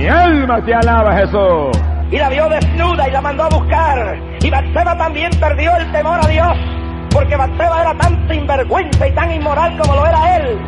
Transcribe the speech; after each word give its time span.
Mi 0.00 0.08
alma 0.08 0.64
te 0.64 0.72
alaba, 0.72 1.14
Jesús. 1.14 1.78
Y 2.10 2.16
la 2.16 2.30
vio 2.30 2.48
desnuda 2.48 3.06
y 3.06 3.10
la 3.10 3.20
mandó 3.20 3.44
a 3.44 3.48
buscar. 3.50 4.18
Y 4.40 4.48
Batseba 4.48 4.96
también 4.96 5.30
perdió 5.38 5.76
el 5.76 5.92
temor 5.92 6.18
a 6.24 6.26
Dios. 6.26 6.56
Porque 7.10 7.36
Batseba 7.36 7.82
era 7.82 7.94
tan 7.98 8.26
sinvergüenza 8.26 9.06
y 9.06 9.12
tan 9.14 9.30
inmoral 9.30 9.76
como 9.78 9.96
lo 9.96 10.06
era 10.06 10.38
él. 10.38 10.58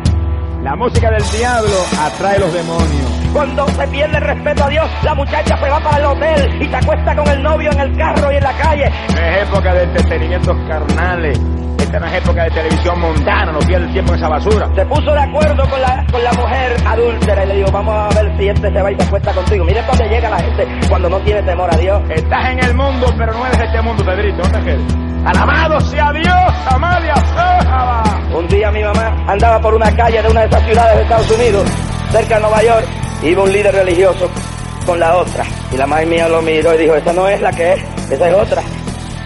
La 0.61 0.75
música 0.75 1.09
del 1.09 1.23
diablo 1.31 1.73
atrae 1.99 2.37
los 2.37 2.53
demonios. 2.53 3.31
Cuando 3.33 3.67
se 3.69 3.87
pierde 3.87 4.17
el 4.17 4.23
respeto 4.23 4.65
a 4.65 4.69
Dios, 4.69 4.87
la 5.01 5.15
muchacha 5.15 5.57
se 5.57 5.67
va 5.67 5.79
para 5.79 5.97
el 5.97 6.05
hotel 6.05 6.61
y 6.61 6.67
se 6.67 6.75
acuesta 6.75 7.15
con 7.15 7.27
el 7.27 7.41
novio 7.41 7.71
en 7.71 7.79
el 7.79 7.97
carro 7.97 8.31
y 8.31 8.35
en 8.35 8.43
la 8.43 8.53
calle. 8.53 8.85
Es 8.85 9.47
época 9.47 9.73
de 9.73 9.83
entretenimientos 9.83 10.55
carnales. 10.67 11.39
Esta 11.93 12.07
no 12.07 12.11
es 12.11 12.23
época 12.23 12.43
de 12.45 12.49
televisión 12.49 12.99
mundana, 12.99 13.51
no 13.51 13.59
pierde 13.59 13.85
el 13.85 13.93
tiempo 13.93 14.13
en 14.13 14.17
esa 14.17 14.27
basura. 14.27 14.67
Se 14.73 14.83
puso 14.83 15.11
de 15.11 15.19
acuerdo 15.19 15.69
con 15.69 15.79
la, 15.79 16.03
con 16.11 16.23
la 16.23 16.33
mujer 16.33 16.75
adúltera 16.87 17.43
y 17.43 17.47
le 17.49 17.55
dijo, 17.57 17.71
vamos 17.71 17.95
a 17.95 18.19
ver 18.19 18.35
si 18.35 18.47
este 18.47 18.73
se 18.73 18.81
va 18.81 18.91
y 18.91 18.95
se 18.95 19.03
acuesta 19.03 19.31
contigo. 19.31 19.63
Mire 19.63 19.83
dónde 19.83 20.09
llega 20.09 20.27
la 20.31 20.39
gente 20.39 20.67
cuando 20.89 21.07
no 21.07 21.19
tiene 21.19 21.43
temor 21.43 21.71
a 21.71 21.77
Dios. 21.77 22.01
Estás 22.09 22.49
en 22.49 22.63
el 22.63 22.73
mundo, 22.73 23.13
pero 23.15 23.33
no 23.33 23.45
eres 23.45 23.59
de 23.59 23.65
este 23.65 23.81
mundo, 23.83 24.03
Pedrito. 24.03 24.41
¿Dónde 24.41 24.57
es 24.57 24.65
que? 24.65 25.27
Alabado 25.27 25.79
sea 25.81 26.11
Dios, 26.13 26.53
Amalia 26.71 27.15
Sájaba. 27.15 28.03
Un 28.39 28.47
día 28.47 28.71
mi 28.71 28.81
mamá 28.81 29.25
andaba 29.27 29.59
por 29.59 29.75
una 29.75 29.95
calle 29.95 30.19
de 30.19 30.29
una 30.29 30.39
de 30.39 30.47
esas 30.47 30.63
ciudades 30.63 30.97
de 30.97 31.03
Estados 31.03 31.29
Unidos, 31.29 31.69
cerca 32.09 32.35
de 32.37 32.41
Nueva 32.41 32.63
York, 32.63 32.87
iba 33.21 33.43
un 33.43 33.51
líder 33.51 33.75
religioso 33.75 34.31
con 34.87 34.99
la 34.99 35.15
otra. 35.15 35.45
Y 35.71 35.77
la 35.77 35.85
madre 35.85 36.07
mía 36.07 36.27
lo 36.27 36.41
miró 36.41 36.73
y 36.73 36.77
dijo, 36.79 36.95
esa 36.95 37.13
no 37.13 37.27
es 37.27 37.39
la 37.39 37.51
que 37.51 37.73
es, 37.73 38.11
esa 38.11 38.29
es 38.29 38.33
otra. 38.33 38.63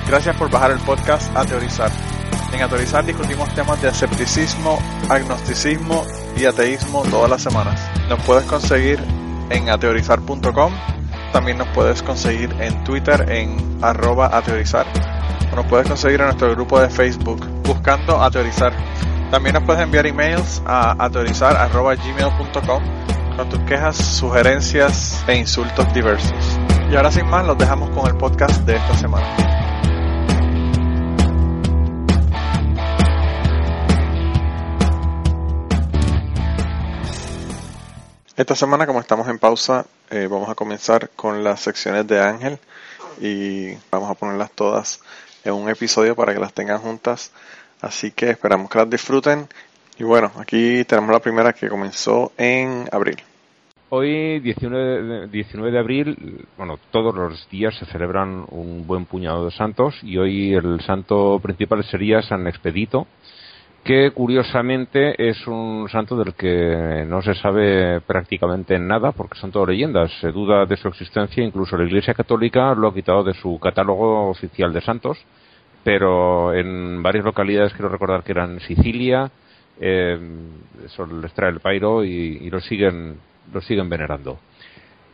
Gracias 0.05 0.35
por 0.35 0.49
bajar 0.51 0.71
el 0.71 0.79
podcast 0.79 1.33
a 1.33 1.45
teorizar. 1.45 1.89
En 2.53 2.61
Ateorizar 2.61 3.05
discutimos 3.05 3.53
temas 3.53 3.81
de 3.81 3.89
escepticismo, 3.89 4.79
agnosticismo 5.09 6.05
y 6.37 6.45
ateísmo 6.45 7.03
todas 7.03 7.29
las 7.29 7.41
semanas. 7.41 7.79
Nos 8.09 8.21
puedes 8.23 8.45
conseguir 8.45 8.99
en 9.49 9.69
ateorizar.com. 9.69 10.73
También 11.33 11.57
nos 11.57 11.67
puedes 11.69 12.01
conseguir 12.01 12.53
en 12.59 12.83
Twitter 12.83 13.29
en 13.29 13.79
arroba 13.81 14.35
ateorizar. 14.35 14.85
O 15.51 15.55
nos 15.55 15.65
puedes 15.65 15.87
conseguir 15.87 16.19
en 16.21 16.27
nuestro 16.27 16.51
grupo 16.51 16.79
de 16.79 16.89
Facebook 16.89 17.45
buscando 17.63 18.21
ateorizar. 18.21 18.73
También 19.29 19.53
nos 19.55 19.63
puedes 19.63 19.81
enviar 19.83 20.07
emails 20.07 20.61
a 20.65 20.95
ateorizar.gmail.com 21.03 22.83
con 23.37 23.49
tus 23.49 23.59
quejas, 23.61 23.95
sugerencias 23.95 25.23
e 25.27 25.35
insultos 25.35 25.93
diversos. 25.93 26.59
Y 26.89 26.95
ahora 26.95 27.11
sin 27.11 27.29
más, 27.29 27.45
los 27.45 27.57
dejamos 27.57 27.89
con 27.91 28.07
el 28.07 28.15
podcast 28.15 28.61
de 28.61 28.77
esta 28.77 28.97
semana. 28.97 29.66
Esta 38.37 38.53
semana, 38.53 38.85
como 38.85 38.99
estamos 38.99 39.27
en 39.29 39.39
pausa, 39.39 39.87
eh, 40.11 40.27
vamos 40.29 40.47
a 40.47 40.53
comenzar 40.53 41.09
con 41.15 41.43
las 41.43 41.59
secciones 41.59 42.05
de 42.05 42.21
Ángel 42.21 42.59
y 43.19 43.73
vamos 43.89 44.11
a 44.11 44.13
ponerlas 44.13 44.51
todas 44.51 45.01
en 45.43 45.53
un 45.53 45.67
episodio 45.69 46.15
para 46.15 46.35
que 46.35 46.39
las 46.39 46.53
tengan 46.53 46.77
juntas. 46.77 47.31
Así 47.81 48.11
que 48.11 48.29
esperamos 48.29 48.69
que 48.69 48.77
las 48.77 48.91
disfruten. 48.91 49.47
Y 49.97 50.03
bueno, 50.03 50.31
aquí 50.37 50.83
tenemos 50.83 51.09
la 51.09 51.19
primera 51.19 51.51
que 51.51 51.67
comenzó 51.67 52.31
en 52.37 52.87
abril. 52.91 53.15
Hoy, 53.89 54.39
19 54.41 55.01
de, 55.01 55.27
19 55.29 55.71
de 55.71 55.79
abril, 55.79 56.45
bueno, 56.57 56.77
todos 56.91 57.15
los 57.15 57.49
días 57.49 57.73
se 57.79 57.87
celebran 57.87 58.45
un 58.49 58.85
buen 58.85 59.05
puñado 59.05 59.45
de 59.45 59.51
santos 59.51 59.95
y 60.03 60.19
hoy 60.19 60.53
el 60.53 60.79
santo 60.81 61.39
principal 61.41 61.83
sería 61.85 62.21
San 62.21 62.45
Expedito, 62.45 63.07
que 63.87 64.11
curiosamente 64.11 65.29
es 65.29 65.47
un 65.47 65.87
santo 65.89 66.17
del 66.17 66.33
que 66.33 67.05
no 67.07 67.21
se 67.21 67.33
sabe 67.35 68.01
prácticamente 68.01 68.77
nada 68.77 69.13
porque 69.13 69.39
son 69.39 69.49
todo 69.49 69.65
leyendas. 69.65 70.11
Se 70.19 70.29
duda 70.33 70.65
de 70.65 70.75
su 70.75 70.89
existencia, 70.89 71.41
incluso 71.41 71.77
la 71.77 71.85
Iglesia 71.85 72.13
Católica 72.13 72.75
lo 72.75 72.89
ha 72.89 72.93
quitado 72.93 73.23
de 73.23 73.33
su 73.33 73.57
catálogo 73.59 74.27
oficial 74.29 74.73
de 74.73 74.81
santos, 74.81 75.17
pero 75.85 76.53
en 76.53 77.01
varias 77.01 77.23
localidades 77.23 77.71
quiero 77.71 77.87
recordar 77.87 78.23
que 78.23 78.33
eran 78.33 78.59
Sicilia, 78.59 79.31
eh, 79.79 80.19
eso 80.85 81.05
les 81.05 81.31
trae 81.31 81.49
el 81.51 81.61
pairo 81.61 82.03
y, 82.03 82.39
y 82.41 82.49
lo 82.49 82.59
siguen 82.59 83.15
lo 83.53 83.61
siguen 83.61 83.87
venerando. 83.87 84.37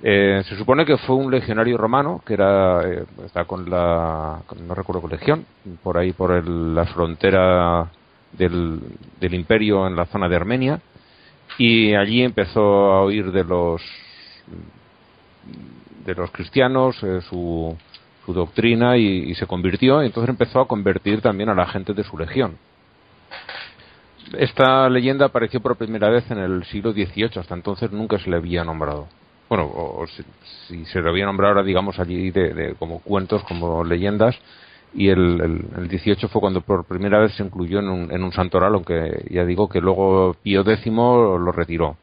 Eh, 0.01 0.41
se 0.50 0.57
supone 0.57 0.83
que 0.83 0.97
fue 0.97 1.16
un 1.16 1.29
legionario 1.29 1.78
romano 1.78 2.23
que 2.25 2.33
era 2.33 2.81
eh, 2.89 3.06
está 3.23 3.45
con 3.45 3.69
la 3.69 4.41
no 4.66 4.73
recuerdo 4.73 5.01
con 5.01 5.12
legión 5.12 5.45
por 5.83 6.00
ahí 6.00 6.12
por 6.12 6.31
el, 6.31 6.73
la 6.73 6.85
frontera 6.88 7.91
del, 8.38 8.81
imperio 9.21 9.88
en 9.88 9.95
la 9.95 10.05
zona 10.05 10.27
de 10.27 10.35
Armenia 10.35 10.81
y 11.57 11.94
allí 11.94 12.23
empezó 12.23 12.61
a 12.61 13.01
oír 13.01 13.31
de 13.31 13.44
los 13.44 13.81
de 16.05 16.16
los 16.16 16.31
cristianos 16.31 17.01
eh, 17.03 17.21
su, 17.29 17.77
su 18.25 18.33
doctrina 18.33 18.97
y, 18.97 19.33
se 19.35 19.47
convirtió 19.47 20.03
y 20.03 20.07
entonces 20.07 20.29
empezó 20.29 20.61
a 20.61 20.67
convertir 20.67 21.21
también 21.21 21.49
a 21.49 21.55
la 21.55 21.67
gente 21.67 21.94
de 21.94 22.03
su 22.03 22.17
legión 22.17 22.57
esta 24.38 24.89
leyenda 24.89 25.25
apareció 25.25 25.59
por 25.59 25.75
primera 25.75 26.09
vez 26.09 26.29
en 26.31 26.39
el 26.39 26.63
siglo 26.65 26.94
XVIII, 26.94 27.39
hasta 27.39 27.53
entonces 27.53 27.91
nunca 27.91 28.17
se 28.19 28.29
le 28.29 28.38
había 28.38 28.63
nombrado. 28.63 29.07
Bueno, 29.50 29.65
o, 29.65 30.05
si, 30.67 30.85
se 30.85 31.01
le 31.01 31.09
había 31.09 31.25
nombrado 31.25 31.53
ahora, 31.53 31.63
digamos, 31.63 32.00
allí 32.00 32.31
de, 32.31 32.75
como 32.79 33.00
cuentos, 33.00 33.44
como 33.44 33.83
leyendas, 33.83 34.35
y 34.94 35.09
el, 35.09 35.42
el, 35.42 35.66
el, 35.84 35.88
18 35.88 36.28
fue 36.28 36.42
cuando 36.42 36.62
por 36.62 36.86
primera 36.86 37.20
vez 37.20 37.34
se 37.36 37.44
incluyó 37.44 37.80
en 37.80 37.90
un, 37.90 38.12
en 38.12 38.24
un 38.24 38.31
santoral, 38.31 38.74
aunque 38.76 39.26
ya 39.30 39.46
digo 39.46 39.68
que 39.68 39.81
luego 39.81 40.36
Pío 40.42 40.62
X 40.62 40.86
lo 40.88 41.52
retiró. 41.52 41.98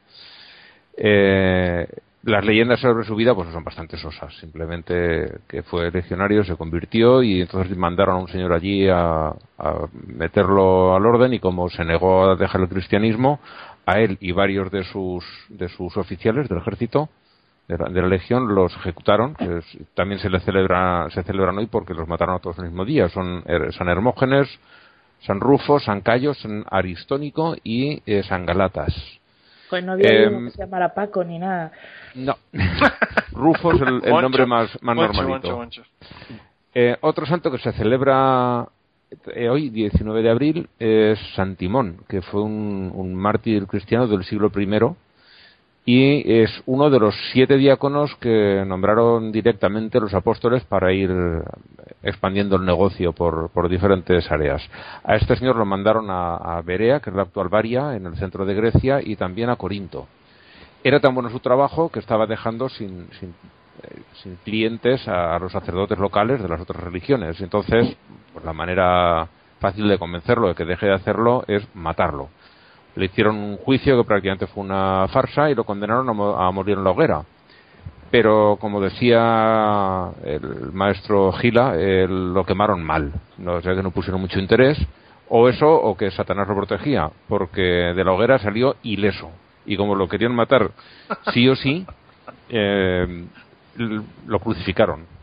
Eh, 0.97 1.87
las 2.23 2.45
leyendas 2.45 2.81
sobre 2.81 3.05
su 3.05 3.17
vida 3.17 3.35
pues 3.35 3.51
son 3.51 3.65
bastante 3.65 3.97
sosas 3.97 4.35
simplemente 4.37 5.39
que 5.49 5.63
fue 5.63 5.91
legionario 5.91 6.45
se 6.45 6.57
convirtió 6.57 7.23
y 7.23 7.41
entonces 7.41 7.75
mandaron 7.79 8.17
a 8.17 8.21
un 8.21 8.29
señor 8.29 8.53
allí 8.53 8.87
a, 8.89 9.29
a, 9.29 9.89
meterlo 10.07 10.95
al 10.95 11.07
orden 11.07 11.33
y 11.33 11.41
como 11.41 11.71
se 11.71 11.83
negó 11.83 12.25
a 12.31 12.37
dejar 12.37 12.61
el 12.61 12.69
cristianismo 12.69 13.41
a 13.87 14.01
él 14.01 14.19
y 14.21 14.33
varios 14.33 14.71
de 14.71 14.85
sus 14.85 15.25
de 15.49 15.69
sus 15.71 15.97
oficiales 15.97 16.47
del 16.49 16.59
ejército 16.59 17.09
de 17.71 17.79
la, 17.79 17.91
de 17.91 18.03
la 18.03 18.09
legión 18.09 18.55
los 18.55 18.75
ejecutaron 18.77 19.35
que 19.35 19.59
es, 19.59 19.79
también 19.95 20.21
se 20.21 20.29
le 20.29 20.41
celebra 20.41 21.09
se 21.11 21.23
celebran 21.23 21.59
hoy 21.59 21.67
porque 21.67 21.95
los 21.95 22.09
mataron 22.09 22.37
a 22.37 22.39
todos 22.39 22.59
el 22.59 22.67
mismo 22.67 22.85
día 22.85 23.09
son 23.09 23.45
San 23.77 23.89
Hermógenes 23.89 24.49
San 25.21 25.41
Rufo 25.41 25.79
San 25.81 26.01
Cayo 26.01 26.35
San 26.35 26.65
Aristónico 26.71 27.57
y 27.63 28.03
eh, 28.07 28.23
San 28.23 28.47
Galatas 28.47 28.95
pues 29.71 29.85
no 29.85 29.93
había 29.93 30.09
eh, 30.11 30.29
que 30.29 30.51
se 30.51 30.59
llamara 30.59 30.93
Paco 30.93 31.23
ni 31.23 31.39
nada. 31.39 31.71
No. 32.17 32.37
Rufo 33.33 33.73
es 33.73 33.81
el, 33.81 34.01
el 34.05 34.21
nombre 34.21 34.45
más, 34.45 34.69
más 34.83 34.97
moncho, 34.97 35.23
normalito. 35.23 35.57
Moncho, 35.57 35.83
eh, 36.75 36.97
otro 37.01 37.25
santo 37.25 37.51
que 37.53 37.59
se 37.59 37.73
celebra 37.73 38.67
eh, 39.35 39.49
hoy, 39.49 39.71
19 39.71 40.23
de 40.23 40.31
abril, 40.31 40.69
es 40.79 41.19
San 41.35 41.57
Timón, 41.57 41.99
que 42.09 42.21
fue 42.21 42.43
un, 42.43 42.93
un 42.95 43.15
mártir 43.15 43.67
cristiano 43.67 44.07
del 44.07 44.25
siglo 44.25 44.51
I 44.55 44.67
y 45.85 46.43
es 46.43 46.63
uno 46.67 46.91
de 46.91 47.01
los 47.01 47.15
siete 47.33 47.57
diáconos 47.57 48.15
que 48.17 48.63
nombraron 48.67 49.33
directamente 49.33 49.99
los 49.99 50.13
apóstoles 50.13 50.63
para 50.65 50.93
ir 50.93 51.11
expandiendo 52.03 52.57
el 52.57 52.67
negocio 52.67 53.13
por, 53.13 53.69
diferentes 53.69 54.31
áreas. 54.31 54.63
A 55.05 55.17
este 55.17 55.37
señor 55.37 55.57
lo 55.57 55.65
mandaron 55.65 56.11
a, 56.11 56.37
a, 56.37 56.63
Berea, 56.63 57.01
que 57.01 57.11
es 57.11 57.17
la 57.17 57.23
actual 57.23 57.49
Varia, 57.49 57.97
en 57.97 58.07
el 58.07 58.17
centro 58.17 58.45
de 58.45 58.55
Grecia, 58.55 59.01
y 59.03 59.17
también 59.17 59.49
a 59.49 59.57
Corinto. 59.57 60.07
Era 60.85 61.01
tan 61.01 61.15
bueno 61.15 61.31
su 61.31 61.41
trabajo 61.41 61.89
que 61.91 61.99
estaba 61.99 62.27
dejando 62.27 62.69
sin, 62.69 63.09
sin, 63.19 63.31
eh, 63.83 64.03
sin 64.23 64.37
clientes 64.37 65.09
a, 65.09 65.35
a, 65.35 65.39
los 65.39 65.53
sacerdotes 65.53 65.99
locales 65.99 66.43
de 66.43 66.49
las 66.49 66.61
otras 66.61 66.83
religiones. 66.83 67.41
Entonces, 67.41 67.97
pues 68.33 68.45
la 68.45 68.53
manera 68.53 69.29
fácil 69.61 69.89
de 69.89 69.99
convencerlo 69.99 70.49
de 70.49 70.55
que 70.55 70.65
deje 70.65 70.87
de 70.87 70.95
hacerlo 70.95 71.45
es 71.49 71.67
matarlo 71.75 72.29
le 72.97 73.05
hicieron 73.07 73.37
un 73.37 73.57
juicio 73.59 73.97
que 73.97 74.07
prácticamente 74.07 74.47
fue 74.47 74.65
una 74.65 75.07
farsa 75.09 75.51
y 75.51 75.55
lo 75.55 75.65
condenaron 75.65 76.09
a, 76.09 76.13
mo 76.13 76.37
a 76.37 76.51
morir 76.51 76.79
en 76.79 76.85
la 76.85 76.91
hoguera. 76.91 77.23
Pero, 78.11 78.59
como 78.61 78.81
decía 78.81 80.11
el 80.25 80.73
maestro 80.73 81.33
Gila, 81.33 81.75
eh, 81.77 82.07
lo 82.09 82.45
quemaron 82.45 82.83
mal. 82.83 83.13
No 83.39 83.55
o 83.55 83.63
sea 83.63 83.75
que 83.75 83.83
no 83.83 83.93
pusieron 83.93 84.21
mucho 84.21 84.41
interés. 84.41 84.79
O 85.29 85.49
eso, 85.49 85.69
o 85.69 85.97
que 85.97 86.11
Satanás 86.11 86.49
lo 86.49 86.57
protegía, 86.57 87.09
porque 87.29 87.63
de 87.63 88.05
la 88.05 88.13
hoguera 88.13 88.41
salió 88.41 88.75
ileso. 88.83 89.31
Y 89.65 89.77
como 89.77 89.95
lo 89.95 90.09
querían 90.09 90.35
matar 90.35 90.73
sí 91.33 91.49
o 91.49 91.55
sí, 91.55 91.87
eh, 92.49 93.27
lo 94.27 94.41
crucificaron 94.41 95.20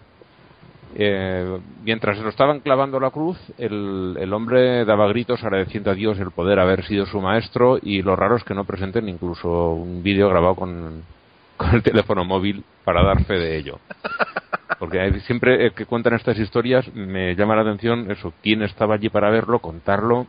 eh, 0.95 1.59
mientras 1.83 2.17
lo 2.19 2.29
estaban 2.29 2.61
clavando 2.61 2.99
la 2.99 3.11
cruz, 3.11 3.37
el, 3.57 4.15
el, 4.19 4.33
hombre 4.33 4.85
daba 4.85 5.07
gritos 5.07 5.43
agradeciendo 5.43 5.91
a 5.91 5.95
Dios 5.95 6.19
el 6.19 6.31
poder 6.31 6.59
haber 6.59 6.85
sido 6.85 7.05
su 7.05 7.19
maestro 7.21 7.77
y 7.81 8.01
lo 8.01 8.15
raro 8.15 8.37
es 8.37 8.43
que 8.43 8.53
no 8.53 8.65
presenten 8.65 9.09
incluso 9.09 9.71
un 9.71 10.01
vídeo 10.01 10.29
grabado 10.29 10.55
con, 10.55 11.03
con 11.57 11.75
el 11.75 11.83
teléfono 11.83 12.23
móvil 12.23 12.63
para 12.83 13.03
dar 13.03 13.23
fe 13.25 13.33
de 13.33 13.57
ello. 13.57 13.79
Porque 14.79 15.19
siempre 15.21 15.71
que 15.71 15.85
cuentan 15.85 16.13
estas 16.13 16.37
historias 16.37 16.93
me 16.93 17.35
llama 17.35 17.55
la 17.55 17.63
atención 17.63 18.11
eso, 18.11 18.33
quién 18.43 18.61
estaba 18.61 18.95
allí 18.95 19.09
para 19.09 19.29
verlo, 19.29 19.59
contarlo, 19.59 20.27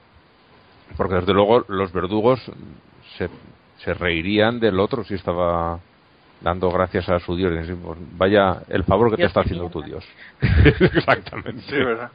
porque 0.97 1.17
desde 1.17 1.35
luego 1.35 1.65
los 1.69 1.93
verdugos 1.93 2.41
se, 3.17 3.29
se 3.79 3.95
reirían 3.95 4.59
del 4.59 4.81
otro 4.81 5.05
si 5.05 5.15
estaba 5.15 5.81
dando 6.41 6.71
gracias 6.71 7.09
a 7.09 7.19
su 7.21 7.37
Dios. 7.37 7.53
Pues, 7.83 7.99
vaya 8.17 8.63
el 8.69 8.85
favor 8.85 9.11
que 9.11 9.17
te 9.17 9.27
está 9.27 9.41
haciendo 9.41 9.69
tu 9.69 9.83
Dios. 9.83 10.05
Exactamente. 10.95 11.63
Sí, 11.63 11.77
¿verdad? 11.77 12.11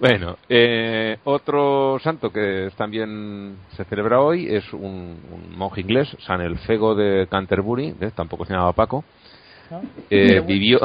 Bueno, 0.00 0.36
eh, 0.48 1.18
otro 1.24 1.98
santo 2.02 2.30
que 2.30 2.70
también 2.76 3.56
se 3.76 3.84
celebra 3.84 4.20
hoy 4.20 4.52
es 4.52 4.72
un, 4.72 5.18
monje 5.56 5.82
inglés, 5.82 6.14
San 6.26 6.40
Elfego 6.40 6.94
de 6.94 7.28
Canterbury, 7.30 7.94
tampoco 8.14 8.44
se 8.44 8.52
llamaba 8.52 8.72
Paco. 8.72 9.04
Eh, 10.10 10.40
vivió. 10.46 10.80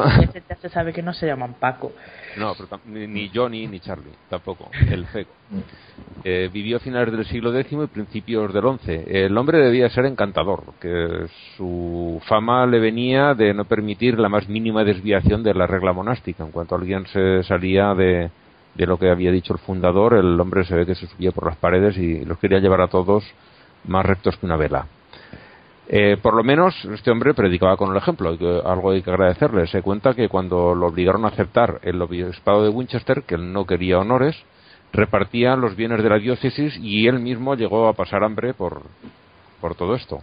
Se 0.62 0.70
sabe 0.70 0.94
que 0.94 1.02
no 1.02 1.14
se 1.14 1.28
llaman 1.28 1.56
Paco. 1.60 1.92
No, 2.38 2.54
ni 2.88 3.30
Johnny 3.34 3.68
ni 3.68 3.80
Charlie, 3.80 4.14
tampoco. 4.30 4.70
El 4.90 5.06
Fego. 5.08 5.30
Eh, 6.24 6.50
vivió 6.52 6.78
a 6.78 6.80
finales 6.80 7.14
del 7.14 7.26
siglo 7.26 7.58
X 7.58 7.72
y 7.72 7.88
principios 7.88 8.54
del 8.54 8.64
XI. 8.80 9.04
El 9.08 9.38
hombre 9.38 9.60
debía 9.60 9.90
ser 9.90 10.06
encantador, 10.06 10.64
que 10.80 11.28
su 11.56 12.22
fama 12.26 12.66
le 12.66 12.80
venía 12.80 13.34
de 13.34 13.54
no 13.54 13.66
permitir 13.66 14.20
la 14.20 14.30
más 14.30 14.48
mínima 14.48 14.84
desviación 14.84 15.44
de 15.44 15.54
la 15.54 15.68
regla 15.68 15.94
monástica. 15.94 16.44
En 16.44 16.52
cuanto 16.52 16.76
alguien 16.76 17.06
se 17.08 17.44
salía 17.44 17.94
de, 17.94 18.30
de 18.76 18.86
lo 18.86 18.98
que 18.98 19.10
había 19.10 19.32
dicho 19.32 19.54
el 19.54 19.60
fundador, 19.60 20.14
el 20.14 20.40
hombre 20.40 20.64
se 20.66 20.76
ve 20.76 20.86
que 20.86 20.96
se 20.96 21.08
subía 21.08 21.32
por 21.32 21.48
las 21.48 21.58
paredes 21.58 21.98
y 21.98 22.24
los 22.26 22.38
quería 22.40 22.60
llevar 22.60 22.82
a 22.82 22.88
todos 22.88 23.24
más 23.86 24.06
rectos 24.06 24.38
que 24.38 24.46
una 24.46 24.58
vela. 24.58 24.88
Eh, 25.92 26.18
por 26.22 26.36
lo 26.36 26.44
menos 26.44 26.76
este 26.86 27.10
hombre 27.10 27.34
predicaba 27.34 27.76
con 27.76 27.90
el 27.90 27.98
ejemplo, 27.98 28.30
algo 28.64 28.92
hay 28.92 29.02
que 29.02 29.10
agradecerle. 29.10 29.66
Se 29.68 29.82
cuenta 29.82 30.14
que 30.14 30.30
cuando 30.30 30.76
lo 30.76 30.86
obligaron 30.86 31.26
a 31.26 31.30
aceptar 31.30 31.80
el 31.82 32.00
obispado 32.00 32.64
de 32.64 32.70
Winchester, 32.70 33.24
que 33.24 33.34
él 33.34 33.52
no 33.52 33.66
quería 33.66 33.98
honores, 33.98 34.36
repartía 34.94 35.56
los 35.56 35.76
bienes 35.76 36.04
de 36.04 36.10
la 36.10 36.20
diócesis 36.20 36.78
y 36.78 37.08
él 37.08 37.20
mismo 37.20 37.56
llegó 37.56 37.88
a 37.88 37.94
pasar 37.94 38.24
hambre 38.24 38.54
por, 38.54 38.84
por 39.60 39.74
todo 39.74 39.96
esto 39.96 40.22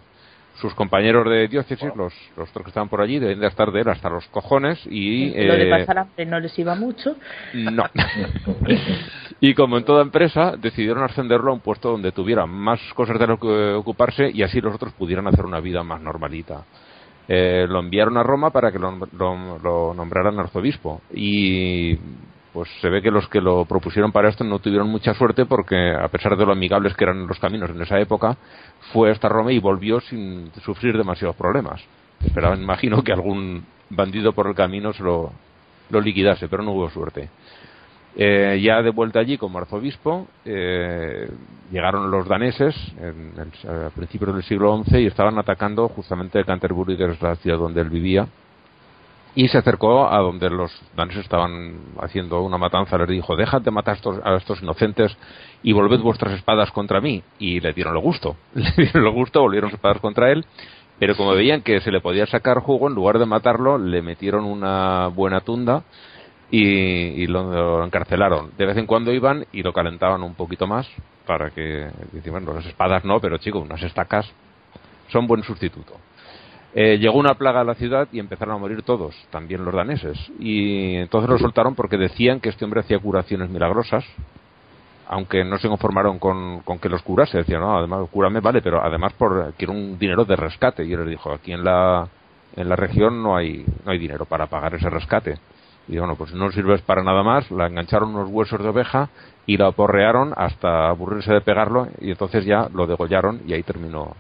sus 0.60 0.74
compañeros 0.74 1.28
de 1.28 1.48
diócesis, 1.48 1.94
los, 1.94 2.14
los 2.36 2.48
otros 2.48 2.64
que 2.64 2.70
estaban 2.70 2.88
por 2.88 3.00
allí, 3.00 3.18
deben 3.18 3.40
de 3.40 3.46
estar 3.46 3.70
de 3.70 3.80
él 3.80 3.88
hasta 3.88 4.08
los 4.08 4.26
cojones 4.28 4.78
y... 4.86 5.28
Lo 5.44 5.54
de 5.54 5.68
eh, 5.68 5.70
pasar 5.70 5.98
hambre 5.98 6.26
no 6.26 6.40
les 6.40 6.58
iba 6.58 6.74
mucho. 6.74 7.16
No. 7.52 7.84
y 9.40 9.54
como 9.54 9.76
en 9.78 9.84
toda 9.84 10.02
empresa, 10.02 10.56
decidieron 10.56 11.04
ascenderlo 11.04 11.50
a 11.50 11.54
un 11.54 11.60
puesto 11.60 11.90
donde 11.90 12.12
tuviera 12.12 12.46
más 12.46 12.80
cosas 12.94 13.18
de 13.18 13.26
lo 13.26 13.38
que 13.38 13.74
ocuparse 13.74 14.30
y 14.32 14.42
así 14.42 14.60
los 14.60 14.74
otros 14.74 14.92
pudieran 14.94 15.26
hacer 15.26 15.44
una 15.44 15.60
vida 15.60 15.82
más 15.82 16.00
normalita. 16.00 16.64
Eh, 17.28 17.66
lo 17.68 17.80
enviaron 17.80 18.16
a 18.16 18.22
Roma 18.22 18.50
para 18.50 18.70
que 18.70 18.78
lo, 18.78 19.94
nombraran 19.94 20.38
arzobispo 20.38 21.00
y 21.12 21.96
pues 22.52 22.70
se 22.80 22.88
ve 22.88 23.02
que 23.02 23.10
los 23.10 23.28
que 23.28 23.40
lo 23.40 23.64
propusieron 23.64 24.12
para 24.12 24.28
esto 24.28 24.44
no 24.44 24.60
tuvieron 24.60 24.88
mucha 24.88 25.12
suerte 25.12 25.44
porque 25.44 25.92
a 25.92 26.08
pesar 26.08 26.36
de 26.36 26.46
lo 26.46 26.52
amigables 26.52 26.94
que 26.94 27.04
eran 27.04 27.26
los 27.26 27.38
caminos 27.38 27.68
en 27.70 27.82
esa 27.82 27.98
época, 27.98 28.36
fue 28.92 29.10
hasta 29.10 29.28
Roma 29.28 29.52
y 29.52 29.58
volvió 29.58 30.00
sin 30.00 30.50
sufrir 30.64 30.96
demasiados 30.96 31.36
problemas. 31.36 31.82
Esperaba, 32.24 32.56
imagino 32.56 33.02
que 33.02 33.12
algún 33.12 33.66
bandido 33.90 34.32
por 34.32 34.46
el 34.46 34.54
camino 34.54 34.92
se 34.92 35.02
lo, 35.02 35.32
liquidase, 35.90 36.48
pero 36.48 36.62
no 36.62 36.72
hubo 36.72 36.88
suerte. 36.90 37.28
Eh, 38.18 38.60
ya 38.62 38.80
de 38.82 38.90
vuelta 38.90 39.20
allí 39.20 39.36
como 39.36 39.58
arzobispo, 39.58 40.26
eh, 40.46 41.28
llegaron 41.70 42.10
los 42.10 42.26
daneses 42.26 42.74
en, 42.98 43.34
a 43.68 43.90
principios 43.90 44.34
del 44.34 44.42
siglo 44.44 44.82
XI 44.84 45.00
y 45.00 45.06
estaban 45.06 45.38
atacando 45.38 45.86
justamente 45.88 46.42
Canterbury, 46.42 46.96
que 46.96 47.04
es 47.04 47.20
la 47.20 47.36
ciudad 47.36 47.58
donde 47.58 47.82
él 47.82 47.90
vivía, 47.90 48.26
y 49.34 49.48
se 49.48 49.58
acercó 49.58 50.10
a 50.10 50.18
donde 50.20 50.48
los 50.48 50.72
daneses 50.96 51.24
estaban 51.24 51.74
haciendo 52.00 52.40
una 52.40 52.56
matanza, 52.56 52.96
les 52.96 53.08
dijo, 53.08 53.36
dejad 53.36 53.60
de 53.60 53.70
matar 53.70 53.98
a 54.24 54.36
estos 54.36 54.62
inocentes 54.62 55.14
y 55.62 55.72
volved 55.72 56.00
vuestras 56.00 56.32
espadas 56.32 56.70
contra 56.70 57.02
mí. 57.02 57.22
Y 57.38 57.60
le 57.60 57.74
dieron 57.74 57.94
el 57.94 58.00
gusto, 58.00 58.36
le 58.54 58.72
dieron 58.78 59.04
el 59.04 59.12
gusto, 59.12 59.42
volvieron 59.42 59.68
sus 59.68 59.76
espadas 59.76 60.00
contra 60.00 60.32
él, 60.32 60.46
pero 60.98 61.14
como 61.16 61.32
veían 61.32 61.60
que 61.60 61.82
se 61.82 61.92
le 61.92 62.00
podía 62.00 62.24
sacar 62.24 62.60
jugo, 62.60 62.88
en 62.88 62.94
lugar 62.94 63.18
de 63.18 63.26
matarlo, 63.26 63.76
le 63.76 64.00
metieron 64.00 64.46
una 64.46 65.08
buena 65.08 65.42
tunda 65.42 65.84
y, 66.50 67.26
lo, 67.26 67.84
encarcelaron. 67.84 68.50
De 68.56 68.66
vez 68.66 68.76
en 68.76 68.87
cuando 68.87 69.12
iban 69.12 69.46
y 69.52 69.62
lo 69.62 69.72
calentaban 69.72 70.22
un 70.22 70.34
poquito 70.34 70.66
más 70.66 70.88
para 71.26 71.50
que, 71.50 71.88
bueno, 72.31 72.54
las 72.54 72.66
espadas 72.66 73.04
no, 73.04 73.20
pero 73.20 73.38
chicos, 73.38 73.62
unas 73.62 73.82
estacas 73.82 74.31
son 75.08 75.26
buen 75.26 75.43
sustituto. 75.43 75.94
Eh, 76.75 76.98
llegó 76.98 77.19
una 77.19 77.34
plaga 77.34 77.62
a 77.62 77.64
la 77.64 77.75
ciudad 77.75 78.06
y 78.12 78.19
empezaron 78.19 78.54
a 78.54 78.58
morir 78.58 78.82
todos, 78.82 79.16
también 79.31 79.64
los 79.64 79.75
daneses. 79.75 80.19
Y 80.38 80.96
entonces 80.96 81.31
lo 81.31 81.38
soltaron 81.38 81.75
porque 81.75 81.96
decían 81.96 82.38
que 82.38 82.50
este 82.50 82.64
hombre 82.64 82.81
hacía 82.81 82.99
curaciones 82.99 83.49
milagrosas, 83.49 84.04
aunque 85.08 85.42
no 85.44 85.58
se 85.58 85.69
conformaron 85.69 86.19
con, 86.19 86.62
que 86.81 86.88
los 86.88 87.02
curase. 87.02 87.38
Decían, 87.38 87.60
no, 87.62 87.78
además, 87.78 88.08
cúrame, 88.10 88.40
vale, 88.40 88.60
pero 88.60 88.84
además 88.84 89.14
por, 89.14 89.54
quiero 89.56 89.72
un 89.72 89.99
dinero 89.99 90.25
de 90.25 90.37
rescate. 90.37 90.84
Y 90.84 90.92
él 90.92 91.00
les 91.00 91.10
dijo, 91.10 91.32
aquí 91.32 91.52
en 91.52 91.64
la, 91.64 92.08
en 92.54 92.69
la 92.69 92.76
región 92.76 93.22
no 93.22 93.37
hay, 93.37 93.64
no 93.84 93.92
hay 93.92 93.99
dinero 93.99 94.26
para 94.26 94.46
pagar 94.46 94.75
ese 94.75 94.90
rescate. 94.90 95.38
Y 95.88 95.98
bueno, 95.98 96.16
pues 96.16 96.32
no 96.34 96.50
sirves 96.50 96.80
para 96.82 97.02
nada 97.02 97.22
más. 97.22 97.50
La 97.50 97.66
engancharon 97.66 98.14
unos 98.14 98.30
huesos 98.30 98.60
de 98.60 98.68
oveja 98.68 99.08
y 99.46 99.56
la 99.56 99.68
aporrearon 99.68 100.32
hasta 100.36 100.88
aburrirse 100.88 101.32
de 101.32 101.40
pegarlo 101.40 101.88
y 102.00 102.10
entonces 102.10 102.44
ya 102.44 102.68
lo 102.72 102.86
degollaron 102.86 103.40
y 103.46 103.52
ahí 103.52 103.62
terminó 103.62 104.16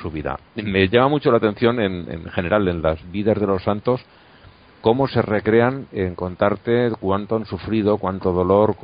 su 0.00 0.10
vida. 0.10 0.38
Me 0.54 0.88
llama 0.88 1.08
mucho 1.08 1.30
la 1.30 1.38
atención 1.38 1.80
en, 1.80 2.10
en 2.10 2.24
general 2.30 2.68
en 2.68 2.82
las 2.82 2.98
vidas 3.10 3.40
de 3.40 3.46
los 3.46 3.62
santos 3.64 4.04
cómo 4.80 5.08
se 5.08 5.22
recrean 5.22 5.86
en 5.92 6.14
contarte 6.14 6.90
cuánto 7.00 7.36
han 7.36 7.46
sufrido, 7.46 7.98
cuánto 7.98 8.32
dolor, 8.32 8.76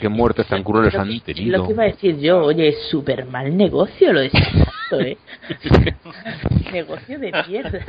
qué 0.00 0.08
muertes 0.08 0.46
tan 0.46 0.62
crueles 0.62 0.94
han 0.94 1.20
tenido. 1.20 1.58
Lo 1.58 1.66
que 1.66 1.72
iba 1.72 1.82
a 1.82 1.86
decir 1.86 2.18
yo, 2.18 2.44
oye, 2.44 2.68
es 2.68 2.88
súper 2.90 3.26
mal 3.26 3.56
negocio 3.56 4.12
lo 4.12 4.20
de 4.20 4.30
santo, 4.30 5.00
¿eh? 5.00 5.18
negocio 6.72 7.18
de 7.18 7.32
mierda. 7.48 7.80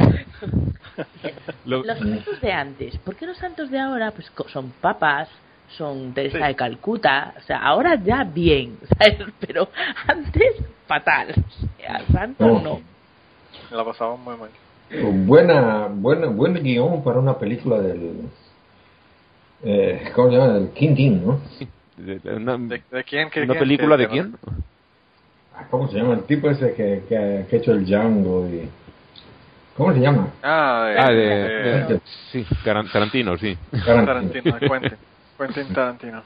los 1.66 1.86
santos 1.86 2.42
de 2.42 2.52
antes, 2.52 2.98
¿por 3.00 3.16
qué 3.16 3.26
los 3.26 3.38
santos 3.38 3.70
de 3.70 3.80
ahora 3.80 4.12
pues 4.12 4.32
son 4.52 4.72
papas, 4.82 5.30
son 5.78 6.14
Teresa 6.14 6.48
de 6.48 6.56
Calcuta, 6.56 7.34
o 7.38 7.42
sea, 7.44 7.60
ahora 7.60 7.96
ya 7.96 8.24
bien, 8.24 8.78
¿sabes? 8.98 9.18
pero 9.40 9.70
antes 10.08 10.56
fatal, 10.88 11.34
o 11.38 12.12
santos 12.12 12.64
no. 12.64 12.82
La 13.72 13.86
pasamos 13.86 14.20
muy 14.20 14.36
mal. 14.36 14.50
Buena, 15.26 15.88
buena, 15.88 16.28
buen 16.28 16.54
guion 16.62 17.02
para 17.04 17.20
una 17.20 17.38
película 17.38 17.80
del. 17.80 18.30
Eh, 19.64 20.12
¿Cómo 20.14 20.30
se 20.30 20.36
llama? 20.36 20.54
Del 20.54 20.70
King 20.72 21.20
¿no? 21.24 21.40
¿De, 21.96 22.20
una, 22.36 22.58
quién? 23.08 23.30
¿Una 23.44 23.54
película 23.54 23.96
de 23.96 24.08
quién? 24.10 24.36
Ah, 25.56 25.66
¿Cómo 25.70 25.88
se 25.90 25.98
llama? 25.98 26.16
El 26.16 26.24
tipo 26.24 26.50
ese 26.50 26.74
que, 26.74 27.04
que, 27.08 27.18
ha 27.18 27.42
hecho 27.50 27.72
el 27.72 27.86
Django 27.86 28.48
y. 28.50 28.68
¿Cómo 29.82 29.94
se 29.96 30.00
llama? 30.00 30.28
Ah, 30.44 30.86
de, 30.86 31.00
ah, 31.00 31.10
de, 31.10 32.02
sí, 32.32 32.46
Tarantino, 32.64 33.36
sí. 33.36 33.58
Tarantino, 33.84 34.60
Quentin, 34.60 34.98
Quentin 35.40 35.74
Tarantino. 35.74 36.22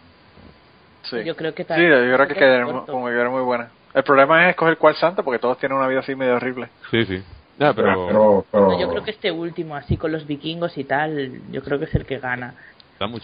Sí. 1.03 1.23
Yo 1.23 1.37
creo 1.37 1.55
que 1.55 1.63
Sí, 1.63 1.69
yo 1.69 2.15
creo 2.15 2.27
que 2.27 2.33
quedaría 2.33 2.65
muy, 2.65 3.13
muy 3.29 3.41
buena. 3.43 3.69
El 3.93 4.03
problema 4.03 4.43
es 4.43 4.49
escoger 4.49 4.77
cuál 4.77 4.95
santo, 4.95 5.23
porque 5.23 5.39
todos 5.39 5.57
tienen 5.57 5.77
una 5.77 5.87
vida 5.87 6.01
así 6.01 6.15
medio 6.15 6.35
horrible. 6.35 6.67
Sí, 6.91 7.05
sí. 7.05 7.23
Ah, 7.57 7.71
pero... 7.73 8.43
yo 8.77 8.89
creo 8.89 9.03
que 9.05 9.11
este 9.11 9.31
último, 9.31 9.77
así 9.77 9.95
con 9.95 10.11
los 10.11 10.27
vikingos 10.27 10.77
y 10.77 10.83
tal, 10.83 11.39
yo 11.49 11.63
creo 11.63 11.79
que 11.79 11.85
es 11.85 11.95
el 11.95 12.05
que 12.05 12.19
gana. 12.19 12.55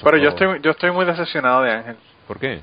pero 0.02 0.16
yo 0.16 0.30
estoy, 0.30 0.62
yo 0.62 0.72
estoy 0.72 0.92
muy 0.92 1.04
decepcionado 1.04 1.64
de 1.64 1.72
Ángel. 1.72 1.98
¿Por 2.26 2.40
qué? 2.40 2.62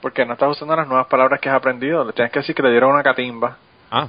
Porque 0.00 0.24
no 0.24 0.32
estás 0.32 0.48
usando 0.48 0.74
las 0.76 0.88
nuevas 0.88 1.08
palabras 1.08 1.38
que 1.42 1.50
has 1.50 1.56
aprendido. 1.56 2.06
Le 2.06 2.14
tienes 2.14 2.32
que 2.32 2.38
decir 2.38 2.54
que 2.54 2.62
le 2.62 2.70
dieron 2.70 2.90
una 2.90 3.02
catimba. 3.02 3.58
Ah. 3.90 4.08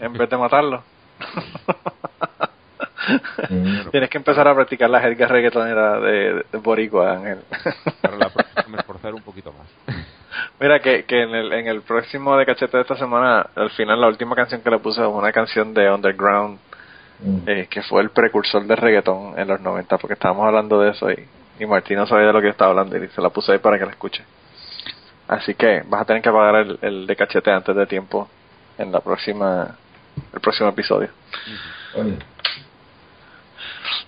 en 0.00 0.12
vez 0.12 0.28
de 0.28 0.36
matarlo. 0.36 0.84
Mm. 3.48 3.90
Tienes 3.90 4.10
que 4.10 4.18
empezar 4.18 4.46
a 4.48 4.54
practicar 4.54 4.88
la 4.88 5.00
jerga 5.00 5.26
reggaetonera 5.26 6.00
de, 6.00 6.44
de 6.50 6.58
Boricua, 6.58 7.12
Ángel. 7.12 7.38
Para 8.00 8.16
la 8.16 8.28
próxima 8.30 8.78
esforzar 8.78 9.14
un 9.14 9.22
poquito 9.22 9.52
más. 9.52 9.68
Mira, 10.60 10.80
que, 10.80 11.04
que 11.04 11.22
en, 11.22 11.34
el, 11.34 11.52
en 11.52 11.66
el 11.66 11.82
próximo 11.82 12.36
de 12.36 12.46
cachete 12.46 12.76
de 12.76 12.82
esta 12.82 12.96
semana, 12.96 13.46
al 13.54 13.70
final, 13.70 14.00
la 14.00 14.08
última 14.08 14.34
canción 14.34 14.60
que 14.62 14.70
le 14.70 14.78
puse 14.78 15.02
es 15.02 15.06
una 15.06 15.32
canción 15.32 15.74
de 15.74 15.90
Underground, 15.90 16.58
mm. 17.20 17.38
eh, 17.48 17.66
que 17.68 17.82
fue 17.82 18.02
el 18.02 18.10
precursor 18.10 18.64
de 18.66 18.76
reggaeton 18.76 19.38
en 19.38 19.48
los 19.48 19.60
90, 19.60 19.98
porque 19.98 20.14
estábamos 20.14 20.46
hablando 20.46 20.80
de 20.80 20.90
eso 20.90 21.10
y, 21.10 21.28
y 21.58 21.66
Martín 21.66 21.98
no 21.98 22.06
sabía 22.06 22.28
de 22.28 22.32
lo 22.32 22.40
que 22.40 22.48
estaba 22.48 22.70
hablando 22.70 22.96
y 22.96 23.08
se 23.08 23.20
la 23.20 23.30
puse 23.30 23.52
ahí 23.52 23.58
para 23.58 23.78
que 23.78 23.84
la 23.84 23.90
escuche. 23.92 24.24
Así 25.28 25.54
que 25.54 25.82
vas 25.86 26.02
a 26.02 26.04
tener 26.04 26.22
que 26.22 26.28
apagar 26.28 26.56
el, 26.56 26.78
el 26.82 27.06
de 27.06 27.16
cachete 27.16 27.50
antes 27.50 27.74
de 27.74 27.86
tiempo 27.86 28.28
en 28.78 28.92
la 28.92 29.00
próxima 29.00 29.76
el 30.32 30.40
próximo 30.40 30.68
episodio. 30.68 31.08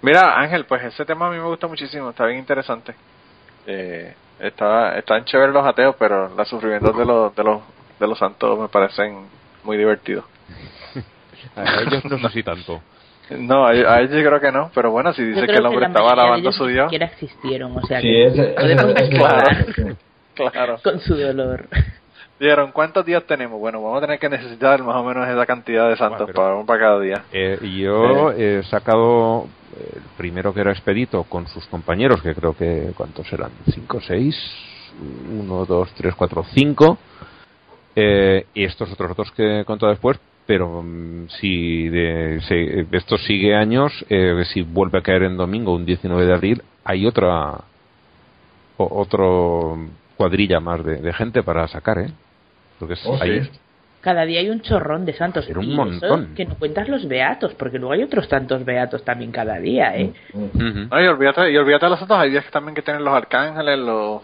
Mira, 0.03 0.39
Ángel, 0.39 0.65
pues 0.65 0.83
ese 0.85 1.05
tema 1.05 1.29
a 1.29 1.31
mí 1.31 1.37
me 1.37 1.45
gusta 1.45 1.67
muchísimo, 1.67 2.11
está 2.11 2.27
bien 2.27 2.39
interesante. 2.39 2.95
Eh, 3.67 4.15
está, 4.39 4.97
están 4.99 5.25
chéveres 5.25 5.55
los 5.55 5.67
ateos, 5.67 5.97
pero 5.99 6.29
los 6.29 6.49
sufrimientos 6.49 6.97
de 6.97 7.05
los, 7.05 7.35
de 7.35 7.45
los, 7.45 7.63
de 7.99 8.07
los 8.07 8.19
santos 8.19 8.59
me 8.59 8.69
parecen 8.69 9.27
muy 9.65 9.77
divertidos. 9.77 10.25
a 11.57 11.83
ellos 11.83 12.05
no 12.05 12.27
así 12.27 12.43
tanto. 12.43 12.81
No, 13.29 13.67
a, 13.67 13.75
ellos 13.75 14.25
creo 14.25 14.41
que 14.41 14.53
no, 14.53 14.71
pero 14.73 14.93
bueno, 14.93 15.13
si 15.13 15.25
dice 15.25 15.47
que 15.47 15.55
el 15.55 15.67
hombre 15.67 15.87
estaba 15.87 16.13
alabando 16.13 16.49
a 16.49 16.53
su 16.53 16.67
Dios. 16.67 16.93
Ni 16.93 16.97
existieron, 16.97 17.77
o 17.77 17.85
sea, 17.85 18.01
que 18.01 18.55
podemos 18.57 18.95
claro, 19.09 19.97
claro. 20.53 20.79
con 20.81 21.01
su 21.01 21.17
dolor. 21.17 21.67
Dijeron, 22.39 22.71
¿cuántos 22.73 23.05
días 23.07 23.25
tenemos? 23.25 23.59
Bueno, 23.59 23.83
vamos 23.83 23.99
a 23.99 24.01
tener 24.03 24.19
que 24.19 24.29
necesitar 24.29 24.83
más 24.83 24.97
o 24.97 25.05
menos 25.05 25.27
esa 25.27 25.47
cantidad 25.47 25.89
de 25.89 25.97
santos 25.97 26.31
para, 26.33 26.63
para, 26.65 26.79
cada 26.79 27.01
día. 27.01 27.25
Eh, 27.33 27.59
yo 27.79 28.31
he 28.33 28.63
sacado 28.65 29.47
el 29.75 30.03
primero 30.19 30.53
que 30.53 30.61
era 30.61 30.71
expedito 30.71 31.25
con 31.25 31.47
sus 31.49 31.67
compañeros, 31.67 32.21
que 32.21 32.35
creo 32.35 32.55
que, 32.55 32.93
¿cuántos 32.95 33.33
eran? 33.33 33.53
¿Cinco, 33.73 34.01
seis? 34.01 34.37
Uno, 35.31 35.65
dos, 35.65 35.93
tres, 35.95 36.15
cuatro, 36.15 36.45
cinco. 36.53 36.99
Eh, 37.95 38.47
y 38.53 38.65
estos 38.65 38.93
otros 38.93 39.17
dos 39.17 39.31
que 39.33 39.61
he 39.61 39.65
contado 39.65 39.91
después, 39.91 40.21
pero 40.47 40.83
mm, 40.83 41.29
si 41.41 41.89
de, 41.89 42.37
esto 42.93 43.17
sigue 43.17 43.55
años, 43.55 44.05
eh, 44.11 44.45
si 44.53 44.61
vuelve 44.61 44.99
a 44.99 45.03
caer 45.03 45.23
en 45.23 45.39
domingo, 45.39 45.75
un 45.75 45.87
19 45.87 46.27
de 46.27 46.35
abril, 46.35 46.63
hay 46.85 47.07
otra 47.07 47.63
otro 48.77 49.79
cuadrilla 50.17 50.61
más 50.61 50.85
de, 50.85 51.13
gente 51.15 51.43
para 51.43 51.67
sacar, 51.69 51.99
¿eh? 51.99 52.11
Porque 52.79 52.95
oh, 53.07 53.19
Cada 54.01 54.25
día 54.25 54.41
hay 54.41 54.51
un 54.51 54.61
chorrón 54.61 55.05
de 55.05 55.15
santos. 55.15 55.45
Pero 55.47 55.61
un 55.61 55.75
montón. 55.75 56.35
que 56.35 56.45
no 56.45 56.55
cuentas 56.57 56.89
los 56.89 57.09
beatos, 57.09 57.55
porque 57.55 57.79
luego 57.79 57.95
hay 57.95 58.03
otros 58.03 58.29
tantos 58.29 58.65
beatos 58.65 59.05
también 59.05 59.33
cada 59.33 59.59
día, 59.59 59.97
¿eh? 59.97 60.13
y, 60.35 61.07
olvídate, 61.07 61.51
y 61.51 61.57
olvídate 61.57 61.87
de 61.87 61.91
los 61.91 61.99
santos, 61.99 62.19
hay 62.19 62.31
días 62.31 62.45
que 62.45 62.51
también 62.51 62.75
que 62.75 62.83
tienen 62.83 63.05
los 63.05 63.15
arcángeles, 63.15 63.79
los... 63.79 64.23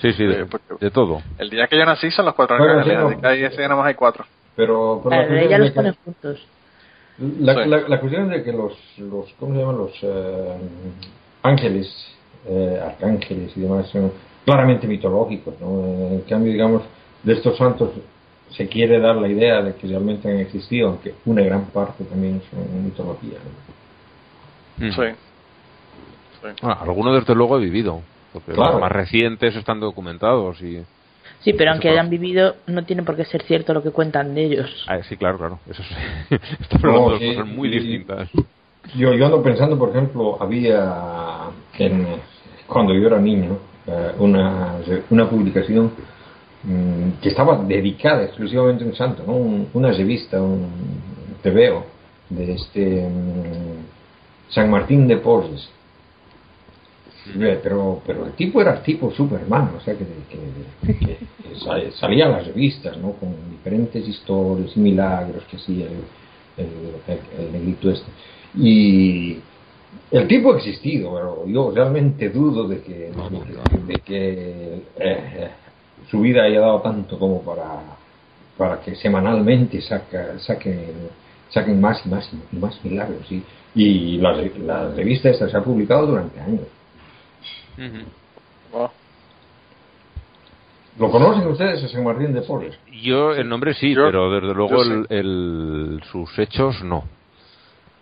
Sí, 0.00 0.12
sí, 0.12 0.24
de, 0.24 0.46
eh, 0.80 0.90
todo. 0.90 1.22
El 1.38 1.50
día 1.50 1.66
que 1.66 1.76
yo 1.76 1.84
nací 1.84 2.10
son 2.10 2.26
los 2.26 2.34
cuatro 2.34 2.56
arcángeles, 2.56 3.24
ahí 3.24 3.44
ese 3.44 3.62
nada 3.62 3.76
más 3.76 3.86
hay 3.86 3.94
cuatro. 3.94 4.24
Pero, 4.56 5.02
ya 5.10 5.58
los 5.58 5.70
ponen 5.70 5.94
juntos. 6.04 6.46
La, 7.18 7.54
la, 7.66 8.00
cuestión 8.00 8.24
es 8.24 8.38
de 8.38 8.42
que 8.42 8.52
los, 8.52 8.74
los 8.98 9.32
¿cómo 9.38 9.54
se 9.54 9.60
llaman? 9.60 9.78
Los 9.78 9.92
eh, 10.02 10.56
ángeles, 11.42 12.16
eh, 12.46 12.78
arcángeles 12.84 13.56
y 13.56 13.60
demás 13.60 13.88
son 13.88 14.12
claramente 14.44 14.86
mitológicos, 14.86 15.54
¿no? 15.60 16.10
En 16.10 16.20
cambio, 16.28 16.52
digamos, 16.52 16.82
de 17.26 17.32
estos 17.32 17.58
santos 17.58 17.90
se 18.50 18.68
quiere 18.68 19.00
dar 19.00 19.16
la 19.16 19.28
idea 19.28 19.60
de 19.60 19.74
que 19.74 19.88
realmente 19.88 20.30
han 20.30 20.38
existido, 20.38 20.88
aunque 20.90 21.14
una 21.26 21.42
gran 21.42 21.66
parte 21.66 22.04
también 22.04 22.40
son 22.50 22.84
mitología. 22.84 23.38
Mm. 24.78 24.90
Sí. 24.90 25.02
Bueno, 26.40 26.78
algunos 26.80 27.18
desde 27.18 27.34
luego 27.34 27.58
he 27.58 27.60
vivido, 27.60 28.00
porque 28.32 28.52
los 28.52 28.80
más 28.80 28.92
recientes 28.92 29.56
están 29.56 29.80
documentados 29.80 30.62
y... 30.62 30.80
Sí, 31.40 31.52
pero 31.52 31.72
aunque 31.72 31.88
hayan 31.90 32.08
vivido, 32.08 32.54
no 32.68 32.84
tiene 32.84 33.02
por 33.02 33.16
qué 33.16 33.24
ser 33.24 33.42
cierto 33.42 33.74
lo 33.74 33.82
que 33.82 33.90
cuentan 33.90 34.34
de 34.34 34.44
ellos. 34.44 34.84
Ah, 34.88 35.02
sí, 35.02 35.16
claro, 35.16 35.38
claro. 35.38 35.58
Eso 35.68 35.82
sí. 35.82 35.94
Estamos 36.60 36.84
hablando 36.84 37.18
de 37.18 37.34
cosas 37.34 37.46
muy 37.48 37.68
distintas. 37.68 38.30
Yo, 38.94 39.12
yo 39.14 39.26
ando 39.26 39.42
pensando, 39.42 39.76
por 39.76 39.90
ejemplo, 39.90 40.40
había 40.40 41.50
en, 41.78 42.06
cuando 42.68 42.94
yo 42.94 43.08
era 43.08 43.18
niño 43.18 43.58
eh, 43.86 44.12
una, 44.18 44.76
una 45.10 45.28
publicación 45.28 45.90
Mm, 46.66 47.20
que 47.22 47.28
estaba 47.28 47.62
dedicada 47.62 48.24
exclusivamente 48.24 48.82
a 48.82 48.88
un 48.88 48.96
santo, 48.96 49.22
¿no? 49.24 49.34
una 49.72 49.92
revista, 49.92 50.42
un 50.42 50.66
TVO 51.40 51.84
de 52.28 52.54
este 52.54 53.08
mm, 53.08 54.50
San 54.52 54.68
Martín 54.68 55.06
de 55.06 55.18
Porres. 55.18 55.68
Pero, 57.38 58.02
pero 58.04 58.26
el 58.26 58.32
tipo 58.32 58.60
era 58.60 58.74
el 58.74 58.82
tipo 58.82 59.12
Superman, 59.12 59.74
o 59.76 59.80
sea 59.80 59.94
que, 59.94 60.06
que, 60.28 61.18
salía 62.00 62.26
a 62.26 62.30
las 62.30 62.46
revistas, 62.48 62.96
¿no? 62.98 63.12
Con 63.12 63.34
diferentes 63.50 64.06
historias 64.08 64.76
y 64.76 64.80
milagros 64.80 65.44
que 65.48 65.56
hacía 65.56 65.86
el, 65.86 66.66
el, 67.38 67.52
negrito 67.52 67.90
este. 67.90 68.10
Y 68.56 69.38
el 70.10 70.26
tipo 70.26 70.52
ha 70.52 70.56
existido, 70.56 71.14
pero 71.14 71.46
yo 71.46 71.70
realmente 71.72 72.28
dudo 72.30 72.66
de 72.66 72.80
que, 72.82 73.12
de 73.86 73.94
que 74.04 74.82
eh, 74.98 75.50
su 76.10 76.20
vida 76.20 76.44
haya 76.44 76.60
dado 76.60 76.80
tanto 76.80 77.18
como 77.18 77.42
para, 77.42 77.82
para 78.56 78.80
que 78.80 78.94
semanalmente 78.96 79.80
saca, 79.80 80.38
saquen, 80.38 81.08
saquen 81.50 81.80
más 81.80 82.04
y 82.04 82.08
más 82.08 82.30
y 82.52 82.56
más 82.56 82.84
milagros. 82.84 83.30
Y, 83.30 83.42
y 83.74 84.18
la, 84.18 84.32
la, 84.32 84.88
revista 84.90 85.28
esta 85.28 85.48
se 85.48 85.56
ha 85.56 85.62
publicado 85.62 86.06
durante 86.06 86.40
años. 86.40 86.66
¿Lo 90.98 91.10
conocen 91.10 91.46
ustedes, 91.46 91.82
ese 91.82 92.00
Martín 92.00 92.32
de 92.32 92.40
Porres? 92.40 92.78
Yo, 93.02 93.34
el 93.34 93.48
nombre 93.48 93.74
sí, 93.74 93.94
pero 93.94 94.30
desde 94.30 94.54
luego 94.54 94.82
el, 95.10 96.00
sus 96.10 96.38
hechos 96.38 96.82
no. 96.82 97.04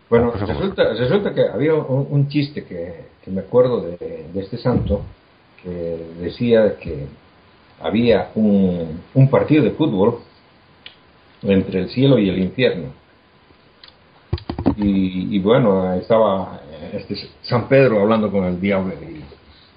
Bueno, 0.09 0.31
resulta, 0.31 0.93
resulta 0.93 1.35
que 1.35 1.49
había 1.49 1.75
un, 1.75 2.29
chiste 2.29 2.65
que, 2.65 3.07
que, 3.25 3.31
me 3.33 3.41
acuerdo 3.41 3.81
de, 3.81 4.27
de, 4.33 4.41
este 4.41 4.59
santo 4.59 5.03
que 5.61 5.71
decía 6.21 6.77
que 6.77 7.09
había 7.81 8.31
un, 8.35 9.01
un 9.15 9.31
partido 9.31 9.65
de 9.65 9.71
fútbol 9.73 10.19
entre 11.43 11.81
el 11.81 11.89
cielo 11.91 12.19
y 12.19 12.29
el 12.29 12.39
infierno. 12.39 13.05
Y, 14.77 15.39
bueno, 15.39 15.95
estaba 15.95 16.61
este 16.93 17.17
San 17.43 17.69
Pedro 17.69 18.01
hablando 18.01 18.31
con 18.31 18.45
el 18.45 18.61
diablo 18.61 18.93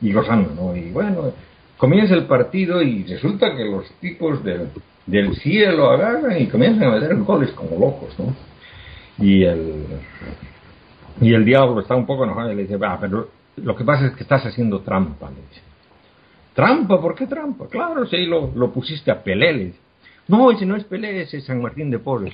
y, 0.02 0.12
gozando, 0.12 0.54
¿no? 0.56 0.76
Y 0.76 0.92
bueno, 0.92 1.32
comienza 1.78 2.16
el 2.16 2.26
partido 2.26 2.82
y 2.82 3.04
resulta 3.04 3.56
que 3.56 3.66
los 3.66 3.90
tipos 4.00 4.44
del, 4.44 4.70
del 5.06 5.36
cielo 5.36 5.92
agarran 5.92 6.42
y 6.42 6.48
comienzan 6.48 6.90
a 6.90 7.00
meter 7.00 7.16
goles 7.18 7.52
como 7.52 7.72
locos, 7.80 8.18
¿no? 8.18 8.34
Y 9.20 9.44
el, 9.44 9.86
y 11.22 11.34
el 11.34 11.46
diablo 11.46 11.82
está 11.82 11.96
un 11.96 12.06
poco 12.06 12.24
enojado 12.24 12.52
y 12.52 12.56
le 12.56 12.64
dice, 12.64 12.78
va, 12.78 13.00
pero 13.00 13.30
lo 13.58 13.76
que 13.76 13.84
pasa 13.84 14.08
es 14.08 14.14
que 14.14 14.24
estás 14.24 14.46
haciendo 14.46 14.82
trampa, 14.82 15.30
le 15.30 15.42
dice. 15.50 15.67
Trampa, 16.58 17.00
¿por 17.00 17.14
qué 17.14 17.28
trampa? 17.28 17.68
Claro, 17.68 18.08
si 18.08 18.26
lo, 18.26 18.52
lo 18.56 18.72
pusiste 18.74 19.12
a 19.12 19.22
Pelé. 19.22 19.74
No, 20.28 20.50
ese 20.50 20.66
no 20.66 20.76
es 20.76 20.86
Pelé, 20.86 21.22
ese 21.22 21.38
es 21.38 21.46
San 21.46 21.62
Martín 21.62 21.92
de 21.92 22.00
Porres. 22.00 22.34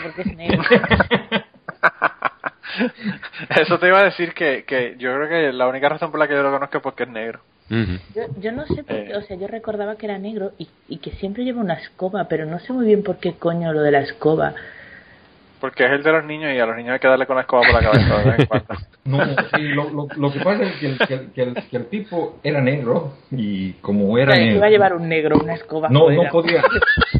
porque 0.00 0.22
es 0.22 0.36
negro. 0.36 0.62
Eso 3.60 3.78
te 3.80 3.88
iba 3.88 3.98
a 3.98 4.04
decir 4.04 4.32
que, 4.32 4.62
que 4.64 4.94
yo 4.96 5.12
creo 5.14 5.28
que 5.28 5.52
la 5.52 5.66
única 5.66 5.88
razón 5.88 6.12
por 6.12 6.20
la 6.20 6.28
que 6.28 6.34
yo 6.34 6.42
lo 6.44 6.52
conozco 6.52 6.76
es 6.78 6.82
porque 6.84 7.02
es 7.02 7.08
negro. 7.08 7.40
yo, 7.68 8.22
yo 8.38 8.52
no 8.52 8.64
sé 8.66 8.84
por 8.84 8.96
qué, 8.96 9.10
eh. 9.10 9.16
o 9.16 9.22
sea, 9.22 9.36
yo 9.36 9.48
recordaba 9.48 9.96
que 9.96 10.06
era 10.06 10.18
negro 10.18 10.52
y, 10.56 10.68
y 10.88 10.98
que 10.98 11.10
siempre 11.10 11.42
lleva 11.42 11.60
una 11.60 11.74
escoba, 11.74 12.28
pero 12.28 12.46
no 12.46 12.60
sé 12.60 12.72
muy 12.72 12.86
bien 12.86 13.02
por 13.02 13.16
qué 13.18 13.34
coño 13.34 13.72
lo 13.72 13.82
de 13.82 13.90
la 13.90 14.02
escoba. 14.02 14.54
Porque 15.62 15.84
es 15.84 15.92
el 15.92 16.02
de 16.02 16.10
los 16.10 16.24
niños 16.24 16.52
y 16.52 16.58
a 16.58 16.66
los 16.66 16.76
niños 16.76 16.94
hay 16.94 16.98
que 16.98 17.06
darle 17.06 17.24
con 17.24 17.36
la 17.36 17.42
escoba 17.42 17.62
por 17.62 17.80
la 17.80 17.88
cabeza 17.88 18.64
No, 19.04 19.24
sí, 19.24 19.62
lo, 19.68 19.90
lo, 19.90 20.08
lo, 20.16 20.32
que 20.32 20.40
pasa 20.40 20.64
es 20.64 20.74
que 20.80 20.86
el, 20.86 20.98
que, 20.98 21.14
el, 21.40 21.54
que, 21.70 21.76
el, 21.76 21.86
tipo 21.86 22.40
era 22.42 22.60
negro 22.60 23.12
y 23.30 23.74
como 23.74 24.18
era 24.18 24.34
negro... 24.34 24.56
iba 24.56 24.66
a 24.66 24.70
llevar 24.70 24.94
un 24.94 25.08
negro, 25.08 25.38
una 25.40 25.54
escoba. 25.54 25.88
No, 25.88 26.10
no 26.10 26.24
podía... 26.32 26.64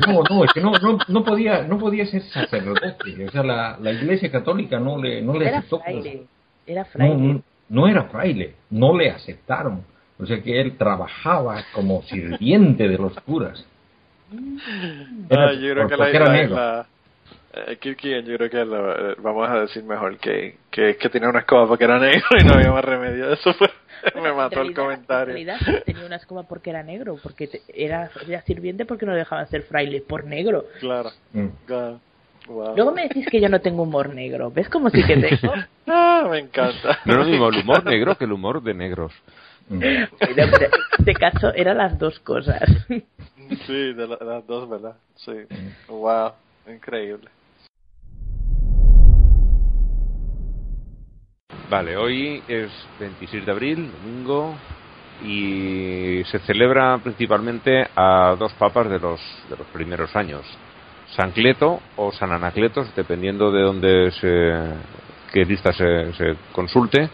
No, 0.09 0.25
no, 0.29 0.43
es 0.43 0.53
que 0.53 0.61
no, 0.61 0.73
no, 0.73 0.99
no, 1.07 1.23
podía, 1.25 1.63
no 1.63 1.79
podía 1.79 2.05
ser 2.07 2.23
sacerdote. 2.23 2.97
O 3.29 3.31
sea, 3.31 3.45
la, 3.45 3.79
la 3.81 3.93
iglesia 3.93 4.29
católica 4.29 4.81
no 4.81 5.01
le, 5.01 5.23
no 5.23 5.35
le 5.35 5.47
era 5.47 5.59
aceptó. 5.59 5.79
Fraile, 5.79 6.23
era 6.67 6.85
fraile. 6.85 7.15
No, 7.15 7.43
no, 7.69 7.87
era 7.87 8.03
fraile, 8.07 8.55
no 8.71 8.99
le 8.99 9.09
aceptaron. 9.09 9.85
O 10.19 10.27
sea 10.27 10.43
que 10.43 10.61
él 10.61 10.77
trabajaba 10.77 11.63
como 11.73 12.03
sirviente 12.03 12.89
de 12.89 12.99
los 12.99 13.15
curas. 13.21 13.65
Mm. 14.33 14.57
ah, 15.31 15.53
yo 15.53 15.75
creo 15.75 15.87
que 15.87 15.97
la, 15.97 16.11
era 16.11 16.33
negro. 16.33 16.87
Eh, 17.55 17.77
Kirky, 17.77 18.23
yo 18.23 18.37
creo 18.37 18.51
que 18.51 18.61
eh, 18.61 19.15
vamos 19.19 19.49
a 19.49 19.61
decir 19.61 19.85
mejor 19.85 20.17
que, 20.19 20.57
que, 20.71 20.97
que 20.97 21.09
tenía 21.11 21.29
una 21.29 21.41
escoba 21.41 21.67
porque 21.69 21.85
era 21.85 21.99
negro 21.99 22.27
y 22.41 22.45
no 22.45 22.55
había 22.55 22.71
más 22.71 22.85
remedio. 22.85 23.31
Eso 23.31 23.53
fue, 23.53 23.69
me 24.23 24.33
mató 24.33 24.63
el 24.63 24.75
comentario. 24.75 25.37
En 25.37 25.47
realidad 25.47 25.83
tenía 25.85 26.07
una 26.07 26.17
escoba 26.17 26.45
porque 26.45 26.71
era 26.71 26.83
negro, 26.83 27.19
porque 27.23 27.51
era, 27.75 28.11
era, 28.27 28.43
sirviente 28.43 28.87
porque 28.87 29.05
no 29.05 29.15
dejaban 29.15 29.47
ser 29.49 29.63
fraile 29.65 30.01
por 30.01 30.25
negro. 30.25 30.65
Claro, 30.81 31.11
mm. 31.33 31.49
claro. 31.67 32.01
Luego 32.49 32.93
me 32.93 33.03
decís 33.03 33.27
que 33.31 33.41
yo 33.41 33.49
no 33.49 33.61
tengo 33.61 33.83
humor 33.83 34.13
negro. 34.13 34.51
¿Ves 34.51 34.69
como 34.69 34.91
si 34.91 35.05
que 35.05 35.17
tengo? 35.17 35.55
ah, 35.87 36.27
me 36.29 36.39
encanta. 36.41 36.99
No 37.05 37.13
es 37.13 37.19
lo 37.19 37.25
mismo 37.27 37.49
el 37.49 37.59
humor 37.61 37.85
negro 37.85 38.17
que 38.17 38.25
el 38.25 38.33
humor 38.33 38.63
de 38.63 38.75
negros. 38.75 39.13
Mm. 39.69 39.81
En 39.81 40.09
este 40.99 41.15
caso 41.15 41.55
eran 41.55 41.79
las 41.79 41.97
dos 41.97 42.19
cosas. 42.19 42.63
Sí, 42.89 43.93
de 43.93 44.09
las 44.09 44.45
dos, 44.47 44.69
¿verdad? 44.69 44.97
Sí. 45.15 45.33
Wow, 45.87 46.33
increíble. 46.67 47.31
Vale, 51.71 51.97
hoy 51.97 52.43
es 52.49 52.71
26 53.01 53.47
de 53.47 53.53
abril, 53.53 53.91
domingo, 53.93 54.55
y 55.25 56.23
se 56.25 56.39
celebra 56.41 56.99
principalmente 56.99 57.87
a 57.95 58.35
dos 58.39 58.53
papas 58.55 58.91
de 58.91 58.99
los, 58.99 59.21
de 59.49 59.57
los 59.57 59.67
primeros 59.69 60.15
años, 60.17 60.43
San 61.17 61.31
Cleto 61.31 61.81
o 61.97 62.13
San 62.13 62.33
Anacleto, 62.33 62.85
dependiendo 62.97 63.51
de 63.51 63.63
dónde 63.63 64.11
se, 64.13 65.33
qué 65.33 65.45
lista 65.45 65.73
se, 65.73 66.13
se 66.15 66.37
consulte, 66.53 67.09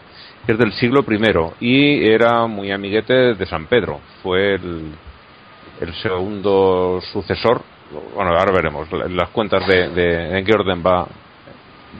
es 0.47 0.57
del 0.57 0.73
siglo 0.73 1.05
I 1.09 1.57
y 1.59 2.07
era 2.09 2.45
muy 2.47 2.71
amiguete 2.71 3.35
de 3.35 3.45
San 3.45 3.67
Pedro, 3.67 3.99
fue 4.23 4.55
el, 4.55 4.91
el 5.79 5.93
segundo 5.95 6.99
sucesor, 7.13 7.61
bueno, 8.15 8.31
ahora 8.31 8.51
veremos 8.51 8.87
las 8.91 9.29
cuentas 9.29 9.65
de, 9.67 9.89
de 9.89 10.37
en 10.37 10.45
qué 10.45 10.53
orden 10.53 10.83
va 10.85 11.07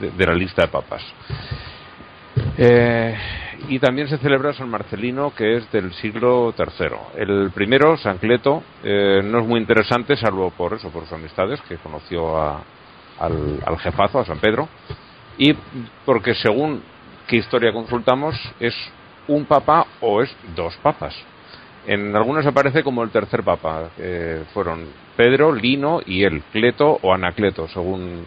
de 0.00 0.26
la 0.26 0.34
lista 0.34 0.62
de 0.62 0.68
papas. 0.68 1.02
Eh, 2.62 3.16
y 3.68 3.78
también 3.78 4.06
se 4.06 4.18
celebra 4.18 4.52
San 4.52 4.68
Marcelino, 4.68 5.34
que 5.34 5.56
es 5.56 5.72
del 5.72 5.94
siglo 5.94 6.54
III. 6.58 6.88
El 7.16 7.50
primero, 7.52 7.96
San 7.96 8.18
Cleto, 8.18 8.62
eh, 8.84 9.22
no 9.24 9.38
es 9.38 9.46
muy 9.46 9.60
interesante, 9.60 10.14
salvo 10.14 10.50
por 10.50 10.74
eso, 10.74 10.90
por 10.90 11.04
sus 11.04 11.14
amistades, 11.14 11.58
que 11.62 11.78
conoció 11.78 12.38
al, 12.38 13.60
al 13.64 13.78
jefazo, 13.78 14.18
a 14.18 14.26
San 14.26 14.40
Pedro, 14.40 14.68
y 15.38 15.54
porque 16.04 16.34
según 16.34 16.82
qué 17.26 17.36
historia 17.36 17.72
consultamos, 17.72 18.36
es 18.60 18.74
un 19.26 19.46
papa 19.46 19.86
o 20.02 20.20
es 20.20 20.30
dos 20.54 20.76
papas. 20.82 21.14
En 21.86 22.14
algunos 22.14 22.44
aparece 22.44 22.82
como 22.82 23.02
el 23.02 23.08
tercer 23.08 23.42
papa. 23.42 23.88
fueron 24.52 24.84
Pedro, 25.16 25.54
Lino 25.54 26.00
y 26.04 26.24
él, 26.24 26.42
Cleto 26.52 26.98
o 27.00 27.14
Anacleto, 27.14 27.68
según 27.68 28.22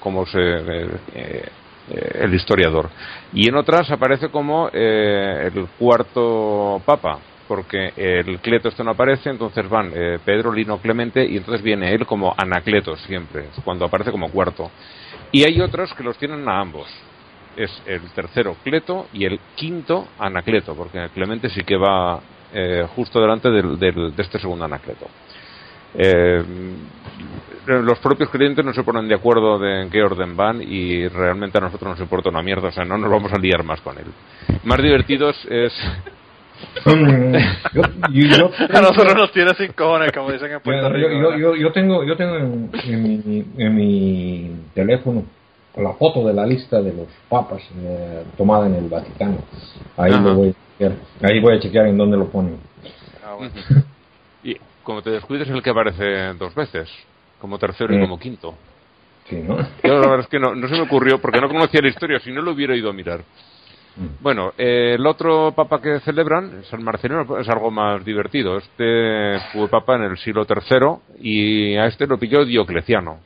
como 0.00 0.26
se 0.26 0.38
eh, 0.40 1.48
eh, 1.90 2.20
el 2.20 2.34
historiador. 2.34 2.90
Y 3.32 3.48
en 3.48 3.56
otras 3.56 3.90
aparece 3.90 4.28
como 4.28 4.70
eh, 4.72 5.50
el 5.52 5.66
cuarto 5.78 6.80
papa, 6.84 7.18
porque 7.46 7.92
el 7.96 8.40
Cleto 8.40 8.68
este 8.68 8.84
no 8.84 8.90
aparece, 8.90 9.30
entonces 9.30 9.66
van 9.70 9.90
Pedro, 10.22 10.52
Lino, 10.52 10.76
Clemente 10.78 11.24
y 11.24 11.38
entonces 11.38 11.62
viene 11.62 11.94
él 11.94 12.04
como 12.04 12.34
Anacleto 12.36 12.94
siempre, 12.96 13.46
cuando 13.64 13.86
aparece 13.86 14.10
como 14.10 14.30
cuarto. 14.30 14.70
Y 15.32 15.44
hay 15.44 15.58
otros 15.62 15.94
que 15.94 16.02
los 16.02 16.18
tienen 16.18 16.46
a 16.46 16.60
ambos 16.60 16.86
es 17.58 17.82
el 17.86 18.02
tercero 18.10 18.56
Cleto 18.62 19.08
y 19.12 19.24
el 19.24 19.40
quinto 19.56 20.08
Anacleto, 20.18 20.74
porque 20.74 21.08
Clemente 21.12 21.50
sí 21.50 21.62
que 21.64 21.76
va 21.76 22.20
eh, 22.52 22.86
justo 22.94 23.20
delante 23.20 23.50
del, 23.50 23.78
de 23.78 24.12
este 24.16 24.38
segundo 24.38 24.64
Anacleto. 24.64 25.06
Eh, 25.94 26.42
los 27.66 27.98
propios 27.98 28.30
creyentes 28.30 28.64
no 28.64 28.72
se 28.72 28.82
ponen 28.82 29.08
de 29.08 29.14
acuerdo 29.14 29.58
de 29.58 29.82
en 29.82 29.90
qué 29.90 30.02
orden 30.02 30.36
van 30.36 30.62
y 30.62 31.06
realmente 31.08 31.58
a 31.58 31.60
nosotros 31.60 31.90
nos 31.90 32.00
importa 32.00 32.30
una 32.30 32.42
mierda, 32.42 32.68
o 32.68 32.72
sea, 32.72 32.84
no 32.84 32.96
nos 32.96 33.10
vamos 33.10 33.32
a 33.32 33.38
liar 33.38 33.62
más 33.62 33.80
con 33.82 33.98
él. 33.98 34.06
Más 34.64 34.82
divertidos 34.82 35.36
es... 35.50 35.72
a 36.84 38.80
nosotros 38.80 39.14
nos 39.14 39.30
tiene 39.32 39.54
sin 39.54 39.72
cojones, 39.72 40.10
como 40.12 40.32
dicen 40.32 40.50
en 40.50 40.60
Puerto 40.60 40.88
Rico. 40.88 41.08
Yo, 41.38 41.54
yo, 41.54 41.72
tengo, 41.72 42.04
yo 42.04 42.16
tengo 42.16 42.36
en, 42.36 43.02
mi, 43.02 43.44
en 43.58 43.76
mi 43.76 44.50
teléfono 44.74 45.24
la 45.82 45.92
foto 45.94 46.26
de 46.26 46.34
la 46.34 46.46
lista 46.46 46.80
de 46.82 46.92
los 46.92 47.06
papas 47.28 47.62
eh, 47.80 48.24
tomada 48.36 48.66
en 48.66 48.74
el 48.74 48.88
Vaticano. 48.88 49.38
Ahí 49.96 50.12
lo 50.12 50.34
voy 50.34 50.48
a 50.48 50.52
chequear. 50.52 50.92
Ahí 51.22 51.40
voy 51.40 51.56
a 51.56 51.60
chequear 51.60 51.86
en 51.86 51.98
dónde 51.98 52.16
lo 52.16 52.26
ponen. 52.28 52.58
Ah, 53.24 53.36
y 54.42 54.56
como 54.88 55.02
te 55.02 55.10
descuides 55.10 55.46
es 55.46 55.54
el 55.54 55.62
que 55.62 55.68
aparece 55.68 56.32
dos 56.38 56.54
veces, 56.54 56.88
como 57.38 57.58
tercero 57.58 57.94
y 57.94 58.00
como 58.00 58.18
quinto. 58.18 58.54
Sí, 59.28 59.36
¿no? 59.36 59.58
la 59.58 60.00
verdad 60.00 60.20
es 60.20 60.28
que 60.28 60.38
no, 60.38 60.54
no 60.54 60.66
se 60.66 60.76
me 60.76 60.80
ocurrió 60.80 61.20
porque 61.20 61.42
no 61.42 61.48
conocía 61.48 61.82
la 61.82 61.88
historia, 61.88 62.18
si 62.20 62.32
no 62.32 62.40
lo 62.40 62.52
hubiera 62.52 62.74
ido 62.74 62.88
a 62.88 62.94
mirar. 62.94 63.20
Mm. 63.96 64.22
Bueno, 64.22 64.54
eh, 64.56 64.94
el 64.94 65.06
otro 65.06 65.52
papa 65.54 65.82
que 65.82 66.00
celebran, 66.00 66.64
San 66.70 66.82
Marcelino, 66.82 67.38
es 67.38 67.46
algo 67.50 67.70
más 67.70 68.02
divertido. 68.02 68.56
Este 68.56 69.38
fue 69.52 69.68
papa 69.68 69.96
en 69.96 70.04
el 70.04 70.16
siglo 70.16 70.46
III 70.48 71.18
y 71.20 71.76
a 71.76 71.84
este 71.84 72.06
lo 72.06 72.16
pilló 72.16 72.46
Diocleciano. 72.46 73.18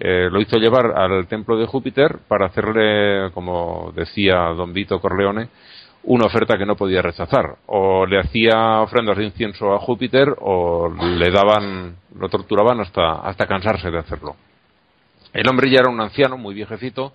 Eh, 0.00 0.28
lo 0.28 0.40
hizo 0.40 0.56
llevar 0.56 0.86
al 0.86 1.28
templo 1.28 1.56
de 1.56 1.66
Júpiter 1.66 2.18
para 2.26 2.46
hacerle, 2.46 3.30
como 3.32 3.92
decía 3.94 4.38
don 4.56 4.72
Vito 4.72 4.98
Corleone, 4.98 5.50
una 6.06 6.26
oferta 6.26 6.56
que 6.56 6.66
no 6.66 6.76
podía 6.76 7.02
rechazar. 7.02 7.56
O 7.66 8.06
le 8.06 8.18
hacía 8.18 8.80
ofrendas 8.80 9.16
de 9.16 9.24
incienso 9.24 9.74
a 9.74 9.78
Júpiter 9.78 10.28
o 10.40 10.88
le 10.88 11.30
daban, 11.30 11.96
lo 12.18 12.28
torturaban 12.28 12.80
hasta, 12.80 13.20
hasta 13.20 13.46
cansarse 13.46 13.90
de 13.90 13.98
hacerlo. 13.98 14.36
El 15.32 15.48
hombre 15.48 15.70
ya 15.70 15.80
era 15.80 15.90
un 15.90 16.00
anciano, 16.00 16.38
muy 16.38 16.54
viejecito, 16.54 17.12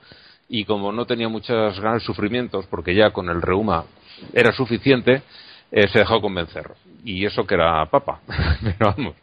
y 0.47 0.65
como 0.65 0.91
no 0.91 1.05
tenía 1.05 1.27
muchas 1.27 1.79
ganas 1.79 2.01
de 2.01 2.05
sufrimientos, 2.05 2.67
porque 2.67 2.93
ya 2.93 3.11
con 3.11 3.29
el 3.29 3.41
reuma 3.41 3.85
era 4.33 4.51
suficiente, 4.51 5.23
eh, 5.71 5.87
se 5.87 5.99
dejó 5.99 6.21
convencer. 6.21 6.71
Y 7.03 7.25
eso 7.25 7.45
que 7.45 7.55
era 7.55 7.85
papa. 7.87 8.19
Pero 8.61 8.93
vamos 8.95 9.15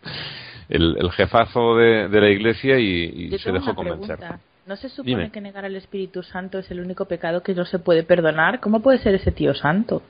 el, 0.68 1.10
jefazo 1.12 1.76
de, 1.76 2.08
la 2.08 2.28
iglesia 2.28 2.78
y, 2.78 3.37
se 3.38 3.52
dejó 3.52 3.75
convencer. 3.75 4.18
¿No 4.68 4.76
se 4.76 4.90
supone 4.90 5.30
que 5.30 5.40
negar 5.40 5.64
al 5.64 5.76
Espíritu 5.76 6.22
Santo 6.22 6.58
es 6.58 6.70
el 6.70 6.80
único 6.80 7.06
pecado 7.06 7.42
que 7.42 7.54
no 7.54 7.64
se 7.64 7.78
puede 7.78 8.02
perdonar? 8.02 8.60
¿Cómo 8.60 8.80
puede 8.80 8.98
ser 8.98 9.14
ese 9.14 9.32
tío 9.32 9.54
santo? 9.54 10.02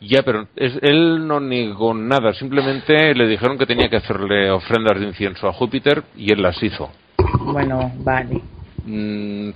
Ya, 0.00 0.22
pero 0.22 0.48
él 0.56 1.28
no 1.28 1.38
negó 1.38 1.92
nada, 1.92 2.32
simplemente 2.32 3.14
le 3.14 3.28
dijeron 3.28 3.58
que 3.58 3.66
tenía 3.66 3.90
que 3.90 3.96
hacerle 3.96 4.50
ofrendas 4.50 4.98
de 4.98 5.06
incienso 5.06 5.46
a 5.48 5.52
Júpiter 5.52 6.02
y 6.16 6.32
él 6.32 6.40
las 6.40 6.62
hizo. 6.62 6.88
Bueno, 7.40 7.92
vale. 7.98 8.40
Mm, 8.86 9.50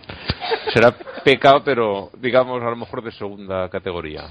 será 0.74 0.94
pecado, 1.24 1.62
pero 1.64 2.10
digamos 2.20 2.62
a 2.62 2.68
lo 2.68 2.76
mejor 2.76 3.02
de 3.02 3.12
segunda 3.12 3.70
categoría. 3.70 4.24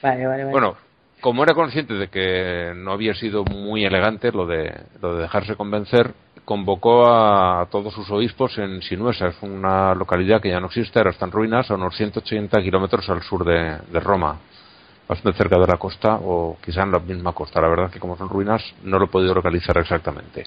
Vale, 0.00 0.26
vale, 0.26 0.44
vale. 0.44 0.50
Bueno, 0.50 0.76
como 1.24 1.42
era 1.42 1.54
consciente 1.54 1.94
de 1.94 2.08
que 2.08 2.74
no 2.76 2.92
había 2.92 3.14
sido 3.14 3.46
muy 3.46 3.82
elegante 3.82 4.30
lo 4.30 4.44
de, 4.44 4.70
lo 5.00 5.14
de 5.14 5.22
dejarse 5.22 5.56
convencer, 5.56 6.12
convocó 6.44 7.06
a 7.06 7.66
todos 7.70 7.94
sus 7.94 8.10
obispos 8.10 8.58
en 8.58 8.82
Sinuesa, 8.82 9.28
es 9.28 9.36
una 9.40 9.94
localidad 9.94 10.42
que 10.42 10.50
ya 10.50 10.60
no 10.60 10.66
existe, 10.66 10.98
ahora 10.98 11.12
está 11.12 11.24
en 11.24 11.32
ruinas, 11.32 11.70
a 11.70 11.76
unos 11.76 11.96
180 11.96 12.60
kilómetros 12.60 13.08
al 13.08 13.22
sur 13.22 13.42
de, 13.42 14.00
Roma, 14.00 14.38
bastante 15.08 15.38
cerca 15.38 15.58
de 15.58 15.66
la 15.66 15.78
costa, 15.78 16.18
o 16.22 16.58
quizá 16.62 16.82
en 16.82 16.92
la 16.92 16.98
misma 16.98 17.32
costa. 17.32 17.58
La 17.58 17.70
verdad 17.70 17.90
que 17.90 18.00
como 18.00 18.18
son 18.18 18.28
ruinas 18.28 18.62
no 18.82 18.98
lo 18.98 19.06
he 19.06 19.08
podido 19.08 19.32
localizar 19.32 19.78
exactamente. 19.78 20.44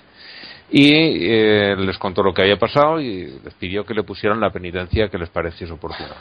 Y 0.69 0.91
eh, 0.93 1.75
les 1.75 1.97
contó 1.97 2.21
lo 2.21 2.35
que 2.35 2.43
había 2.43 2.59
pasado 2.59 3.01
y 3.01 3.39
les 3.43 3.55
pidió 3.55 3.83
que 3.83 3.95
le 3.95 4.03
pusieran 4.03 4.39
la 4.39 4.51
penitencia 4.51 5.09
que 5.09 5.17
les 5.17 5.29
pareciese 5.29 5.73
oportuna. 5.73 6.17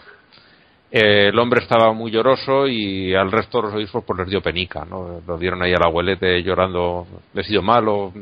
Eh, 0.90 1.28
el 1.28 1.38
hombre 1.38 1.60
estaba 1.60 1.92
muy 1.92 2.12
lloroso 2.12 2.68
y 2.68 3.12
al 3.14 3.32
resto 3.32 3.58
de 3.58 3.64
los 3.64 3.74
obispos 3.74 4.04
pues 4.04 4.20
les 4.20 4.28
dio 4.28 4.40
penica, 4.40 4.84
¿no? 4.84 5.20
Lo 5.26 5.36
dieron 5.36 5.62
ahí 5.62 5.72
al 5.72 5.84
abuelete 5.84 6.42
llorando, 6.42 7.06
le 7.34 7.40
he 7.40 7.44
sido 7.44 7.60
malo, 7.60 8.12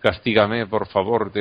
castígame, 0.00 0.66
por 0.66 0.86
favor. 0.88 1.32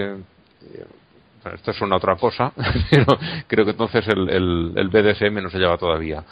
esto 1.53 1.71
es 1.71 1.81
una 1.81 1.97
otra 1.97 2.15
cosa, 2.15 2.53
pero 2.89 3.05
creo 3.47 3.65
que 3.65 3.71
entonces 3.71 4.07
el, 4.07 4.29
el, 4.77 4.87
BDSM 4.87 5.43
no 5.43 5.49
se 5.49 5.59
lleva 5.59 5.77
todavía. 5.77 6.23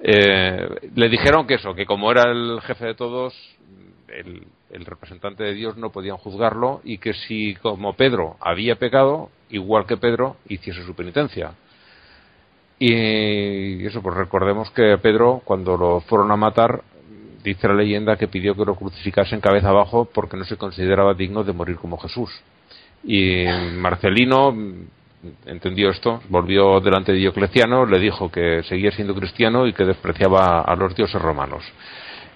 Eh, 0.00 0.88
le 0.94 1.08
dijeron 1.10 1.46
que 1.46 1.54
eso, 1.54 1.74
que 1.74 1.84
como 1.84 2.10
era 2.10 2.30
el 2.30 2.62
jefe 2.62 2.86
de 2.86 2.94
todos, 2.94 3.34
el, 4.08 4.42
el 4.70 4.86
representante 4.86 5.44
de 5.44 5.52
Dios 5.52 5.76
no 5.76 5.90
podían 5.90 6.16
juzgarlo 6.16 6.80
y 6.82 6.96
que 6.96 7.12
si 7.12 7.54
como 7.56 7.92
Pedro 7.92 8.36
había 8.40 8.76
pecado, 8.76 9.28
igual 9.50 9.84
que 9.84 9.98
Pedro, 9.98 10.36
hiciese 10.48 10.82
su 10.82 10.94
penitencia 10.94 11.52
y 12.82 13.84
eso, 13.84 14.00
pues 14.00 14.16
recordemos 14.16 14.70
que 14.70 14.96
Pedro, 14.98 15.42
cuando 15.44 15.76
lo 15.76 16.00
fueron 16.00 16.30
a 16.32 16.36
matar, 16.36 16.82
dice 17.44 17.68
la 17.68 17.74
leyenda 17.74 18.16
que 18.16 18.26
pidió 18.26 18.54
que 18.54 18.64
lo 18.64 18.74
crucificasen 18.74 19.42
cabeza 19.42 19.68
abajo 19.68 20.08
porque 20.12 20.38
no 20.38 20.44
se 20.44 20.56
consideraba 20.56 21.12
digno 21.12 21.44
de 21.44 21.52
morir 21.52 21.76
como 21.76 21.98
Jesús. 21.98 22.30
Y 23.04 23.44
Marcelino 23.76 24.54
entendió 25.44 25.90
esto, 25.90 26.22
volvió 26.30 26.80
delante 26.80 27.12
de 27.12 27.18
Diocleciano, 27.18 27.84
le 27.84 27.98
dijo 27.98 28.30
que 28.30 28.62
seguía 28.62 28.90
siendo 28.92 29.14
cristiano 29.14 29.66
y 29.66 29.74
que 29.74 29.84
despreciaba 29.84 30.62
a 30.62 30.74
los 30.74 30.94
dioses 30.94 31.20
romanos. 31.20 31.62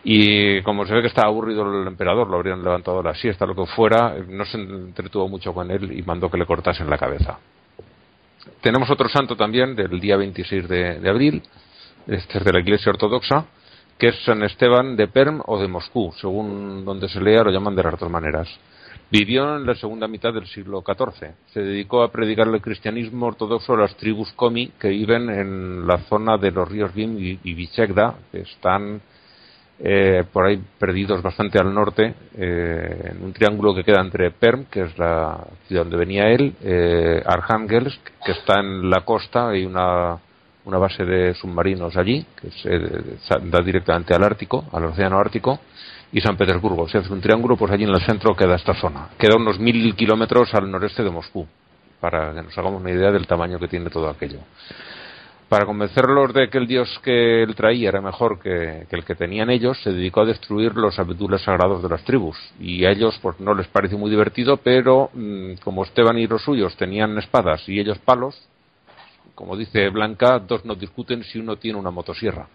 Y 0.04 0.60
como 0.60 0.84
se 0.84 0.92
ve 0.92 1.00
que 1.00 1.08
estaba 1.08 1.28
aburrido 1.28 1.80
el 1.80 1.88
emperador, 1.88 2.28
lo 2.28 2.36
habrían 2.36 2.62
levantado 2.62 3.00
a 3.00 3.02
la 3.02 3.14
siesta, 3.14 3.46
lo 3.46 3.54
que 3.54 3.64
fuera, 3.64 4.14
no 4.28 4.44
se 4.44 4.58
entretuvo 4.58 5.26
mucho 5.26 5.54
con 5.54 5.70
él 5.70 5.98
y 5.98 6.02
mandó 6.02 6.30
que 6.30 6.36
le 6.36 6.44
cortasen 6.44 6.90
la 6.90 6.98
cabeza. 6.98 7.38
Tenemos 8.60 8.90
otro 8.90 9.08
santo 9.08 9.36
también 9.36 9.74
del 9.74 10.00
día 10.00 10.16
26 10.16 10.68
de, 10.68 11.08
abril, 11.08 11.42
este 12.06 12.38
es 12.38 12.44
de 12.44 12.52
la 12.52 12.60
Iglesia 12.60 12.90
Ortodoxa, 12.90 13.46
que 13.98 14.08
es 14.08 14.24
San 14.24 14.42
Esteban 14.42 14.96
de 14.96 15.08
Perm 15.08 15.42
o 15.46 15.58
de 15.58 15.68
Moscú, 15.68 16.12
según 16.20 16.84
donde 16.84 17.08
se 17.08 17.20
lea 17.20 17.44
lo 17.44 17.50
llaman 17.50 17.76
de 17.76 17.82
las 17.82 17.98
dos 17.98 18.10
maneras. 18.10 18.48
Vivió 19.10 19.56
en 19.56 19.66
la 19.66 19.74
segunda 19.74 20.08
mitad 20.08 20.32
del 20.32 20.46
siglo 20.46 20.82
XIV. 20.84 21.34
Se 21.52 21.60
dedicó 21.60 22.02
a 22.02 22.10
predicar 22.10 22.48
el 22.48 22.60
cristianismo 22.60 23.26
ortodoxo 23.26 23.74
a 23.74 23.78
las 23.78 23.96
tribus 23.96 24.32
Komi 24.32 24.68
que 24.78 24.88
viven 24.88 25.30
en 25.30 25.86
la 25.86 25.98
zona 26.08 26.36
de 26.36 26.50
los 26.50 26.68
ríos 26.68 26.92
Vim 26.94 27.16
y, 27.18 27.38
y 27.44 27.68
que 27.68 28.40
están 28.40 29.00
eh, 29.80 30.24
por 30.32 30.46
ahí 30.46 30.62
perdidos 30.78 31.20
bastante 31.22 31.58
al 31.58 31.74
norte, 31.74 32.14
eh, 32.36 33.10
en 33.10 33.24
un 33.24 33.32
triángulo 33.32 33.74
que 33.74 33.82
queda 33.82 34.00
entre 34.00 34.30
Perm, 34.30 34.66
que 34.66 34.82
es 34.82 34.98
la 34.98 35.46
ciudad 35.66 35.82
donde 35.82 35.96
venía 35.96 36.28
él, 36.28 36.54
eh, 36.62 37.22
Arhangelsk, 37.26 38.00
que 38.24 38.32
está 38.32 38.60
en 38.60 38.88
la 38.88 39.00
costa, 39.00 39.48
hay 39.48 39.64
una, 39.64 40.16
una 40.64 40.78
base 40.78 41.04
de 41.04 41.34
submarinos 41.34 41.96
allí, 41.96 42.24
que 42.40 42.50
se 42.50 43.48
da 43.50 43.60
directamente 43.60 44.14
al 44.14 44.22
Ártico, 44.22 44.64
al 44.72 44.84
Océano 44.84 45.18
Ártico, 45.18 45.58
y 46.12 46.20
San 46.20 46.36
Petersburgo. 46.36 46.88
Se 46.88 46.98
hace 46.98 47.12
un 47.12 47.20
triángulo, 47.20 47.56
pues 47.56 47.72
allí 47.72 47.82
en 47.82 47.90
el 47.90 48.00
centro 48.02 48.36
queda 48.36 48.54
esta 48.54 48.74
zona. 48.74 49.08
Queda 49.18 49.36
unos 49.36 49.58
mil 49.58 49.96
kilómetros 49.96 50.54
al 50.54 50.70
noreste 50.70 51.02
de 51.02 51.10
Moscú, 51.10 51.46
para 52.00 52.32
que 52.32 52.42
nos 52.42 52.56
hagamos 52.56 52.80
una 52.80 52.92
idea 52.92 53.10
del 53.10 53.26
tamaño 53.26 53.58
que 53.58 53.66
tiene 53.66 53.90
todo 53.90 54.08
aquello 54.08 54.38
para 55.48 55.66
convencerlos 55.66 56.32
de 56.32 56.48
que 56.48 56.58
el 56.58 56.66
dios 56.66 57.00
que 57.02 57.42
él 57.42 57.54
traía 57.54 57.90
era 57.90 58.00
mejor 58.00 58.40
que, 58.40 58.86
el 58.88 59.04
que 59.04 59.14
tenían 59.14 59.50
ellos, 59.50 59.78
se 59.82 59.92
dedicó 59.92 60.22
a 60.22 60.26
destruir 60.26 60.74
los 60.74 60.98
abedules 60.98 61.42
sagrados 61.42 61.82
de 61.82 61.88
las 61.88 62.02
tribus. 62.04 62.36
Y 62.58 62.84
a 62.84 62.90
ellos 62.90 63.18
pues 63.20 63.38
no 63.40 63.54
les 63.54 63.68
pareció 63.68 63.98
muy 63.98 64.10
divertido, 64.10 64.56
pero 64.56 65.10
mm, 65.12 65.54
como 65.62 65.84
Esteban 65.84 66.18
y 66.18 66.26
los 66.26 66.42
suyos 66.42 66.76
tenían 66.76 67.16
espadas 67.18 67.68
y 67.68 67.78
ellos 67.78 67.98
palos, 67.98 68.40
como 69.34 69.56
dice 69.56 69.88
Blanca, 69.90 70.38
dos 70.38 70.64
no 70.64 70.74
discuten 70.74 71.24
si 71.24 71.38
uno 71.38 71.56
tiene 71.56 71.78
una 71.78 71.90
motosierra. 71.90 72.46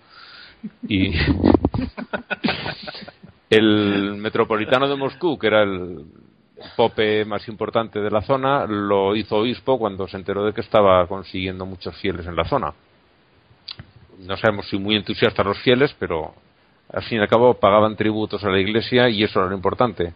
Y 0.88 1.14
el 3.50 4.16
metropolitano 4.18 4.88
de 4.88 4.96
Moscú, 4.96 5.38
que 5.38 5.48
era 5.48 5.64
el 5.64 6.06
pope 6.76 7.26
más 7.26 7.48
importante 7.48 8.00
de 8.00 8.12
la 8.12 8.22
zona, 8.22 8.66
lo 8.66 9.16
hizo 9.16 9.38
obispo 9.38 9.78
cuando 9.78 10.08
se 10.08 10.18
enteró 10.18 10.46
de 10.46 10.54
que 10.54 10.62
estaba 10.62 11.06
consiguiendo 11.08 11.66
muchos 11.66 11.96
fieles 11.98 12.26
en 12.28 12.36
la 12.36 12.46
zona. 12.46 12.74
No 14.20 14.38
sabemos 14.38 14.68
si 14.70 14.78
muy 14.78 14.96
entusiastas 14.96 15.46
los 15.46 15.60
fieles, 15.60 15.96
pero 15.98 16.34
al 16.92 17.04
fin 17.04 17.20
y 17.20 17.22
al 17.22 17.28
cabo 17.28 17.54
pagaban 17.54 17.96
tributos 17.96 18.44
a 18.44 18.50
la 18.50 18.60
iglesia 18.60 19.10
y 19.10 19.24
eso 19.24 19.40
era 19.40 19.50
lo 19.50 19.56
importante. 19.56 20.14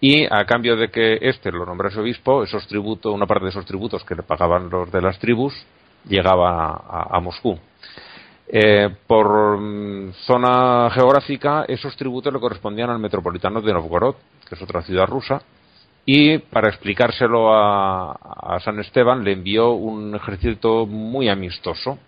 Y 0.00 0.24
a 0.24 0.44
cambio 0.44 0.76
de 0.76 0.90
que 0.90 1.18
éste 1.20 1.50
lo 1.50 1.66
nombrase 1.66 2.00
obispo, 2.00 2.42
esos 2.42 2.66
tributos, 2.66 3.12
una 3.12 3.26
parte 3.26 3.44
de 3.44 3.50
esos 3.50 3.66
tributos 3.66 4.04
que 4.04 4.14
le 4.14 4.22
pagaban 4.22 4.70
los 4.70 4.90
de 4.92 5.02
las 5.02 5.18
tribus, 5.18 5.54
llegaba 6.04 6.84
a, 7.10 7.20
Moscú. 7.20 7.58
Eh, 8.46 8.88
por 9.06 9.58
mm, 9.58 10.12
zona 10.24 10.88
geográfica, 10.90 11.64
esos 11.66 11.96
tributos 11.96 12.32
le 12.32 12.40
correspondían 12.40 12.90
al 12.90 12.98
metropolitano 12.98 13.60
de 13.60 13.72
Novgorod, 13.72 14.14
que 14.48 14.54
es 14.54 14.62
otra 14.62 14.82
ciudad 14.82 15.06
rusa, 15.06 15.42
y 16.10 16.38
para 16.38 16.70
explicárselo 16.70 17.52
a, 17.52 18.58
San 18.64 18.78
Esteban 18.78 19.22
le 19.22 19.32
envió 19.32 19.72
un 19.72 20.14
ejército 20.14 20.86
muy 20.86 21.28
amistoso, 21.28 21.98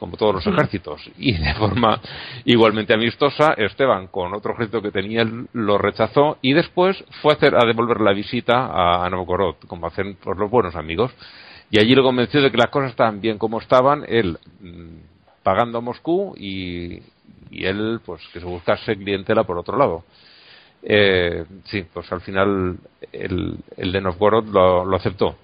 como 0.00 0.16
todos 0.16 0.34
los 0.34 0.46
ejércitos, 0.48 1.08
y 1.16 1.32
de 1.38 1.54
forma 1.54 2.00
igualmente 2.44 2.92
amistosa, 2.92 3.52
Esteban, 3.56 4.08
con 4.08 4.34
otro 4.34 4.54
ejército 4.54 4.82
que 4.82 4.90
tenía, 4.90 5.24
lo 5.52 5.78
rechazó 5.78 6.38
y 6.42 6.54
después 6.54 7.04
fue 7.22 7.34
a, 7.34 7.36
hacer, 7.36 7.54
a 7.54 7.64
devolver 7.64 8.00
la 8.00 8.12
visita 8.12 9.04
a, 9.04 9.08
Novgorod, 9.10 9.54
como 9.68 9.86
hacen 9.86 10.16
por 10.16 10.36
los 10.40 10.50
buenos 10.50 10.74
amigos. 10.74 11.12
Y 11.70 11.78
allí 11.78 11.94
lo 11.94 12.02
convenció 12.02 12.42
de 12.42 12.50
que 12.50 12.58
las 12.58 12.70
cosas 12.70 12.90
estaban 12.90 13.20
bien 13.20 13.38
como 13.38 13.60
estaban, 13.60 14.04
él 14.08 14.40
mm, 14.58 15.44
pagando 15.44 15.78
a 15.78 15.82
Moscú 15.82 16.34
y, 16.36 17.00
y 17.52 17.64
él, 17.64 18.00
pues, 18.04 18.22
que 18.32 18.40
se 18.40 18.46
buscase 18.46 18.96
clientela 18.96 19.44
por 19.44 19.56
otro 19.56 19.78
lado. 19.78 20.02
Eh, 20.88 21.44
sí, 21.64 21.84
pues 21.92 22.10
al 22.12 22.20
final 22.20 22.78
el, 23.10 23.56
el 23.76 23.92
de 23.92 24.00
Novgorod 24.00 24.46
lo, 24.46 24.96
aceptó. 24.96 25.36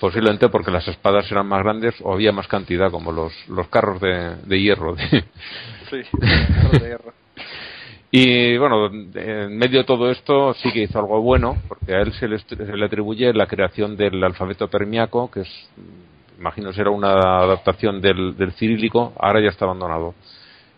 Posiblemente 0.00 0.48
porque 0.48 0.72
las 0.72 0.88
espadas 0.88 1.30
eran 1.30 1.46
más 1.46 1.62
grandes 1.62 1.94
o 2.02 2.12
había 2.12 2.32
más 2.32 2.48
cantidad, 2.48 2.90
como 2.90 3.12
los, 3.12 3.32
los 3.48 3.68
carros 3.68 4.00
de, 4.00 4.34
de 4.44 4.60
hierro. 4.60 4.96
Sí, 5.90 6.02
carros 6.18 6.72
de 6.72 6.88
hierro. 6.88 7.12
Y 8.12 8.58
bueno, 8.58 8.86
en 8.86 9.56
medio 9.56 9.78
de 9.78 9.84
todo 9.84 10.10
esto 10.10 10.52
sí 10.54 10.72
que 10.72 10.82
hizo 10.82 10.98
algo 10.98 11.20
bueno, 11.22 11.58
porque 11.68 11.94
a 11.94 12.00
él 12.00 12.12
se 12.14 12.26
le, 12.26 12.40
se 12.40 12.56
le 12.56 12.84
atribuye 12.84 13.32
la 13.32 13.46
creación 13.46 13.96
del 13.96 14.24
alfabeto 14.24 14.66
permiaco, 14.66 15.30
que 15.30 15.42
es, 15.42 15.70
imagino 16.36 16.72
será 16.72 16.90
una 16.90 17.12
adaptación 17.38 18.00
del, 18.00 18.36
del 18.36 18.50
cirílico, 18.54 19.12
ahora 19.16 19.40
ya 19.40 19.50
está 19.50 19.64
abandonado 19.64 20.16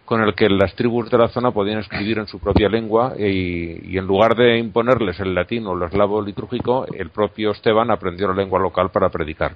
con 0.05 0.23
el 0.23 0.35
que 0.35 0.49
las 0.49 0.75
tribus 0.75 1.11
de 1.11 1.19
la 1.19 1.29
zona 1.29 1.53
podían 1.53 1.79
escribir 1.79 2.19
en 2.19 2.27
su 2.27 2.39
propia 2.39 2.69
lengua 2.69 3.15
y, 3.19 3.97
en 3.97 4.07
lugar 4.07 4.35
de 4.35 4.59
imponerles 4.59 5.19
el 5.21 5.35
latín 5.35 5.67
o 5.67 5.75
el 5.75 5.83
eslavo 5.85 6.21
litúrgico, 6.21 6.87
el 6.93 7.11
propio 7.11 7.53
Esteban 7.53 7.91
aprendió 7.91 8.29
la 8.29 8.35
lengua 8.35 8.59
local 8.59 8.91
para 8.91 9.09
predicar. 9.09 9.55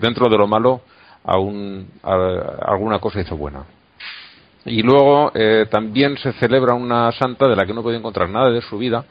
dentro, 0.00 0.28
de 0.28 0.36
lo 0.36 0.46
malo, 0.46 0.82
aún 1.24 1.88
alguna 2.02 2.98
cosa 2.98 3.20
hizo 3.20 3.36
buena. 3.36 3.64
Y 4.64 4.82
luego 4.82 5.32
eh, 5.34 5.66
también 5.70 6.16
se 6.18 6.32
celebra 6.34 6.74
una 6.74 7.10
santa 7.12 7.48
de 7.48 7.56
la 7.56 7.66
que 7.66 7.74
no 7.74 7.82
puedo 7.82 7.96
encontrar 7.96 8.28
nada 8.28 8.50
de 8.50 8.60
su 8.62 8.78
vida, 8.78 9.04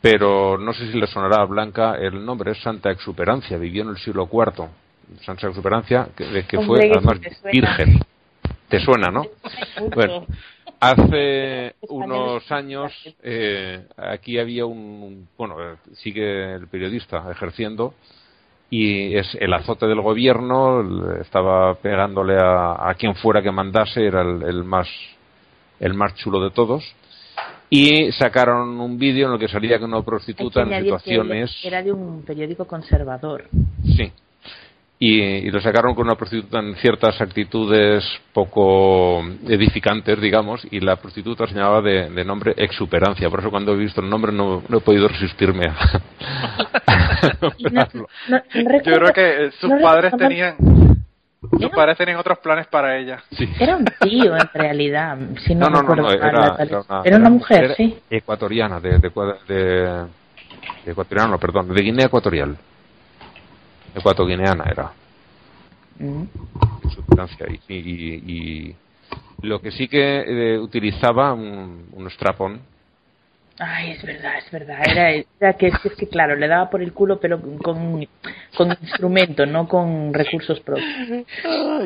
pero 0.00 0.58
no 0.58 0.72
sé 0.72 0.90
si 0.90 0.98
le 0.98 1.06
sonará 1.06 1.42
a 1.42 1.44
Blanca 1.44 1.96
el 1.96 2.24
nombre, 2.24 2.52
es 2.52 2.62
Santa 2.62 2.90
Exuperancia, 2.90 3.58
vivió 3.58 3.82
en 3.82 3.90
el 3.90 3.98
siglo 3.98 4.28
IV. 4.32 4.68
Santa 5.24 5.48
Exuperancia, 5.48 6.08
que, 6.16 6.44
que 6.46 6.60
fue 6.62 6.90
además 6.90 7.20
virgen. 7.52 8.00
Te 8.68 8.80
suena, 8.80 9.10
¿no? 9.10 9.24
Bueno, 9.94 10.26
hace 10.80 11.74
unos 11.88 12.50
años 12.50 12.92
eh, 13.22 13.84
aquí 13.96 14.38
había 14.38 14.66
un, 14.66 15.28
bueno, 15.36 15.56
sigue 15.94 16.54
el 16.54 16.66
periodista 16.68 17.24
ejerciendo 17.30 17.94
y 18.68 19.16
es 19.16 19.36
el 19.40 19.52
azote 19.52 19.86
del 19.86 20.00
gobierno, 20.00 21.14
estaba 21.20 21.74
pegándole 21.74 22.36
a, 22.38 22.92
quien 22.98 23.14
fuera 23.14 23.40
que 23.40 23.52
mandase, 23.52 24.04
era 24.04 24.22
el, 24.22 24.64
más 24.64 24.88
el 25.78 25.94
más 25.94 26.14
chulo 26.16 26.42
de 26.42 26.50
todos. 26.50 26.84
Y 27.68 28.12
sacaron 28.12 28.80
un 28.80 28.98
vídeo 28.98 29.26
en 29.26 29.34
el 29.34 29.38
que 29.38 29.48
salía 29.48 29.78
con 29.78 29.92
una 29.92 30.02
prostituta 30.02 30.62
en 30.62 30.82
situaciones. 30.84 31.52
Era 31.64 31.82
de 31.82 31.92
un 31.92 32.22
periódico 32.22 32.64
conservador. 32.64 33.48
Sí, 33.96 34.12
y, 34.98 35.50
lo 35.50 35.60
sacaron 35.60 35.94
con 35.94 36.06
una 36.06 36.14
prostituta 36.14 36.58
en 36.58 36.74
ciertas 36.76 37.20
actitudes 37.20 38.02
poco 38.32 39.22
edificantes, 39.46 40.18
digamos, 40.20 40.66
y 40.70 40.80
la 40.80 40.96
prostituta 40.96 41.46
se 41.46 41.54
llamaba 41.54 41.82
de, 41.82 42.24
nombre 42.24 42.54
Exuperancia. 42.56 43.28
Por 43.28 43.40
eso 43.40 43.50
cuando 43.50 43.74
he 43.74 43.76
visto 43.76 44.00
el 44.00 44.08
nombre 44.08 44.32
no, 44.32 44.62
he 44.70 44.80
podido 44.80 45.08
resistirme 45.08 45.66
a... 45.66 46.00
Yo 48.84 48.94
creo 48.98 49.12
que 49.12 49.50
sus 49.60 49.70
padres 49.82 50.14
tenían... 50.16 50.56
Sus 51.60 51.70
padres 51.70 51.96
tenían 51.98 52.18
otros 52.18 52.38
planes 52.38 52.66
para 52.66 52.96
ella. 52.98 53.22
Era 53.60 53.76
un 53.76 53.84
tío, 54.00 54.34
en 54.34 54.48
realidad. 54.52 55.16
Si 55.46 55.54
no, 55.54 55.68
no, 55.68 55.82
no, 55.82 56.10
era, 56.10 56.56
era, 57.04 57.16
una, 57.18 57.30
mujer, 57.30 57.74
sí. 57.76 57.96
Ecuatoriana, 58.10 58.80
de, 58.80 58.98
de, 58.98 59.10
de, 59.46 60.06
ecuatoriano, 60.86 61.38
perdón, 61.38 61.72
de 61.72 61.82
Guinea 61.82 62.06
Ecuatorial 62.06 62.56
ecuatoguineana 63.96 64.64
era. 64.70 64.92
Mm. 65.98 66.24
Y, 67.68 67.74
y, 67.74 68.76
lo 69.42 69.60
que 69.60 69.70
sí 69.70 69.88
que 69.88 70.54
eh, 70.54 70.58
utilizaba 70.58 71.32
un, 71.32 71.88
un 71.92 72.10
strapón. 72.10 72.60
Ay, 73.58 73.92
es 73.92 74.02
verdad, 74.02 74.36
es 74.38 74.50
verdad. 74.50 74.76
Era, 74.86 75.54
que, 75.54 75.68
es 75.68 75.78
que, 75.96 76.08
claro, 76.08 76.36
le 76.36 76.46
daba 76.46 76.68
por 76.68 76.82
el 76.82 76.92
culo, 76.92 77.18
pero 77.18 77.40
con, 77.40 78.06
con 78.54 78.70
instrumento, 78.82 79.46
no 79.46 79.66
con 79.66 80.12
recursos 80.12 80.60
propios. 80.60 80.86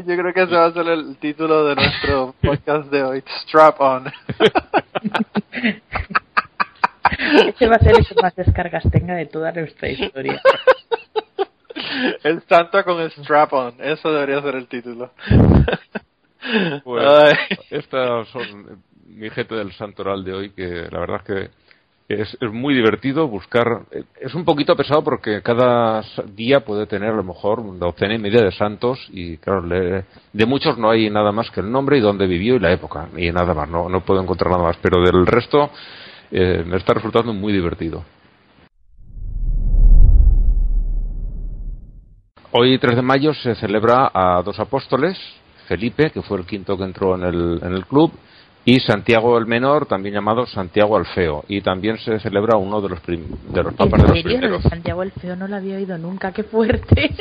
Yo 0.05 0.17
creo 0.17 0.33
que 0.35 0.43
ese 0.43 0.57
va 0.57 0.67
a 0.67 0.73
ser 0.73 0.89
el 0.89 1.17
título 1.19 1.67
de 1.67 1.77
nuestro 1.77 2.35
podcast 2.43 2.91
de 2.91 3.03
hoy: 3.05 3.23
Strap 3.43 3.81
On. 3.81 4.05
Ese 7.47 7.67
va 7.67 7.77
a 7.77 7.81
ser 7.81 7.99
el 7.99 8.07
que 8.07 8.15
más 8.21 8.35
descargas 8.35 8.85
tenga 8.91 9.15
de 9.15 9.27
toda 9.27 9.53
nuestra 9.53 9.89
historia. 9.89 10.41
El 12.23 12.43
santo 12.43 12.83
con 12.85 13.01
el 13.01 13.11
strap 13.11 13.53
on, 13.53 13.75
eso 13.79 14.13
debería 14.13 14.43
ser 14.43 14.55
el 14.57 14.67
título. 14.67 15.11
Pues, 16.85 17.37
estas 17.71 18.27
son 18.29 18.83
mi 19.07 19.29
gente 19.31 19.55
del 19.55 19.73
santoral 19.73 20.25
de 20.25 20.33
hoy, 20.33 20.51
que 20.51 20.89
la 20.91 21.01
verdad 21.01 21.17
es 21.19 21.23
que 21.23 21.51
es, 22.09 22.39
es, 22.41 22.53
muy 22.53 22.75
divertido 22.75 23.29
buscar. 23.29 23.83
Es 24.19 24.35
un 24.35 24.45
poquito 24.45 24.75
pesado 24.75 25.05
porque 25.05 25.43
cada 25.43 26.03
día 26.35 26.61
puede 26.61 26.87
tener 26.87 27.11
a 27.11 27.17
lo 27.17 27.23
mejor 27.23 27.61
una 27.61 27.79
docena 27.79 28.15
y 28.15 28.19
media 28.19 28.43
de 28.43 28.51
santos 28.53 28.99
y, 29.13 29.37
claro, 29.37 29.63
de 29.69 30.47
muchos 30.47 30.77
no 30.79 30.91
hay 30.91 31.09
nada 31.11 31.31
más 31.31 31.51
que 31.51 31.61
el 31.61 31.71
nombre 31.71 31.99
y 31.99 32.01
dónde 32.01 32.27
vivió 32.27 32.57
y 32.57 32.59
la 32.59 32.73
época, 32.73 33.09
y 33.17 33.31
nada 33.31 33.55
más, 33.55 33.69
no, 33.69 33.89
no 33.89 34.01
puedo 34.01 34.21
encontrar 34.21 34.51
nada 34.51 34.65
más. 34.65 34.77
Pero 34.83 35.03
del 35.03 35.27
resto 35.27 35.71
eh, 36.33 36.65
me 36.67 36.79
está 36.79 36.95
resultando 36.95 37.33
muy 37.33 37.53
divertido. 37.53 38.05
Hoy, 42.53 42.79
3 42.79 42.97
de 42.97 43.03
mayo, 43.03 43.33
se 43.33 43.55
celebra 43.55 44.11
a 44.13 44.43
dos 44.43 44.59
apóstoles, 44.59 45.17
Felipe, 45.69 46.11
que 46.11 46.21
fue 46.23 46.39
el 46.39 46.47
quinto 46.47 46.77
que 46.77 46.83
entró 46.83 47.15
en 47.15 47.23
el, 47.23 47.61
en 47.63 47.73
el 47.75 47.87
club, 47.87 48.13
y 48.65 48.81
Santiago 48.81 49.39
el 49.39 49.47
Menor, 49.47 49.87
también 49.87 50.17
llamado 50.17 50.47
Santiago 50.47 50.99
el 50.99 51.07
Feo. 51.07 51.45
Y 51.49 51.61
también 51.61 51.97
se 51.99 52.19
celebra 52.19 52.57
uno 52.57 52.81
de 52.81 52.89
los, 52.89 53.01
de 53.07 53.63
los 53.63 53.75
papas 53.75 54.03
de 54.03 54.09
los 54.09 54.23
primeros. 54.23 54.63
Santiago 54.65 55.03
el 55.03 55.13
Feo 55.13 55.37
no 55.37 55.47
lo 55.47 55.57
había 55.57 55.77
oído 55.77 55.97
nunca, 55.97 56.33
qué 56.33 56.43
fuerte. 56.43 57.15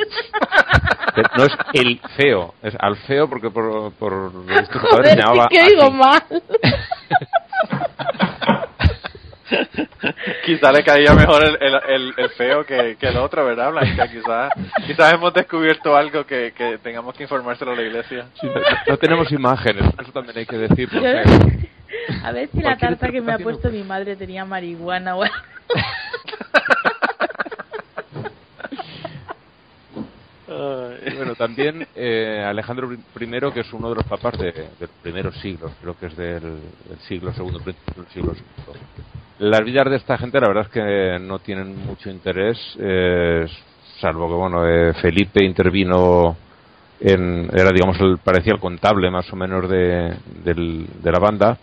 No 1.36 1.44
es 1.44 1.52
el 1.74 2.00
feo, 2.16 2.54
es 2.62 2.74
al 2.78 2.96
feo 2.96 3.28
porque 3.28 3.50
por, 3.50 3.92
por 3.92 4.32
se 5.04 5.16
llamaba. 5.16 5.48
que 5.48 5.62
digo 5.64 5.90
mal. 5.90 6.22
quizá 10.44 10.72
le 10.72 10.82
caía 10.84 11.14
mejor 11.14 11.44
el, 11.44 11.56
el, 11.88 12.14
el, 12.16 12.30
feo 12.30 12.64
que, 12.64 12.96
que, 12.98 13.08
el 13.08 13.16
otro, 13.16 13.44
¿verdad, 13.44 13.70
Blanca? 13.70 14.08
Quizás 14.12 14.52
quizá 14.86 15.10
hemos 15.10 15.32
descubierto 15.32 15.96
algo 15.96 16.24
que, 16.24 16.52
que 16.56 16.78
tengamos 16.78 17.14
que 17.14 17.24
informárselo 17.24 17.72
a 17.72 17.76
la 17.76 17.82
iglesia. 17.82 18.26
no, 18.88 18.96
tenemos 18.96 19.30
imágenes, 19.32 19.84
eso 20.00 20.12
también 20.12 20.38
hay 20.38 20.46
que 20.46 20.58
decir. 20.58 20.88
A 22.24 22.32
ver 22.32 22.48
si 22.48 22.60
la 22.60 22.76
tarta 22.76 23.10
que 23.10 23.20
me 23.20 23.32
ha 23.32 23.38
puesto 23.38 23.70
mi 23.70 23.82
madre 23.82 24.16
tenía 24.16 24.44
marihuana 24.44 25.16
o 25.16 25.24
bueno, 31.16 31.34
también 31.36 31.86
eh, 31.94 32.44
Alejandro 32.44 32.92
I, 32.92 32.98
que 33.52 33.60
es 33.60 33.72
uno 33.72 33.88
de 33.88 33.94
los 33.96 34.04
papas 34.04 34.38
de, 34.38 34.52
de 34.52 34.68
los 34.80 34.90
primeros 35.02 35.36
siglos, 35.36 35.72
creo 35.80 35.96
que 35.98 36.06
es 36.06 36.16
del, 36.16 36.58
siglo 37.06 37.32
segundo, 37.32 37.58
del 37.60 37.74
siglo 38.08 38.34
segundo. 38.34 38.78
Las 39.38 39.60
vidas 39.60 39.88
de 39.88 39.96
esta 39.96 40.18
gente 40.18 40.40
la 40.40 40.48
verdad 40.48 40.66
es 40.66 40.72
que 40.72 41.18
no 41.24 41.38
tienen 41.38 41.86
mucho 41.86 42.10
interés, 42.10 42.58
eh, 42.78 43.46
salvo 44.00 44.28
que 44.28 44.34
bueno, 44.34 44.66
eh, 44.66 44.92
Felipe 44.94 45.44
intervino 45.44 46.36
era 47.02 47.70
digamos 47.72 47.98
el 48.00 48.18
parecía 48.18 48.52
el 48.52 48.60
contable 48.60 49.10
más 49.10 49.32
o 49.32 49.36
menos 49.36 49.70
de, 49.70 50.14
de 50.44 51.10
la 51.10 51.18
banda 51.18 51.56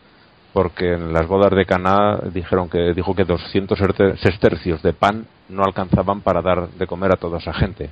porque 0.52 0.93
en 0.93 1.13
las 1.13 1.28
bodas 1.28 1.52
de 1.52 1.65
Caná 1.65 2.17
dijeron 2.34 2.67
que 2.67 2.91
dijo 2.95 3.13
que 3.13 3.23
200 3.23 3.78
sestercios 4.19 4.82
de 4.82 4.93
pan 4.93 5.28
no 5.50 5.62
alcanzaban 5.63 6.21
para 6.21 6.41
dar 6.41 6.69
de 6.69 6.88
comer 6.88 7.12
a 7.12 7.17
toda 7.17 7.38
esa 7.38 7.54
gente 7.54 7.91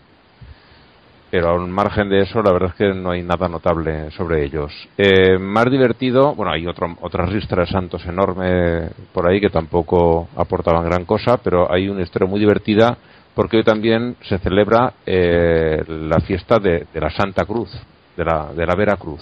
pero 1.32 1.54
al 1.54 1.68
margen 1.68 2.10
de 2.10 2.22
eso, 2.22 2.42
la 2.42 2.54
verdad 2.54 2.70
es 2.70 2.76
que 2.76 2.94
no 2.94 3.12
hay 3.12 3.22
nada 3.22 3.48
notable 3.48 4.12
sobre 4.12 4.46
ellos. 4.46 4.72
Eh, 4.98 5.38
más 5.38 5.70
divertido, 5.70 6.34
bueno, 6.36 6.52
hay 6.52 6.66
otro, 6.68 6.96
otra 7.02 7.26
ristra 7.26 7.64
de 7.64 7.72
santos 7.72 8.06
enorme 8.06 8.90
por 9.14 9.30
ahí 9.30 9.42
que 9.42 9.50
tampoco 9.50 10.30
aportaban 10.36 10.86
gran 10.86 11.06
cosa, 11.06 11.38
pero 11.38 11.72
hay 11.72 11.90
una 11.90 12.04
historia 12.04 12.28
muy 12.28 12.40
divertida 12.40 12.98
porque 13.34 13.58
hoy 13.58 13.64
también 13.64 14.16
se 14.22 14.40
celebra 14.40 14.94
eh, 15.06 15.84
la 15.88 16.20
fiesta 16.22 16.58
de, 16.58 16.88
la 16.94 17.10
Santa 17.10 17.46
Cruz, 17.46 17.70
de 18.16 18.24
la, 18.24 18.54
de 18.54 18.66
la 18.66 18.76
Vera 18.76 18.96
Cruz, 18.96 19.22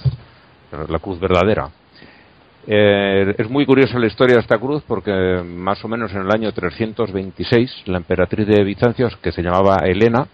la 0.87 0.99
cruz 0.99 1.19
verdadera. 1.19 1.69
Eh, 2.65 3.35
es 3.37 3.49
muy 3.49 3.65
curiosa 3.65 3.99
la 3.99 4.07
historia 4.07 4.35
de 4.35 4.41
esta 4.41 4.57
cruz 4.57 4.83
porque 4.87 5.41
más 5.43 5.83
o 5.83 5.89
menos 5.89 6.13
en 6.13 6.21
el 6.21 6.31
año 6.31 6.51
326 6.51 7.83
la 7.87 7.97
emperatriz 7.97 8.47
de 8.47 8.63
Bizancio, 8.63 9.09
que 9.21 9.31
se 9.31 9.41
llamaba 9.41 9.77
Elena, 9.83 10.27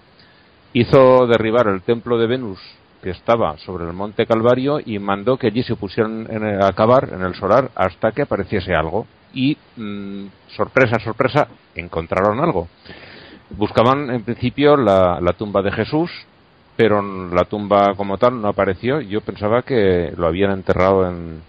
hizo 0.74 1.28
derribar 1.28 1.68
el 1.68 1.82
templo 1.82 2.18
de 2.18 2.28
Venus 2.28 2.60
que 3.02 3.12
estaba 3.12 3.58
sobre 3.60 3.86
el 3.86 3.94
monte 3.94 4.26
Calvario 4.26 4.80
y 4.84 5.00
mandó 5.00 5.38
que 5.38 5.48
allí 5.48 5.64
se 5.64 5.76
pusieran 5.76 6.28
a 6.62 6.72
cavar 6.74 7.10
en 7.14 7.22
el 7.22 7.34
solar 7.36 7.72
hasta 7.76 8.12
que 8.12 8.24
apareciese 8.24 8.76
algo. 8.76 9.08
Y 9.34 9.58
mm, 9.78 10.26
sorpresa, 10.56 11.00
sorpresa, 11.00 11.48
encontraron 11.76 12.40
algo. 12.40 12.68
Buscaban 13.52 14.10
en 14.12 14.24
principio 14.24 14.76
la, 14.76 15.34
tumba 15.38 15.62
de 15.62 15.72
Jesús, 15.72 16.12
pero 16.76 17.02
la 17.30 17.46
tumba 17.46 17.94
como 17.96 18.18
tal 18.18 18.42
no 18.42 18.50
apareció. 18.50 19.02
Yo 19.02 19.22
pensaba 19.22 19.62
que 19.62 20.12
lo 20.16 20.28
habían 20.28 20.52
enterrado 20.52 21.08
en, 21.08 21.42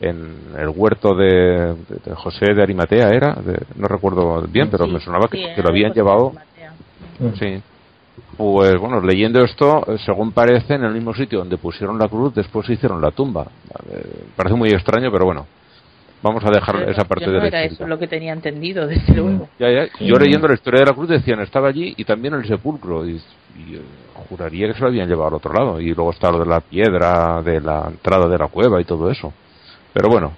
en 0.00 0.36
el 0.58 0.68
huerto 0.68 1.14
de, 1.14 1.76
José 2.14 2.52
de 2.54 2.62
Arimatea, 2.62 3.10
era, 3.10 3.36
no 3.76 3.86
recuerdo 3.86 4.42
bien, 4.48 4.70
pero 4.70 4.86
me 4.86 5.00
sonaba 5.00 5.28
que, 5.28 5.54
lo 5.62 5.68
habían 5.68 5.92
llevado. 5.92 6.32
Sí, 7.38 7.62
pues 8.40 8.80
bueno, 8.80 9.02
leyendo 9.02 9.44
esto, 9.44 9.84
según 10.02 10.32
parece, 10.32 10.72
en 10.72 10.84
el 10.84 10.94
mismo 10.94 11.12
sitio 11.12 11.40
donde 11.40 11.58
pusieron 11.58 11.98
la 11.98 12.08
cruz, 12.08 12.34
después 12.34 12.66
hicieron 12.70 12.98
la 12.98 13.10
tumba. 13.10 13.46
parece 14.34 14.56
muy 14.56 14.70
extraño, 14.70 15.12
pero 15.12 15.26
bueno, 15.26 15.46
vamos 16.22 16.42
a 16.46 16.50
dejar 16.50 16.88
esa 16.88 17.04
parte 17.04 17.30
de 17.30 17.38
no 17.38 17.44
era 17.44 17.64
eso 17.64 17.86
lo 17.86 17.98
que 17.98 18.06
tenía 18.06 18.32
entendido, 18.32 18.86
desde 18.86 19.14
luego. 19.14 19.50
Yo 19.58 20.16
leyendo 20.16 20.48
la 20.48 20.54
historia 20.54 20.80
de 20.80 20.86
la 20.86 20.94
cruz 20.94 21.10
decían, 21.10 21.40
estaba 21.40 21.68
allí 21.68 21.92
y 21.98 22.04
también 22.06 22.32
el 22.32 22.46
sepulcro. 22.46 23.06
Y, 23.06 23.16
eh, 23.16 23.82
juraría 24.30 24.68
que 24.68 24.72
se 24.72 24.80
lo 24.80 24.86
habían 24.86 25.06
llevado 25.06 25.28
al 25.28 25.34
otro 25.34 25.52
lado. 25.52 25.78
Y 25.78 25.92
luego 25.92 26.10
está 26.12 26.32
lo 26.32 26.38
de 26.38 26.46
la 26.46 26.60
piedra, 26.60 27.42
de 27.42 27.60
la 27.60 27.88
entrada 27.88 28.26
de 28.26 28.38
la 28.38 28.48
cueva 28.48 28.80
y 28.80 28.84
todo 28.84 29.10
eso. 29.10 29.34
Pero 29.92 30.08
bueno, 30.08 30.32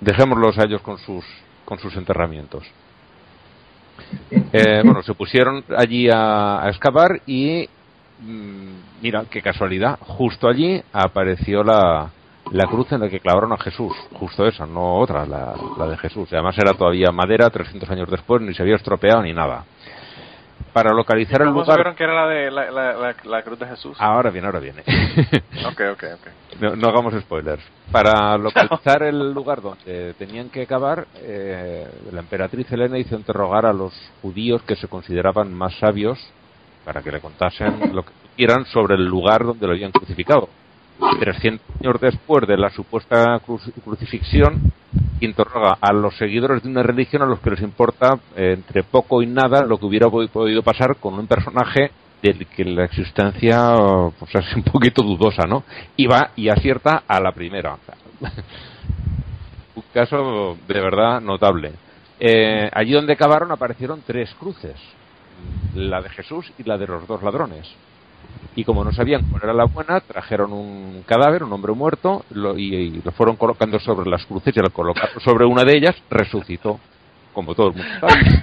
dejémoslos 0.00 0.56
a 0.56 0.66
ellos 0.66 0.82
con 0.82 0.98
sus, 0.98 1.24
con 1.64 1.80
sus 1.80 1.96
enterramientos. 1.96 2.62
Eh, 4.30 4.82
bueno, 4.84 5.02
se 5.02 5.14
pusieron 5.14 5.64
allí 5.76 6.08
a, 6.12 6.64
excavar 6.68 7.20
y 7.26 7.68
mm, 8.20 9.02
mira, 9.02 9.24
qué 9.30 9.42
casualidad, 9.42 9.98
justo 10.00 10.48
allí 10.48 10.82
apareció 10.92 11.62
la, 11.62 12.10
la 12.52 12.66
cruz 12.66 12.92
en 12.92 13.00
la 13.00 13.08
que 13.08 13.20
clavaron 13.20 13.52
a 13.52 13.58
Jesús, 13.58 13.92
justo 14.14 14.46
esa, 14.46 14.66
no 14.66 14.96
otra, 14.96 15.26
la, 15.26 15.54
la 15.78 15.86
de 15.86 15.96
Jesús. 15.98 16.28
además 16.32 16.56
era 16.58 16.74
todavía 16.74 17.10
madera, 17.12 17.50
300 17.50 17.90
años 17.90 18.10
después, 18.10 18.42
ni 18.42 18.54
se 18.54 18.62
había 18.62 18.76
estropeado 18.76 19.22
ni 19.22 19.32
nada 19.32 19.64
para 20.72 20.92
localizar 20.92 21.42
el 21.42 21.48
lugar. 21.48 21.66
sabieron 21.66 21.94
que 21.94 22.04
era 22.04 22.14
la 22.14 22.28
de 22.28 22.50
la, 23.24 23.42
cruz 23.42 23.58
de 23.58 23.66
Jesús? 23.66 23.96
Ahora 24.00 24.30
viene, 24.30 24.46
ahora 24.46 24.60
viene. 24.60 24.82
ok, 25.66 25.80
ok, 25.92 26.04
ok. 26.14 26.76
No, 26.76 26.88
hagamos 26.88 27.14
spoilers. 27.20 27.62
Para 27.90 28.36
localizar 28.36 29.02
el 29.02 29.32
lugar 29.32 29.60
donde 29.62 30.14
tenían 30.14 30.50
que 30.50 30.66
cavar, 30.66 31.06
eh, 31.16 31.86
la 32.12 32.20
emperatriz 32.20 32.70
Helena 32.70 32.98
hizo 32.98 33.16
interrogar 33.16 33.66
a 33.66 33.72
los 33.72 33.92
judíos 34.22 34.62
que 34.62 34.76
se 34.76 34.88
consideraban 34.88 35.52
más 35.52 35.74
sabios 35.78 36.18
para 36.84 37.02
que 37.02 37.12
le 37.12 37.20
contasen 37.20 37.94
lo 37.94 38.02
que 38.02 38.12
quieran 38.36 38.64
sobre 38.66 38.94
el 38.94 39.04
lugar 39.04 39.44
donde 39.44 39.66
lo 39.66 39.72
habían 39.72 39.92
crucificado. 39.92 40.48
300 41.20 41.64
años 41.80 42.00
después 42.00 42.46
de 42.46 42.56
la 42.56 42.70
supuesta 42.70 43.40
crucifixión, 43.84 44.72
interroga 45.20 45.78
a 45.80 45.92
los 45.92 46.16
seguidores 46.16 46.62
de 46.62 46.68
una 46.68 46.82
religión 46.82 47.22
a 47.22 47.26
los 47.26 47.40
que 47.40 47.50
les 47.50 47.60
importa 47.62 48.18
eh, 48.36 48.54
entre 48.56 48.82
poco 48.82 49.22
y 49.22 49.26
nada 49.26 49.64
lo 49.64 49.78
que 49.78 49.86
hubiera 49.86 50.08
podido 50.08 50.62
pasar 50.62 50.96
con 50.96 51.14
un 51.14 51.26
personaje 51.26 51.90
del 52.22 52.46
que 52.46 52.64
la 52.64 52.84
existencia 52.84 53.74
pues, 54.18 54.34
es 54.34 54.56
un 54.56 54.62
poquito 54.64 55.02
dudosa, 55.02 55.44
¿no? 55.46 55.64
Y 55.96 56.06
va 56.06 56.30
y 56.36 56.48
acierta 56.48 57.04
a 57.06 57.20
la 57.20 57.32
primera. 57.32 57.76
un 59.76 59.84
caso 59.92 60.56
de 60.66 60.80
verdad 60.80 61.20
notable. 61.20 61.72
Eh, 62.20 62.68
allí 62.72 62.92
donde 62.92 63.16
cavaron 63.16 63.52
aparecieron 63.52 64.02
tres 64.04 64.34
cruces, 64.38 64.76
la 65.74 66.00
de 66.02 66.08
Jesús 66.10 66.52
y 66.58 66.64
la 66.64 66.76
de 66.76 66.88
los 66.88 67.06
dos 67.06 67.22
ladrones 67.22 67.68
y 68.56 68.64
como 68.64 68.84
no 68.84 68.92
sabían 68.92 69.22
cuál 69.30 69.42
era 69.44 69.52
la 69.52 69.64
buena, 69.64 70.00
trajeron 70.00 70.52
un 70.52 71.04
cadáver, 71.06 71.44
un 71.44 71.52
hombre 71.52 71.72
muerto, 71.72 72.24
y, 72.56 73.00
lo 73.02 73.12
fueron 73.12 73.36
colocando 73.36 73.78
sobre 73.78 74.10
las 74.10 74.26
cruces 74.26 74.56
y 74.56 74.60
al 74.60 74.72
colocarlo 74.72 75.20
sobre 75.20 75.44
una 75.44 75.64
de 75.64 75.76
ellas, 75.76 75.94
resucitó, 76.10 76.80
como 77.32 77.54
todo 77.54 77.68
el 77.68 77.74
mundo 77.74 77.88
sabe. 78.00 78.42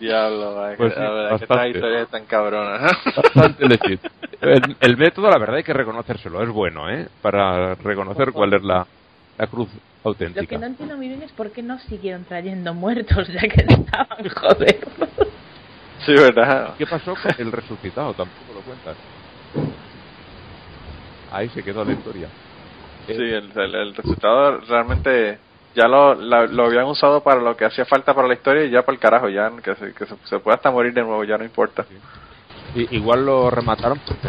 Diablo, 0.00 0.74
pues 0.76 0.94
esta 1.40 1.68
historia 1.68 2.02
es 2.02 2.08
tan 2.08 2.24
cabrona. 2.26 2.78
Bastante 3.16 3.68
legit. 3.68 4.00
El, 4.40 4.76
el, 4.80 4.96
método, 4.96 5.28
la 5.28 5.38
verdad, 5.38 5.56
hay 5.56 5.64
que 5.64 5.72
reconocérselo, 5.72 6.42
es 6.42 6.48
bueno, 6.48 6.88
¿eh? 6.88 7.08
Para 7.20 7.74
reconocer 7.74 8.30
cuál 8.32 8.54
es 8.54 8.62
la, 8.62 8.86
la 9.38 9.46
cruz 9.46 9.68
auténtica. 10.04 10.42
Lo 10.42 10.48
que 10.48 10.58
no 10.58 10.66
entiendo 10.66 10.96
muy 10.96 11.08
bien 11.08 11.22
es 11.22 11.32
por 11.32 11.52
qué 11.52 11.62
no 11.62 11.78
siguieron 11.78 12.24
trayendo 12.24 12.74
muertos 12.74 13.28
ya 13.28 13.40
que 13.40 13.62
estaban, 13.68 14.28
joder. 14.28 14.78
Sí, 16.04 16.12
¿verdad? 16.12 16.74
¿Qué 16.76 16.86
pasó 16.86 17.14
con 17.14 17.32
el 17.38 17.52
resucitado? 17.52 18.12
Tampoco 18.14 18.54
lo 18.54 18.60
cuentan. 18.60 18.94
Ahí 21.30 21.48
se 21.50 21.62
quedó 21.62 21.84
la 21.84 21.92
historia. 21.92 22.28
Sí, 23.06 23.14
el, 23.14 23.52
el, 23.56 23.94
resucitado 23.94 24.58
realmente 24.60 25.38
ya 25.74 25.86
lo, 25.86 26.14
lo 26.14 26.64
habían 26.64 26.86
usado 26.86 27.22
para 27.22 27.40
lo 27.40 27.56
que 27.56 27.64
hacía 27.64 27.84
falta 27.84 28.14
para 28.14 28.28
la 28.28 28.34
historia 28.34 28.64
y 28.64 28.70
ya 28.70 28.82
para 28.82 28.94
el 28.94 29.00
carajo, 29.00 29.28
ya 29.28 29.50
que 29.62 29.74
se, 29.76 29.94
que 29.94 30.06
se, 30.06 30.38
puede 30.40 30.56
hasta 30.56 30.70
morir 30.70 30.92
de 30.92 31.02
nuevo, 31.02 31.24
ya 31.24 31.38
no 31.38 31.44
importa. 31.44 31.86
igual 32.74 33.24
lo 33.24 33.50
remataron 33.50 34.00
porque 34.06 34.28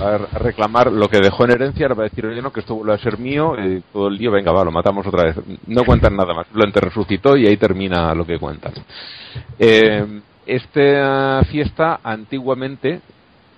a, 0.00 0.18
reclamar 0.38 0.92
lo 0.92 1.08
que 1.08 1.18
dejó 1.18 1.44
en 1.44 1.52
herencia, 1.52 1.86
ahora 1.86 1.94
va 1.94 2.04
a 2.04 2.08
decir, 2.08 2.26
oye, 2.26 2.42
no, 2.42 2.52
que 2.52 2.60
esto 2.60 2.74
vuelve 2.74 2.94
a 2.94 2.98
ser 2.98 3.18
mío, 3.18 3.54
y 3.58 3.82
todo 3.92 4.08
el 4.08 4.16
lío, 4.16 4.30
venga, 4.30 4.52
va, 4.52 4.64
lo 4.64 4.70
matamos 4.70 5.06
otra 5.06 5.24
vez. 5.24 5.36
No 5.66 5.84
cuentan 5.84 6.16
nada 6.16 6.34
más, 6.34 6.46
lo 6.52 6.64
resucitó 6.66 7.36
y 7.36 7.46
ahí 7.46 7.56
termina 7.56 8.14
lo 8.14 8.26
que 8.26 8.38
cuentan. 8.38 8.72
Eh, 9.58 10.20
esta 10.46 11.42
fiesta 11.50 12.00
antiguamente 12.02 13.00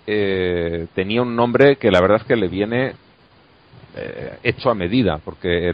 eh, 0.06 0.86
tenía 0.94 1.22
un 1.22 1.34
nombre 1.34 1.76
que 1.76 1.90
la 1.90 2.00
verdad 2.00 2.18
es 2.20 2.24
que 2.24 2.36
le 2.36 2.48
viene 2.48 2.94
eh, 3.96 4.38
hecho 4.42 4.70
a 4.70 4.74
medida, 4.74 5.18
porque 5.24 5.72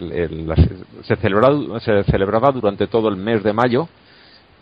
se, 1.06 1.16
celebraba, 1.16 1.80
se 1.80 2.04
celebraba 2.04 2.50
durante 2.52 2.86
todo 2.86 3.08
el 3.08 3.16
mes 3.16 3.42
de 3.42 3.52
mayo 3.52 3.88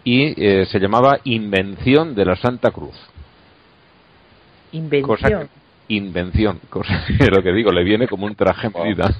y 0.02 0.34
se 0.34 0.78
llamaba 0.80 1.20
Invención 1.24 2.14
de 2.14 2.24
la 2.24 2.34
Santa 2.34 2.70
Cruz. 2.70 2.96
Invención 4.72 5.48
invención, 5.90 6.60
cosa 6.70 7.04
que 7.06 7.26
lo 7.26 7.42
que 7.42 7.52
digo, 7.52 7.72
le 7.72 7.84
viene 7.84 8.06
como 8.06 8.26
un 8.26 8.34
traje 8.34 8.70
medida. 8.70 9.14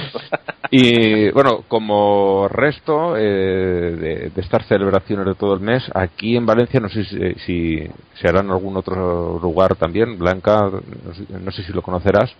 y 0.70 1.30
bueno, 1.30 1.64
como 1.68 2.48
resto 2.48 3.16
eh, 3.16 4.30
de, 4.32 4.40
estas 4.40 4.66
celebraciones 4.66 5.26
de 5.26 5.34
todo 5.34 5.54
el 5.54 5.60
mes, 5.60 5.84
aquí 5.94 6.36
en 6.36 6.46
Valencia, 6.46 6.80
no 6.80 6.88
sé 6.88 7.04
si, 7.44 7.78
se 8.14 8.28
hará 8.28 8.40
en 8.40 8.50
algún 8.50 8.76
otro 8.76 9.38
lugar 9.40 9.76
también, 9.76 10.18
Blanca, 10.18 10.70
no 11.28 11.50
sé, 11.50 11.62
si 11.62 11.72
lo 11.72 11.82
conocerás, 11.82 12.32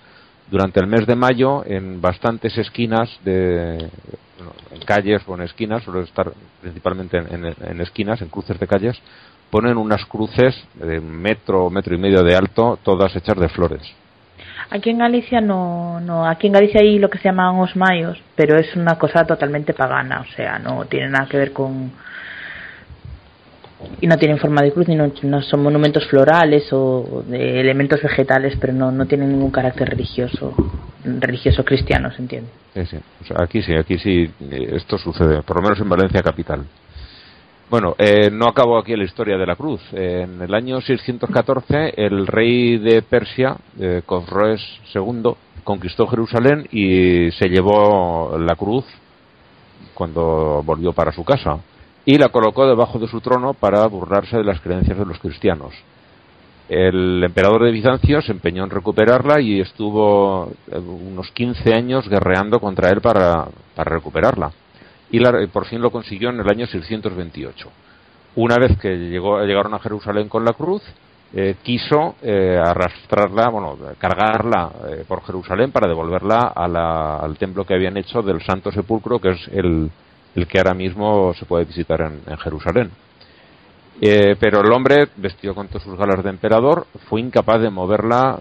durante 0.51 0.81
el 0.81 0.87
mes 0.87 1.07
de 1.07 1.17
mayo, 1.17 1.65
en 1.65 2.01
bastantes 2.01 2.59
esquinas 2.59 3.09
de. 3.25 3.79
en 3.79 4.81
calles 4.85 5.23
o 5.27 5.35
en 5.35 5.43
esquinas, 5.43 5.83
suele 5.83 6.03
estar 6.03 6.31
principalmente 6.61 7.17
en 7.17 7.81
esquinas, 7.81 8.21
en 8.21 8.29
cruces 8.29 8.59
de 8.59 8.67
calles, 8.67 9.01
ponen 9.53 9.77
unas 9.77 10.07
cruces 10.07 10.57
de 10.77 10.99
metro, 10.99 11.69
metro 11.69 11.95
y 11.95 11.99
medio 11.99 12.23
de 12.23 12.35
alto, 12.35 12.79
todas 12.83 13.15
hechas 13.15 13.39
de 13.39 13.51
flores. 13.51 13.83
Aquí 14.71 14.89
en 14.89 14.97
Galicia 14.97 15.43
no, 15.43 16.01
no, 16.01 16.27
aquí 16.27 16.47
en 16.47 16.55
Galicia 16.55 16.81
hay 16.81 16.99
lo 16.99 17.11
que 17.11 17.19
se 17.19 17.25
llaman 17.25 17.59
os 17.61 17.77
mayos, 17.77 18.19
pero 18.35 18.57
es 18.57 18.75
una 18.75 18.99
cosa 18.99 19.27
totalmente 19.27 19.75
pagana, 19.75 20.23
o 20.23 20.35
sea, 20.35 20.59
no 20.59 20.87
tiene 20.87 21.11
nada 21.11 21.29
que 21.29 21.37
ver 21.37 21.53
con 21.53 21.93
y 24.01 24.07
no 24.07 24.17
tienen 24.17 24.39
forma 24.39 24.63
de 24.63 24.73
cruz 24.73 24.89
ni 24.89 24.97
no, 24.97 25.43
son 25.43 25.63
monumentos 25.63 26.07
florales 26.07 26.73
o 26.73 27.23
de 27.27 27.61
elementos 27.61 28.01
vegetales, 28.01 28.57
pero 28.59 28.73
no, 28.73 28.91
no 28.91 29.05
tienen 29.05 29.29
ningún 29.29 29.51
carácter 29.51 29.91
religioso, 29.91 30.55
religioso 31.05 31.63
cristiano, 31.63 32.11
se 32.11 32.23
entiende. 32.23 32.49
Sí, 32.73 32.87
sí. 32.87 32.99
aquí 33.37 33.61
sí, 33.61 33.75
aquí 33.75 33.99
sí, 33.99 34.31
esto 34.51 34.97
sucede, 34.97 35.43
por 35.43 35.57
lo 35.57 35.63
menos 35.63 35.81
en 35.81 35.91
Valencia 35.91 36.23
capital. 36.23 36.65
Bueno, 37.73 37.95
eh, 37.97 38.29
no 38.31 38.49
acabo 38.49 38.77
aquí 38.77 38.95
la 38.95 39.05
historia 39.05 39.39
de 39.39 39.47
la 39.47 39.57
cruz. 39.57 39.81
en 39.93 40.43
el 40.43 40.53
año 40.53 40.83
614, 40.83 41.95
el 41.97 42.27
rey 42.27 42.77
de 42.77 43.01
Persia, 43.01 43.57
eh, 43.81 44.03
Cosroes 44.05 44.61
II, 44.95 45.33
conquistó 45.65 46.07
Jerusalén 46.07 46.69
y 46.71 47.31
se 47.31 47.49
llevó 47.49 48.37
la 48.37 48.57
cruz 48.57 48.85
cuando 49.95 50.63
volvió 50.63 50.93
para 50.93 51.13
su 51.13 51.25
casa 51.25 51.61
y 52.05 52.19
la 52.19 52.29
colocó 52.29 52.67
debajo 52.67 52.99
de 52.99 53.09
su 53.09 53.23
trono 53.23 53.55
para 53.55 53.87
burlarse 53.87 54.37
de 54.37 54.45
las 54.45 54.61
creencias 54.61 54.99
de 54.99 55.07
los 55.07 55.19
cristianos. 55.19 55.73
El 56.69 57.25
emperador 57.25 57.65
de 57.65 57.71
Bizancio 57.71 58.21
se 58.21 58.33
empeñó 58.33 58.65
en 58.65 58.71
recuperarla 58.71 59.41
y 59.41 59.61
estuvo 59.61 60.53
eh, 60.71 60.77
unos 60.79 61.31
15 61.31 61.73
años 61.73 62.07
guerreando 62.07 62.61
contra 62.61 62.91
él 62.91 63.01
para 63.01 63.49
recuperarla 63.77 64.53
y 65.13 65.47
por 65.49 65.67
fin 65.67 65.81
lo 65.81 65.91
consiguió 65.91 66.31
en 66.31 66.41
el 66.41 66.49
año 66.49 66.67
628. 66.67 67.71
Una 68.35 68.57
vez 68.57 68.79
que 68.79 68.97
llegó, 68.97 69.43
llegaron 69.45 69.75
a 69.75 69.79
Jerusalén 69.79 70.29
con 70.29 70.45
la 70.45 70.55
cruz, 70.55 70.83
eh, 71.35 71.57
quiso 71.63 72.17
eh, 72.23 72.59
arrastrarla, 72.59 73.49
bueno, 73.51 73.79
cargarla 73.99 74.71
eh, 74.89 75.05
por 75.07 75.23
Jerusalén 75.23 75.71
para 75.71 75.87
devolverla 75.87 76.53
al 76.55 77.37
templo 77.37 77.65
que 77.65 77.75
habían 77.75 77.97
hecho 77.99 78.23
del 78.23 78.43
Santo 78.43 78.73
Sepulcro, 78.73 79.19
que 79.19 79.31
es 79.31 79.49
el, 79.49 79.91
que 80.49 80.59
ahora 80.59 80.75
mismo 80.75 81.35
se 81.35 81.45
puede 81.45 81.67
visitar 81.67 82.01
en, 82.01 82.37
Jerusalén. 82.39 82.91
pero 84.01 84.61
el 84.61 84.73
hombre, 84.73 85.09
vestido 85.17 85.55
con 85.55 85.69
todos 85.69 85.83
sus 85.83 85.99
galas 85.99 86.25
de 86.25 86.31
emperador, 86.31 86.87
fue 87.09 87.21
incapaz 87.21 87.61
de 87.61 87.69
moverla 87.69 88.39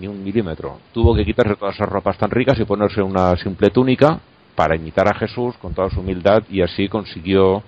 ni 0.00 0.06
un 0.06 0.24
milímetro. 0.24 0.78
Tuvo 0.92 1.14
que 1.14 1.24
quitarse 1.24 1.54
todas 1.56 1.74
esas 1.74 1.88
ropas 1.88 2.16
tan 2.16 2.30
ricas 2.30 2.58
y 2.58 2.64
ponerse 2.64 3.02
una 3.02 3.36
simple 3.36 3.68
túnica 3.68 4.20
para 4.58 4.74
imitar 4.74 5.06
a 5.06 5.14
Jesús 5.14 5.56
con 5.58 5.72
toda 5.72 5.88
su 5.88 6.00
humildad 6.00 6.42
y 6.50 6.62
así 6.62 6.88
consiguió 6.88 7.62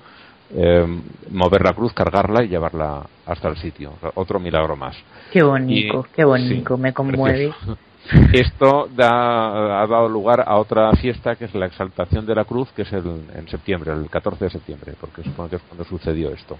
eh, 0.53 0.85
mover 1.31 1.63
la 1.63 1.73
cruz, 1.73 1.93
cargarla 1.93 2.43
y 2.43 2.49
llevarla 2.49 3.07
hasta 3.27 3.47
el 3.47 3.57
sitio. 3.59 3.93
Otro 4.17 4.41
milagro 4.41 4.75
más. 4.75 4.97
Qué 5.31 5.41
bonito, 5.41 6.05
qué 6.13 6.25
bonito, 6.25 6.77
me 6.77 6.93
conmueve. 6.93 7.55
Esto 8.33 8.89
da, 8.93 9.83
ha 9.83 9.87
dado 9.87 10.09
lugar 10.09 10.43
a 10.45 10.57
otra 10.59 10.91
fiesta 10.95 11.37
que 11.37 11.45
es 11.45 11.55
la 11.55 11.67
exaltación 11.67 12.27
de 12.27 12.35
la 12.35 12.45
cruz, 12.45 12.69
que 12.73 12.83
es 12.83 12.93
el, 12.93 13.05
en 13.37 13.47
septiembre, 13.47 13.93
el 13.93 14.11
14 14.11 14.47
de 14.47 14.51
septiembre, 14.51 14.95
porque 15.01 15.23
supongo 15.23 15.51
que 15.51 15.57
es 15.57 15.63
cuando 15.63 15.85
sucedió 15.85 16.31
esto. 16.31 16.59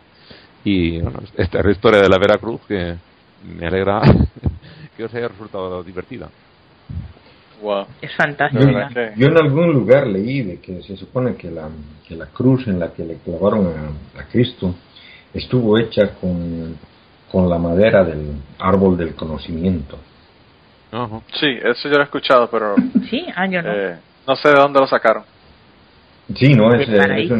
Y 0.63 1.01
bueno, 1.01 1.23
esta 1.37 1.59
es 1.59 1.65
la 1.65 1.73
historia 1.73 2.01
de 2.01 2.09
la 2.09 2.19
Veracruz 2.19 2.61
que 2.69 2.95
me 3.59 3.67
alegra 3.67 4.01
que 4.97 5.03
os 5.03 5.13
haya 5.13 5.27
resultado 5.27 5.83
divertida. 5.83 6.29
Es 8.01 8.15
fantástico. 8.17 8.65
Yo, 9.17 9.27
en 9.27 9.37
algún 9.37 9.73
lugar 9.73 10.07
leí 10.07 10.43
de 10.43 10.61
que 10.61 10.83
se 10.83 10.97
supone 10.97 11.35
que 11.37 11.51
la, 11.51 11.69
que 12.07 12.17
la 12.17 12.27
cruz 12.27 12.67
en 12.67 12.79
la 12.79 12.93
que 12.93 13.05
le 13.05 13.17
clavaron 13.17 13.67
a, 14.17 14.25
Cristo 14.31 14.75
estuvo 15.35 15.79
hecha 15.79 16.15
con, 16.21 16.77
con, 17.31 17.49
la 17.49 17.59
madera 17.59 18.05
del 18.05 18.33
árbol 18.59 18.97
del 18.97 19.15
conocimiento. 19.15 19.99
Sí, 21.39 21.59
eso 21.63 21.89
yo 21.89 21.97
lo 21.97 22.01
he 22.01 22.05
escuchado, 22.05 22.49
pero... 22.51 22.75
Sí, 23.09 23.25
año 23.35 23.61
ah, 23.61 23.63
no. 23.63 23.73
Eh, 23.73 23.97
no 24.27 24.37
sé 24.37 24.49
de 24.49 24.55
dónde 24.55 24.81
lo 24.81 24.87
sacaron. 24.87 25.23
Sí, 26.35 26.55
no, 26.55 26.75
es... 26.75 26.89
es 26.89 27.31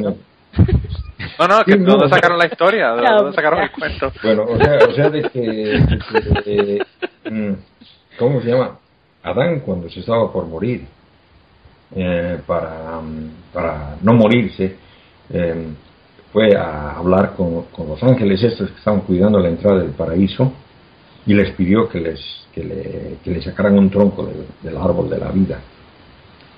No, 1.39 1.49
no, 1.49 1.65
que 1.65 1.77
¿dónde 1.77 2.09
sacaron 2.09 2.39
la 2.39 2.47
historia? 2.47 2.93
¿De 2.93 3.03
dónde 3.03 3.35
sacaron 3.35 3.61
el 3.61 3.71
cuento? 3.71 4.13
Bueno, 4.23 4.45
o 4.45 4.57
sea, 4.57 4.79
o 4.89 4.93
sea 4.93 5.11
de 5.11 5.23
que... 5.31 6.85
Mm, 7.31 7.55
¿Cómo 8.19 8.41
se 8.41 8.49
llama? 8.49 8.79
Adán 9.23 9.61
cuando 9.61 9.89
se 9.91 10.01
estaba 10.01 10.33
por 10.33 10.47
morir, 10.47 10.87
eh, 11.95 12.39
para, 12.47 13.01
no 14.03 14.13
morirse, 14.15 14.77
eh, 15.31 15.67
fue 16.33 16.57
a 16.57 16.93
hablar 16.93 17.35
con, 17.35 17.67
los 17.79 18.03
ángeles 18.03 18.43
estos 18.43 18.71
que 18.71 18.79
estaban 18.79 19.01
cuidando 19.01 19.41
la 19.41 19.49
entrada 19.49 19.81
del 19.81 19.91
paraíso 19.91 20.53
y 21.27 21.35
les 21.35 21.51
pidió 21.53 21.89
que 21.89 22.01
les, 22.01 22.21
que 22.53 22.65
le, 22.65 23.19
que 23.23 23.31
le 23.31 23.43
sacaran 23.43 23.77
un 23.77 23.91
tronco 23.91 24.29
del, 24.63 24.77
árbol 24.77 25.11
de 25.11 25.19
la 25.19 25.31
vida. 25.31 25.61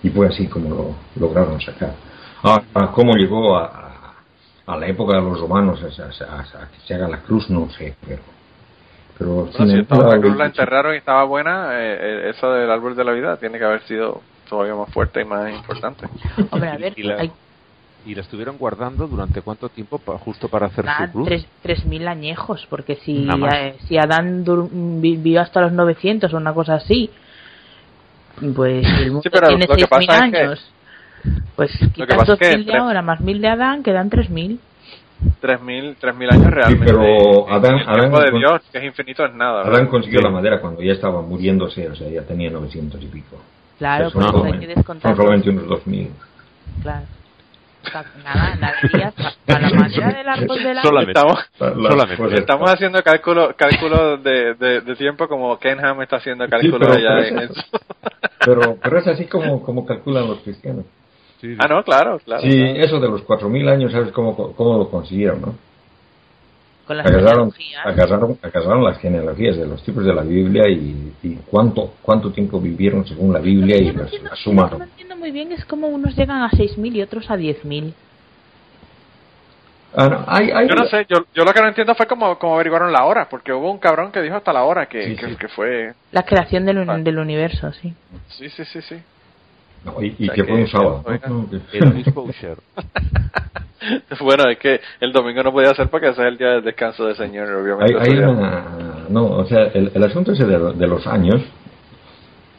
Y 0.03 0.11
fue 0.11 0.29
así 0.29 0.46
como 0.46 0.68
lo 0.70 0.94
lograron 1.16 1.61
sacar. 1.61 1.94
Ahora, 2.42 2.92
¿cómo 2.92 3.14
llegó 3.14 3.57
a, 3.57 4.14
a, 4.66 4.77
la 4.77 4.87
época 4.87 5.16
de 5.16 5.22
los 5.22 5.40
romanos 5.40 5.81
a, 5.83 6.66
que 6.68 6.87
se 6.87 6.94
haga 6.94 7.09
la 7.09 7.22
cruz? 7.22 7.48
No 7.48 7.70
sé, 7.70 7.94
pero 8.07 8.22
pero 9.22 9.48
si 9.52 9.64
la 9.64 10.18
cruz 10.18 10.37
la 10.37 10.46
enterraron 10.46 10.94
y 10.94 10.98
estaba 10.98 11.24
buena, 11.24 11.78
eh, 11.78 11.98
eh, 12.00 12.30
eso 12.30 12.50
del 12.52 12.70
árbol 12.70 12.96
de 12.96 13.04
la 13.04 13.12
vida 13.12 13.37
tiene 13.37 13.58
que 13.58 13.64
haber 13.64 13.82
sido 13.82 14.20
todavía 14.48 14.74
más 14.74 14.90
fuerte 14.92 15.22
y 15.22 15.24
más 15.24 15.50
importante. 15.52 16.06
Hombre, 16.50 16.70
a 16.70 16.76
ver, 16.76 16.92
y, 16.96 17.02
la, 17.04 17.24
y 18.04 18.14
la 18.14 18.20
estuvieron 18.20 18.58
guardando 18.58 19.06
durante 19.06 19.42
cuánto 19.42 19.68
tiempo 19.68 19.98
justo 20.18 20.48
para 20.48 20.66
hacer 20.66 20.85
su 20.85 21.12
cruz? 21.12 21.28
Tres, 21.28 21.46
tres 21.62 21.85
mil 21.85 22.08
añejos, 22.08 22.66
porque 22.68 22.96
si, 22.96 23.28
eh, 23.28 23.76
si 23.87 23.96
Adán 23.96 24.44
vivió 25.00 25.40
hasta 25.40 25.61
los 25.61 25.72
900 25.72 26.32
o 26.32 26.37
una 26.37 26.52
cosa 26.52 26.74
así, 26.74 27.11
pues 28.54 28.85
el 29.00 29.12
mundo 29.12 29.30
tiene 29.30 29.66
seis 29.72 29.88
mil 29.98 30.11
años. 30.11 30.72
pues 31.54 31.70
quitas 31.94 32.26
dos 32.26 32.40
mil 32.40 32.66
de 32.66 32.76
ahora 32.76 33.02
más 33.02 33.20
mil 33.20 33.40
de 33.40 33.48
Adán, 33.48 33.82
quedan 33.82 34.11
tres 34.11 34.28
mil. 34.28 34.58
3.000 34.58 34.71
3000 35.40 35.96
años 36.30 36.50
realmente. 36.50 36.87
pero 36.87 37.48
Adán, 37.50 37.80
Adán 37.87 38.12
de 38.12 38.38
Dios, 38.38 38.62
que 38.70 38.78
es 38.78 38.85
infinito, 38.85 39.24
es 39.24 39.35
nada. 39.35 39.62
Adán 39.62 39.87
consiguió 39.88 40.20
la 40.20 40.30
madera 40.30 40.61
cuando 40.61 40.82
ya 40.82 40.92
estaba 40.92 41.22
muriéndose, 41.22 41.88
o 41.88 41.94
sea, 41.94 42.08
ya 42.08 42.22
tenía 42.22 42.50
900 42.50 43.02
y 43.02 43.06
pico. 43.06 43.37
Claro, 43.78 44.11
pues 44.12 44.32
no, 44.32 44.44
hay 44.44 44.58
que 44.58 44.66
descontar. 44.68 45.11
Son 45.11 45.16
solamente 45.16 45.50
unos 45.50 45.66
2000. 45.66 46.11
Claro. 46.82 47.06
Nada, 48.24 48.54
nada, 48.61 49.12
para 49.44 49.61
la 49.61 49.70
madera 49.70 50.12
del 50.12 50.28
árbol 50.28 50.62
de 50.62 50.74
la 50.74 50.82
Solamente. 50.82 51.20
Estamos, 51.20 51.50
solamente. 51.58 52.35
estamos 52.38 52.70
haciendo 52.70 53.02
cálculo, 53.02 53.56
cálculo 53.56 54.18
de, 54.18 54.54
de, 54.54 54.80
de, 54.82 54.94
tiempo 54.94 55.26
como 55.26 55.58
Kenham 55.58 56.00
está 56.00 56.16
haciendo 56.16 56.48
cálculo 56.48 56.94
sí, 56.94 57.00
allá 57.00 57.26
en 57.26 57.38
eso. 57.40 57.61
Pero, 58.44 58.76
pero 58.80 58.98
es 58.98 59.06
así 59.08 59.26
como, 59.26 59.62
como 59.62 59.85
calculan 59.85 60.28
los 60.28 60.38
cristianos 60.42 60.85
ah, 61.59 61.68
no, 61.68 61.83
claro, 61.83 62.18
claro. 62.24 62.42
Sí, 62.42 62.61
eso 62.76 63.00
de 63.00 63.09
los 63.09 63.26
4.000 63.26 63.70
años, 63.70 63.92
¿sabes 63.92 64.12
cómo, 64.12 64.35
cómo 64.35 64.78
lo 64.78 64.88
consiguieron, 64.88 65.40
no? 65.40 65.55
Con 66.87 66.96
las 66.96 67.07
agarraron, 67.07 67.52
agarraron, 67.85 68.38
agarraron, 68.42 68.85
las 68.85 68.98
genealogías 68.98 69.57
de 69.57 69.66
los 69.66 69.83
tipos 69.85 70.05
de 70.05 70.12
la 70.12 70.22
Biblia 70.22 70.68
y, 70.68 71.12
y 71.22 71.38
cuánto 71.48 71.94
cuánto 72.02 72.33
tiempo 72.33 72.61
vivieron 72.61 73.07
según 73.07 73.33
la 73.33 73.38
Biblia 73.38 73.76
y 73.76 73.92
las, 73.92 74.11
sumaron. 74.42 74.72
Lo 74.72 74.78
que 74.78 74.85
no 74.85 74.90
entiendo 74.90 75.16
muy 75.16 75.31
bien 75.31 75.52
es 75.52 75.64
cómo 75.64 75.87
unos 75.87 76.16
llegan 76.16 76.42
a 76.42 76.50
6.000 76.50 76.96
y 76.96 77.02
otros 77.02 77.31
a 77.31 77.37
10.000. 77.37 77.94
Ah, 79.94 80.09
no, 80.09 80.24
hay, 80.26 80.50
hay... 80.50 80.68
Yo 80.68 80.74
no 80.74 80.87
sé, 80.87 81.07
yo, 81.09 81.18
yo, 81.35 81.44
lo 81.44 81.52
que 81.52 81.61
no 81.61 81.68
entiendo 81.68 81.94
fue 81.94 82.07
cómo, 82.07 82.37
cómo 82.38 82.55
averiguaron 82.55 82.90
la 82.90 83.05
hora, 83.05 83.28
porque 83.28 83.52
hubo 83.52 83.70
un 83.70 83.78
cabrón 83.78 84.11
que 84.11 84.20
dijo 84.20 84.35
hasta 84.35 84.52
la 84.52 84.64
hora 84.64 84.87
que, 84.87 85.14
que, 85.38 85.48
fue... 85.48 85.92
La 86.11 86.24
creación 86.24 86.64
del, 86.64 86.88
ah. 86.88 86.98
del 86.98 87.18
universo, 87.18 87.70
sí. 87.74 87.92
Sí, 88.28 88.48
sí, 88.48 88.64
sí, 88.64 88.83
sí 88.83 88.96
y, 90.01 90.29
que 90.29 90.45
fue 90.45 90.55
un 90.55 90.68
sábado. 90.68 91.05
bueno, 94.21 94.49
es 94.49 94.59
que 94.59 94.81
el 95.01 95.12
domingo 95.12 95.42
no 95.42 95.53
podía 95.53 95.75
ser 95.75 95.88
porque 95.88 96.09
ese 96.09 96.23
es 96.23 96.29
el 96.29 96.38
día 96.38 96.51
del 96.51 96.64
descanso 96.64 97.07
del 97.07 97.16
Señor, 97.16 97.53
obviamente. 97.53 97.97
Hay, 97.99 98.14
no, 99.11 99.27
o 99.27 99.45
sea, 99.47 99.64
el, 99.75 99.90
el 99.92 100.05
asunto 100.05 100.33
ese 100.33 100.45
de, 100.45 100.75
de, 100.75 100.87
los 100.87 101.07
años, 101.07 101.42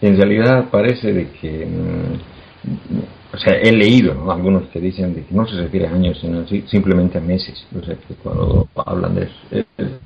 en 0.01 0.17
realidad 0.17 0.65
parece 0.69 1.13
de 1.13 1.31
que, 1.31 1.65
mm, 1.65 3.33
o 3.33 3.37
sea, 3.37 3.57
he 3.57 3.71
leído 3.71 4.31
algunos 4.31 4.67
que 4.69 4.79
dicen 4.79 5.15
de 5.15 5.23
que 5.23 5.33
no 5.33 5.47
se 5.47 5.55
refiere 5.55 5.87
a 5.87 5.91
años, 5.91 6.19
sino 6.19 6.45
simplemente 6.67 7.17
a 7.17 7.21
meses. 7.21 7.65
O 7.75 7.83
sea, 7.83 7.95
que 7.95 8.13
cuando 8.15 8.67
hablan 8.85 9.15
de 9.15 9.29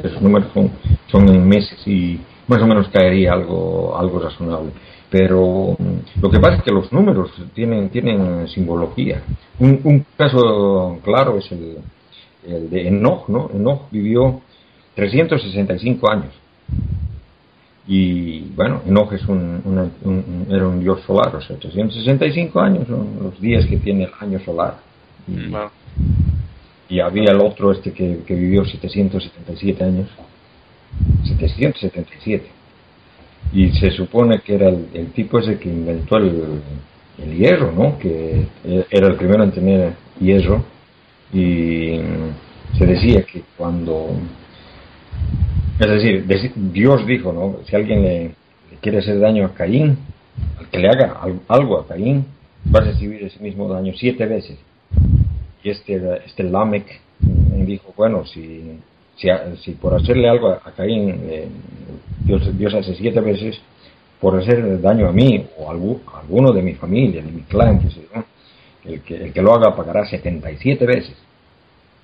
esos 0.04 0.22
números 0.22 0.50
son, 0.54 0.72
son 1.12 1.28
en 1.30 1.48
meses 1.48 1.80
y 1.88 2.20
más 2.48 2.62
o 2.62 2.68
menos 2.68 2.88
caería 2.90 3.34
algo, 3.34 3.98
algo 3.98 4.20
razonable 4.20 4.72
pero 5.10 5.76
mm, 5.80 6.22
lo 6.22 6.30
que 6.30 6.39
pasa 6.39 6.58
es 6.58 6.63
que 6.63 6.72
los 6.72 6.91
números 6.91 7.32
tienen, 7.54 7.89
tienen 7.89 8.48
simbología. 8.48 9.22
Un, 9.60 9.80
un 9.84 10.06
caso 10.17 11.00
claro 11.04 11.38
es 11.38 11.52
el, 11.52 11.78
el, 12.46 12.70
de 12.70 12.88
Enoch, 12.88 13.28
¿no? 13.30 13.50
Enoch 13.54 13.89
vivió 13.91 14.41
365 14.96 16.12
años. 16.12 16.34
Y 17.88 18.41
bueno, 18.54 18.82
Enoch 18.86 19.13
es 19.13 19.26
un, 19.28 20.46
era 20.50 20.67
un 20.67 20.82
dios 20.82 21.02
solar, 21.06 21.34
o 21.36 21.42
sea, 21.42 21.56
365 21.56 22.60
años 22.60 22.88
son 22.88 23.17
los 23.21 23.40
días 23.40 23.65
que 23.65 23.77
tiene 23.77 24.04
el 24.04 24.12
año 24.19 24.40
solar. 24.44 24.79
Y, 26.90 26.96
y 26.96 27.00
había 27.00 27.32
el 27.32 27.40
otro 27.40 27.71
este 27.71 27.94
que, 27.94 28.23
que 28.25 28.36
vivió 28.36 28.65
777 28.65 29.84
años. 29.84 30.10
777 31.23 32.57
y 33.54 33.69
se 33.71 33.91
supone 33.91 34.39
que 34.39 34.56
era 34.56 34.69
el, 34.69 35.12
tipo 35.13 35.39
ese 35.39 35.58
que 35.58 35.69
inventó 35.69 36.17
el, 36.17 36.62
hierro, 37.37 37.71
¿no? 37.71 37.98
Que 37.98 38.48
era 38.89 39.08
el 39.08 39.15
primero 39.15 39.43
en 39.43 39.52
tener 39.52 39.93
hierro 40.19 40.63
y 41.33 42.00
se 42.77 42.85
decía 42.85 43.23
que 43.23 43.43
cuando, 43.58 44.12
es 45.79 45.89
decir, 45.89 46.25
Dios 46.71 47.06
dijo, 47.06 47.33
¿no? 47.33 47.58
Si 47.67 47.75
alguien 47.75 48.04
le, 48.04 48.31
quiere 48.81 49.00
hacer 49.00 49.19
daño 49.19 49.45
a 49.45 49.54
Caín, 49.54 49.98
al 50.60 50.69
que 50.69 50.79
le 50.79 50.89
haga 50.89 51.19
algo 51.48 51.79
a 51.79 51.87
Caín, 51.87 52.25
va 52.73 52.79
a 52.79 52.83
recibir 52.83 53.23
ese 53.23 53.39
mismo 53.39 53.67
daño 53.67 53.93
siete 53.98 54.25
veces. 54.25 54.58
Y 55.63 55.69
este, 55.69 56.00
este 56.25 56.43
Lamec 56.43 57.02
dijo, 57.19 57.93
bueno, 57.98 58.25
si, 58.25 58.79
si, 59.15 59.71
por 59.71 59.95
hacerle 59.95 60.29
algo 60.29 60.50
a 60.50 60.71
Caín, 60.75 61.19
Dios, 62.28 62.58
Dios 62.58 62.73
hace 62.73 62.94
siete 62.96 63.21
veces, 63.21 63.60
por 64.19 64.38
hacer 64.38 64.82
daño 64.82 65.08
a 65.08 65.13
mí 65.13 65.48
o 65.58 65.69
a 65.69 66.19
alguno 66.19 66.52
de 66.52 66.62
mi 66.62 66.73
familia, 66.73 67.21
de 67.21 67.32
mi 67.32 67.42
clan, 67.44 67.80
el, 68.84 69.02
que, 69.02 69.15
el 69.15 69.34
que 69.34 69.42
lo 69.42 69.54
haga 69.54 69.75
pagará 69.75 70.06
77 70.06 70.86
veces. 70.86 71.15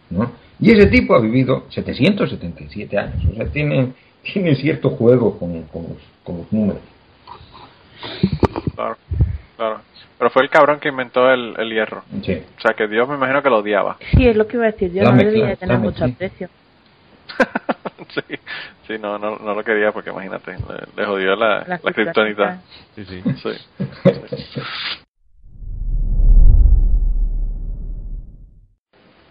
¿no? 0.10 0.32
Y 0.60 0.72
ese 0.72 0.88
tipo 0.88 1.14
ha 1.16 1.20
vivido 1.20 1.66
777 1.70 2.98
años, 2.98 3.26
o 3.32 3.36
sea, 3.36 3.46
tiene, 3.48 3.94
tiene 4.22 4.56
cierto 4.56 4.92
juego 4.92 5.38
con, 5.38 5.64
con, 5.64 5.84
los, 5.84 5.98
con 6.24 6.38
los 6.38 6.54
números. 6.54 6.82
Claro, 8.76 8.98
claro. 9.58 9.82
Pero 10.18 10.30
fue 10.30 10.44
el 10.44 10.50
cabrón 10.50 10.80
que 10.80 10.90
inventó 10.90 11.30
el, 11.30 11.54
el 11.58 11.70
hierro. 11.70 12.04
Sí. 12.24 12.42
O 12.58 12.62
sea, 12.62 12.74
que 12.78 12.88
Dios 12.88 13.10
me 13.10 13.16
imagino 13.16 13.42
que 13.42 13.50
lo 13.50 13.58
odiaba. 13.58 13.98
Sí, 14.16 14.26
es 14.26 14.38
lo 14.38 14.48
que 14.48 14.56
iba 14.56 14.68
a 14.68 14.72
decir. 14.72 14.94
Yo 14.94 15.04
no 15.04 15.18
debía 15.18 15.56
tener 15.56 15.80
mucho 15.80 16.06
aprecio. 16.06 16.50
sí, 18.14 18.36
sí 18.88 18.98
no, 19.00 19.18
no, 19.18 19.38
no, 19.38 19.54
lo 19.54 19.64
quería 19.64 19.92
porque 19.92 20.10
imagínate, 20.10 20.56
le, 20.96 21.06
jodió 21.06 21.36
la, 21.36 21.64
la, 21.68 21.80
la 21.84 22.62
Sí, 22.96 23.06
sí. 23.06 23.22
sí. 23.42 23.50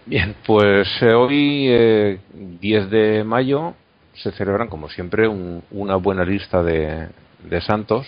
Bien, 0.04 0.34
pues 0.44 0.88
eh, 1.00 1.12
hoy, 1.12 1.68
eh, 1.68 2.18
10 2.60 2.90
de 2.90 3.24
mayo, 3.24 3.74
se 4.14 4.32
celebran, 4.32 4.68
como 4.68 4.88
siempre, 4.88 5.28
un, 5.28 5.62
una 5.70 5.96
buena 5.96 6.24
lista 6.24 6.62
de, 6.62 7.08
de 7.44 7.60
santos 7.60 8.06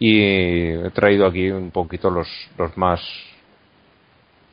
y 0.00 0.20
he 0.20 0.90
traído 0.92 1.26
aquí 1.26 1.50
un 1.50 1.70
poquito 1.70 2.10
los, 2.10 2.28
los 2.58 2.76
más 2.76 3.00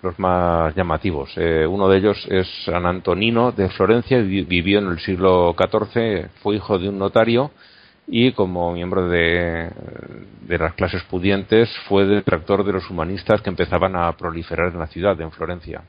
los 0.08 0.20
más 0.20 0.76
llamativos. 0.76 1.32
Eh, 1.36 1.66
uno 1.68 1.88
de 1.90 1.98
ellos 1.98 2.28
es 2.30 2.48
San 2.66 2.86
Antonino 2.86 3.52
de 3.52 3.70
Florencia, 3.70 4.20
vivió 4.20 4.80
en 4.80 4.88
el 4.88 5.00
siglo 5.00 5.56
XIV, 5.58 6.30
fue 6.42 6.56
hijo 6.56 6.78
de 6.80 6.90
un 6.90 6.98
notario 6.98 7.52
y 8.08 8.32
como 8.32 8.72
miembro 8.74 9.10
de, 9.10 9.70
de 10.42 10.58
las 10.58 10.74
clases 10.74 11.04
pudientes 11.04 11.70
fue 11.88 12.06
detractor 12.06 12.64
de 12.64 12.74
los 12.74 12.90
humanistas 12.90 13.42
que 13.42 13.50
empezaban 13.50 13.96
a 13.96 14.12
proliferar 14.14 14.72
en 14.72 14.80
la 14.80 14.88
ciudad, 14.88 15.20
en 15.20 15.32
Florencia. 15.32 15.84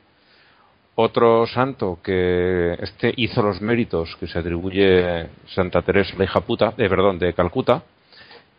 Otro 0.96 1.46
santo 1.46 2.00
que 2.02 2.72
este 2.80 3.14
hizo 3.16 3.40
los 3.40 3.60
méritos 3.60 4.16
que 4.18 4.26
se 4.26 4.40
atribuye 4.40 5.28
Santa 5.46 5.80
Teresa 5.82 6.16
de 6.16 6.24
hija 6.24 6.40
puta, 6.40 6.74
eh, 6.76 6.88
perdón, 6.88 7.20
de 7.20 7.32
Calcuta, 7.34 7.84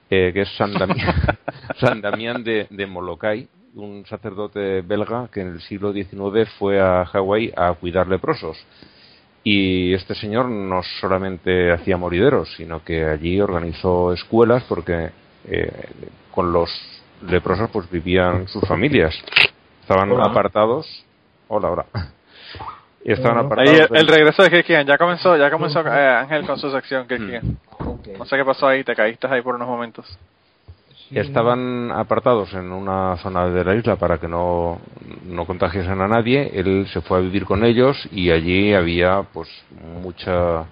eh, 0.10 0.32
que 0.34 0.42
es 0.44 0.50
San 0.56 0.72
Damián, 0.72 1.16
San 1.82 2.00
Damián 2.00 2.42
de, 2.42 2.66
de, 2.70 2.86
Molokai, 2.88 3.46
un 3.76 4.06
sacerdote 4.06 4.82
belga 4.82 5.30
que 5.32 5.42
en 5.42 5.50
el 5.50 5.62
siglo 5.62 5.94
XIX 5.94 6.50
fue 6.58 6.80
a 6.80 7.06
Hawái 7.06 7.54
a 7.56 7.74
cuidar 7.74 8.08
leprosos. 8.08 8.58
Y 9.44 9.94
este 9.94 10.16
señor 10.16 10.50
no 10.50 10.82
solamente 11.00 11.72
hacía 11.72 11.98
morideros, 11.98 12.54
sino 12.58 12.84
que 12.84 13.06
allí 13.06 13.40
organizó 13.40 14.12
escuelas 14.14 14.64
porque 14.68 15.12
eh, 15.46 15.90
con 16.32 16.52
los 16.52 16.70
leprosos 17.28 17.70
pues 17.72 17.90
vivían 17.90 18.48
sus 18.48 18.68
familias. 18.68 19.16
Estaban 19.82 20.12
apartados. 20.22 21.06
Hola, 21.48 21.72
hola. 21.72 21.86
Y 23.04 23.14
estaban 23.14 23.46
apartados. 23.46 23.80
Ahí 23.80 23.88
el, 23.92 24.08
regreso 24.08 24.44
de 24.44 24.50
Kirkian, 24.50 24.86
ya 24.86 24.98
comenzó, 24.98 25.38
ya 25.38 25.50
comenzó 25.50 25.80
eh, 25.88 26.18
Ángel 26.18 26.46
con 26.46 26.60
su 26.60 26.70
sección 26.70 27.08
Kirkian. 27.08 27.58
No 28.18 28.26
sé 28.26 28.36
qué 28.36 28.44
pasó 28.44 28.68
ahí, 28.68 28.84
te 28.84 28.94
caíste 28.94 29.26
ahí 29.28 29.42
por 29.42 29.56
unos 29.56 29.68
momentos. 29.68 30.06
Estaban 31.12 31.92
apartados 31.92 32.54
en 32.54 32.72
una 32.72 33.18
zona 33.18 33.48
de 33.48 33.64
la 33.64 33.76
isla 33.76 33.96
para 33.96 34.20
que 34.20 34.28
no, 34.28 34.80
no 35.26 35.46
contagiasen 35.46 36.00
a 36.02 36.08
nadie. 36.08 36.52
Él 36.54 36.88
se 36.94 37.02
fue 37.02 37.18
a 37.18 37.22
vivir 37.22 37.46
con 37.46 37.64
ellos 37.64 37.98
y 38.12 38.30
allí 38.30 38.74
había 38.74 39.24
pues 39.34 39.50
mucha 40.02 40.66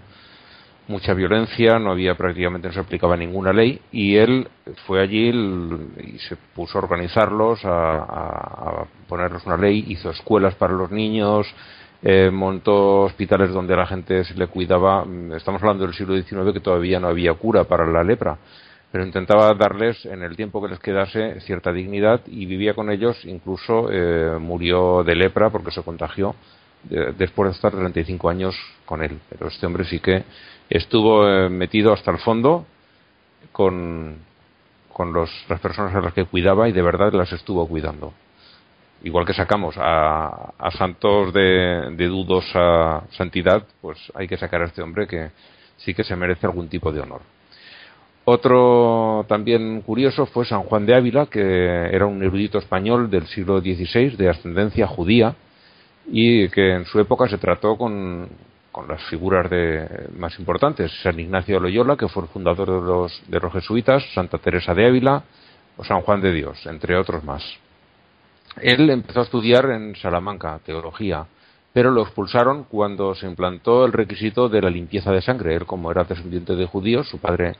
mucha 0.87 1.13
violencia, 1.13 1.79
no 1.79 1.91
había 1.91 2.15
prácticamente 2.15 2.69
no 2.69 2.73
se 2.73 2.79
aplicaba 2.79 3.17
ninguna 3.17 3.51
ley. 3.51 3.81
Y 3.91 4.15
él 4.15 4.47
fue 4.85 5.01
allí 5.01 5.29
y 5.29 6.19
se 6.19 6.37
puso 6.55 6.77
a 6.77 6.81
organizarlos, 6.81 7.63
a, 7.65 7.97
a, 7.97 8.85
ponerles 9.07 9.45
una 9.45 9.57
ley, 9.57 9.85
hizo 9.87 10.09
escuelas 10.09 10.55
para 10.55 10.73
los 10.73 10.91
niños, 10.91 11.47
eh, 12.01 12.29
montó 12.31 13.01
hospitales 13.01 13.51
donde 13.51 13.75
la 13.75 13.85
gente 13.85 14.23
se 14.23 14.35
le 14.35 14.47
cuidaba. 14.47 15.05
Estamos 15.35 15.61
hablando 15.61 15.85
del 15.85 15.95
siglo 15.95 16.15
XIX 16.15 16.53
que 16.53 16.59
todavía 16.59 16.99
no 16.99 17.07
había 17.07 17.33
cura 17.33 17.63
para 17.65 17.85
la 17.85 18.03
lepra, 18.03 18.37
pero 18.91 19.05
intentaba 19.05 19.53
darles 19.53 20.05
en 20.05 20.23
el 20.23 20.35
tiempo 20.35 20.61
que 20.61 20.69
les 20.69 20.79
quedase 20.79 21.41
cierta 21.41 21.71
dignidad 21.71 22.21
y 22.27 22.45
vivía 22.45 22.73
con 22.73 22.89
ellos. 22.89 23.23
Incluso 23.25 23.89
eh, 23.91 24.37
murió 24.39 25.03
de 25.03 25.15
lepra 25.15 25.49
porque 25.49 25.71
se 25.71 25.83
contagió 25.83 26.35
después 27.17 27.49
de 27.49 27.55
estar 27.55 27.73
35 27.73 28.29
años 28.29 28.55
con 28.85 29.03
él. 29.03 29.19
Pero 29.29 29.47
este 29.47 29.65
hombre 29.65 29.83
sí 29.83 29.99
que 29.99 30.23
estuvo 30.69 31.27
eh, 31.27 31.49
metido 31.49 31.91
hasta 31.91 32.11
el 32.11 32.19
fondo 32.19 32.65
con, 33.51 34.17
con 34.93 35.11
los, 35.11 35.29
las 35.49 35.59
personas 35.59 35.93
a 35.93 35.99
las 35.99 36.13
que 36.13 36.25
cuidaba 36.25 36.69
y 36.69 36.71
de 36.71 36.81
verdad 36.81 37.11
las 37.11 37.33
estuvo 37.33 37.67
cuidando 37.67 38.13
igual 39.03 39.25
que 39.25 39.33
sacamos 39.33 39.75
a, 39.77 40.53
santos 40.77 41.33
de, 41.33 41.95
dudosa 41.97 43.03
santidad, 43.11 43.63
pues 43.81 43.97
hay 44.15 44.27
que 44.27 44.37
sacar 44.37 44.61
a 44.61 44.65
este 44.65 44.81
hombre 44.81 45.07
que 45.07 45.31
sí 45.77 45.93
que 45.93 46.03
se 46.03 46.15
merece 46.15 46.45
algún 46.45 46.67
tipo 46.67 46.91
de 46.91 47.01
honor. 47.01 47.21
Otro 48.29 49.25
también 49.29 49.79
curioso 49.83 50.25
fue 50.25 50.43
San 50.43 50.63
Juan 50.63 50.85
de 50.85 50.93
Ávila, 50.93 51.27
que 51.27 51.39
era 51.39 52.05
un 52.07 52.21
erudito 52.21 52.57
español 52.57 53.09
del 53.09 53.25
siglo 53.27 53.61
XVI 53.61 54.17
de 54.17 54.29
ascendencia 54.29 54.85
judía 54.85 55.33
y 56.07 56.49
que 56.49 56.73
en 56.73 56.83
su 56.83 56.99
época 56.99 57.29
se 57.29 57.37
trató 57.37 57.77
con, 57.77 58.27
con 58.69 58.85
las 58.89 59.01
figuras 59.05 59.49
de, 59.49 60.09
más 60.17 60.37
importantes, 60.39 60.91
San 61.01 61.17
Ignacio 61.17 61.55
de 61.55 61.61
Loyola, 61.61 61.95
que 61.95 62.09
fue 62.09 62.23
el 62.23 62.27
fundador 62.27 62.67
de 62.67 62.85
los, 62.85 63.23
de 63.29 63.39
los 63.39 63.53
jesuitas, 63.53 64.03
Santa 64.13 64.39
Teresa 64.39 64.73
de 64.73 64.87
Ávila 64.87 65.23
o 65.77 65.85
San 65.85 66.01
Juan 66.01 66.19
de 66.19 66.33
Dios, 66.33 66.65
entre 66.65 66.97
otros 66.97 67.23
más. 67.23 67.41
Él 68.61 68.89
empezó 68.89 69.21
a 69.21 69.23
estudiar 69.23 69.71
en 69.71 69.95
Salamanca 69.95 70.59
teología, 70.65 71.25
pero 71.71 71.91
lo 71.91 72.01
expulsaron 72.01 72.65
cuando 72.65 73.15
se 73.15 73.25
implantó 73.25 73.85
el 73.85 73.93
requisito 73.93 74.49
de 74.49 74.61
la 74.61 74.69
limpieza 74.69 75.13
de 75.13 75.21
sangre. 75.21 75.55
Él, 75.55 75.65
como 75.65 75.91
era 75.91 76.03
descendiente 76.03 76.57
de 76.57 76.65
judíos, 76.65 77.07
su 77.07 77.19
padre 77.19 77.55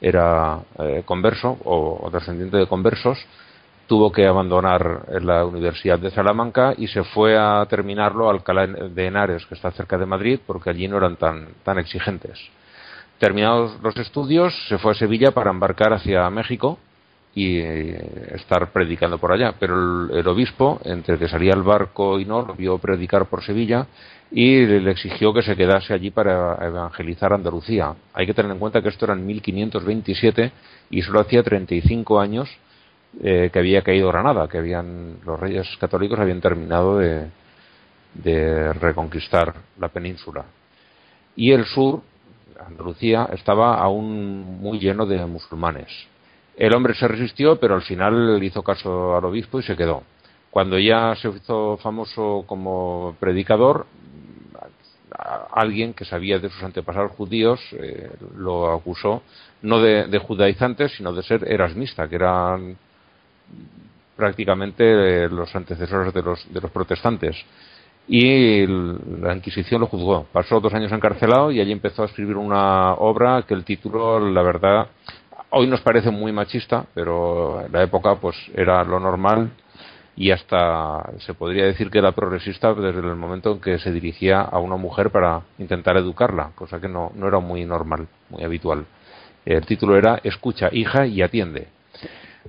era 0.00 0.60
eh, 0.78 1.02
converso 1.04 1.58
o, 1.64 2.08
descendiente 2.12 2.56
de 2.56 2.66
conversos, 2.66 3.18
tuvo 3.86 4.12
que 4.12 4.26
abandonar 4.26 5.06
la 5.20 5.44
Universidad 5.44 5.98
de 5.98 6.10
Salamanca 6.10 6.74
y 6.76 6.86
se 6.86 7.02
fue 7.02 7.36
a 7.36 7.66
terminarlo 7.68 8.30
al 8.30 8.36
Alcalá 8.36 8.66
de 8.66 9.06
Henares, 9.06 9.44
que 9.46 9.54
está 9.54 9.72
cerca 9.72 9.98
de 9.98 10.06
Madrid, 10.06 10.40
porque 10.46 10.70
allí 10.70 10.86
no 10.86 10.96
eran 10.96 11.16
tan, 11.16 11.48
tan 11.64 11.78
exigentes. 11.78 12.38
Terminados 13.18 13.78
los 13.82 13.96
estudios, 13.96 14.54
se 14.68 14.78
fue 14.78 14.92
a 14.92 14.94
Sevilla 14.94 15.32
para 15.32 15.50
embarcar 15.50 15.92
hacia 15.92 16.30
México 16.30 16.78
y 17.34 17.58
eh, 17.58 18.32
estar 18.34 18.72
predicando 18.72 19.18
por 19.18 19.32
allá. 19.32 19.54
Pero 19.58 20.08
el, 20.14 20.26
obispo, 20.26 20.80
entre 20.84 21.18
que 21.18 21.28
salía 21.28 21.52
el 21.52 21.62
barco 21.62 22.18
y 22.18 22.24
no, 22.24 22.42
lo 22.42 22.54
vio 22.54 22.78
predicar 22.78 23.26
por 23.26 23.42
Sevilla 23.42 23.86
y 24.30 24.64
le, 24.64 24.90
exigió 24.90 25.32
que 25.32 25.42
se 25.42 25.56
quedase 25.56 25.92
allí 25.92 26.10
para 26.10 26.56
evangelizar 26.64 27.32
Andalucía. 27.32 27.94
Hay 28.14 28.26
que 28.26 28.34
tener 28.34 28.52
en 28.52 28.58
cuenta 28.58 28.80
que 28.80 28.88
esto 28.88 29.04
era 29.06 29.14
en 29.14 29.26
1527 29.26 30.52
y 30.90 31.02
solo 31.02 31.20
hacía 31.20 31.42
35 31.42 32.20
años 32.20 32.48
eh, 33.22 33.50
que 33.52 33.58
había 33.58 33.82
caído 33.82 34.08
Granada, 34.08 34.48
que 34.48 34.58
habían 34.58 35.16
los 35.24 35.38
reyes 35.38 35.68
católicos 35.80 36.18
habían 36.18 36.40
terminado 36.40 36.98
de, 36.98 37.26
de 38.14 38.72
reconquistar 38.74 39.54
la 39.78 39.88
península. 39.88 40.44
Y 41.34 41.52
el 41.52 41.64
sur, 41.64 42.02
Andalucía, 42.64 43.28
estaba 43.32 43.78
aún 43.78 44.60
muy 44.60 44.78
lleno 44.78 45.06
de 45.06 45.24
musulmanes 45.26 45.88
el 46.60 46.74
hombre 46.74 46.92
se 46.92 47.08
resistió, 47.08 47.58
pero 47.58 47.74
al 47.74 47.80
final 47.80 48.38
hizo 48.42 48.62
caso 48.62 49.16
al 49.16 49.24
obispo 49.24 49.58
y 49.58 49.62
se 49.62 49.76
quedó. 49.76 50.02
Cuando 50.50 50.78
ya 50.78 51.14
se 51.16 51.30
hizo 51.30 51.78
famoso 51.78 52.44
como 52.46 53.16
predicador, 53.18 53.86
alguien 55.52 55.94
que 55.94 56.04
sabía 56.04 56.38
de 56.38 56.50
sus 56.50 56.62
antepasados 56.62 57.12
judíos 57.12 57.60
eh, 57.72 58.10
lo 58.36 58.72
acusó 58.72 59.22
no 59.62 59.80
de, 59.80 60.06
de, 60.06 60.18
judaizantes, 60.18 60.92
sino 60.92 61.12
de 61.12 61.22
ser 61.22 61.50
erasmista, 61.50 62.08
que 62.08 62.16
eran 62.16 62.76
prácticamente 64.16 65.28
los 65.28 65.54
antecesores 65.54 66.12
de 66.14 66.22
los, 66.22 66.52
de 66.52 66.60
los 66.60 66.70
protestantes. 66.70 67.36
Y 68.08 68.66
la 68.66 69.34
Inquisición 69.34 69.80
lo 69.80 69.86
juzgó. 69.86 70.26
Pasó 70.32 70.60
dos 70.60 70.74
años 70.74 70.92
encarcelado 70.92 71.50
y 71.50 71.60
allí 71.60 71.72
empezó 71.72 72.02
a 72.02 72.06
escribir 72.06 72.36
una 72.36 72.94
obra 72.94 73.44
que 73.46 73.54
el 73.54 73.64
título, 73.64 74.18
la 74.18 74.42
verdad, 74.42 74.88
hoy 75.50 75.66
nos 75.66 75.80
parece 75.80 76.10
muy 76.10 76.32
machista, 76.32 76.86
pero 76.94 77.64
en 77.64 77.72
la 77.72 77.82
época 77.82 78.16
pues 78.16 78.36
era 78.54 78.82
lo 78.84 78.98
normal 78.98 79.50
y 80.20 80.32
hasta 80.32 81.12
se 81.20 81.32
podría 81.32 81.64
decir 81.64 81.88
que 81.88 81.96
era 81.96 82.12
progresista 82.12 82.74
desde 82.74 83.00
el 83.00 83.16
momento 83.16 83.52
en 83.52 83.60
que 83.62 83.78
se 83.78 83.90
dirigía 83.90 84.42
a 84.42 84.58
una 84.58 84.76
mujer 84.76 85.08
para 85.08 85.40
intentar 85.58 85.96
educarla, 85.96 86.50
cosa 86.54 86.78
que 86.78 86.88
no, 86.88 87.10
no 87.14 87.26
era 87.26 87.38
muy 87.38 87.64
normal, 87.64 88.06
muy 88.28 88.44
habitual. 88.44 88.84
El 89.46 89.64
título 89.64 89.96
era 89.96 90.20
Escucha, 90.22 90.68
hija, 90.72 91.06
y 91.06 91.22
atiende. 91.22 91.68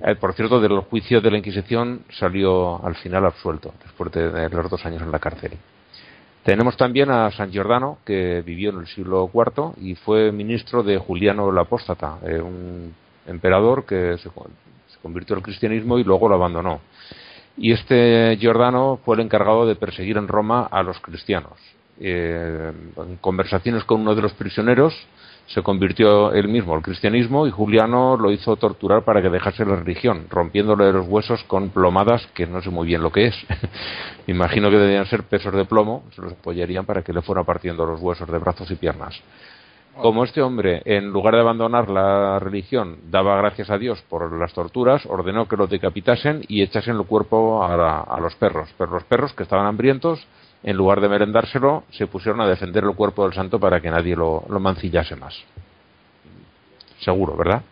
Eh, 0.02 0.14
por 0.16 0.34
cierto, 0.34 0.60
de 0.60 0.68
los 0.68 0.84
juicios 0.84 1.22
de 1.22 1.30
la 1.30 1.38
Inquisición 1.38 2.02
salió 2.10 2.84
al 2.84 2.94
final 2.96 3.24
absuelto, 3.24 3.72
después 3.82 4.12
de, 4.12 4.50
los 4.50 4.70
dos 4.70 4.84
años 4.84 5.00
en 5.00 5.10
la 5.10 5.18
cárcel. 5.18 5.52
Tenemos 6.44 6.76
también 6.76 7.10
a 7.10 7.30
San 7.30 7.50
Giordano, 7.50 8.00
que 8.04 8.42
vivió 8.44 8.68
en 8.68 8.80
el 8.80 8.86
siglo 8.86 9.30
IV 9.32 9.76
y 9.80 9.94
fue 9.94 10.30
ministro 10.30 10.82
de 10.82 10.98
Juliano 10.98 11.48
el 11.48 11.56
Apóstata, 11.56 12.18
eh, 12.22 12.38
un 12.38 12.94
emperador 13.26 13.86
que 13.86 14.18
se, 14.18 14.28
convirtió 15.00 15.34
al 15.36 15.42
cristianismo 15.42 15.98
y 15.98 16.04
luego 16.04 16.28
lo 16.28 16.34
abandonó. 16.34 16.82
Y 17.56 17.72
este 17.72 18.36
Giordano 18.38 19.00
fue 19.04 19.16
el 19.16 19.22
encargado 19.22 19.66
de 19.66 19.76
perseguir 19.76 20.16
en 20.16 20.28
Roma 20.28 20.68
a 20.70 20.82
los 20.82 20.98
cristianos. 21.00 21.58
Eh, 22.00 22.72
en 22.96 23.16
conversaciones 23.16 23.84
con 23.84 24.00
uno 24.00 24.14
de 24.14 24.22
los 24.22 24.32
prisioneros, 24.32 24.94
se 25.46 25.62
convirtió 25.62 26.32
él 26.32 26.48
mismo 26.48 26.74
al 26.74 26.82
cristianismo 26.82 27.46
y 27.46 27.50
Juliano 27.50 28.16
lo 28.16 28.30
hizo 28.30 28.56
torturar 28.56 29.04
para 29.04 29.20
que 29.20 29.28
dejase 29.28 29.64
la 29.64 29.76
religión, 29.76 30.26
rompiéndole 30.30 30.92
los 30.92 31.06
huesos 31.06 31.42
con 31.44 31.70
plomadas 31.70 32.26
que 32.34 32.46
no 32.46 32.62
sé 32.62 32.70
muy 32.70 32.86
bien 32.86 33.02
lo 33.02 33.12
que 33.12 33.26
es. 33.26 33.36
Imagino 34.26 34.70
que 34.70 34.78
debían 34.78 35.06
ser 35.06 35.24
pesos 35.24 35.52
de 35.54 35.64
plomo, 35.64 36.04
se 36.14 36.22
los 36.22 36.32
apoyarían 36.32 36.86
para 36.86 37.02
que 37.02 37.12
le 37.12 37.22
fuera 37.22 37.44
partiendo 37.44 37.84
los 37.84 38.00
huesos 38.00 38.30
de 38.30 38.38
brazos 38.38 38.70
y 38.70 38.76
piernas. 38.76 39.20
Como 40.00 40.24
este 40.24 40.40
hombre, 40.40 40.80
en 40.86 41.10
lugar 41.10 41.34
de 41.34 41.40
abandonar 41.40 41.90
la 41.90 42.38
religión, 42.38 42.98
daba 43.10 43.36
gracias 43.36 43.68
a 43.68 43.76
Dios 43.76 44.02
por 44.08 44.32
las 44.38 44.52
torturas, 44.54 45.04
ordenó 45.06 45.46
que 45.46 45.56
lo 45.56 45.66
decapitasen 45.66 46.42
y 46.48 46.62
echasen 46.62 46.96
el 46.96 47.04
cuerpo 47.04 47.62
a, 47.62 48.18
los 48.20 48.34
perros. 48.36 48.70
Pero 48.78 48.92
los 48.92 49.04
perros, 49.04 49.34
que 49.34 49.42
estaban 49.42 49.66
hambrientos, 49.66 50.26
en 50.62 50.76
lugar 50.76 51.00
de 51.00 51.08
merendárselo, 51.08 51.84
se 51.90 52.06
pusieron 52.06 52.40
a 52.40 52.48
defender 52.48 52.84
el 52.84 52.94
cuerpo 52.94 53.24
del 53.24 53.34
santo 53.34 53.60
para 53.60 53.80
que 53.80 53.90
nadie 53.90 54.16
lo, 54.16 54.44
mancillase 54.48 55.14
más. 55.14 55.34
Seguro, 57.00 57.36
¿verdad? 57.36 57.62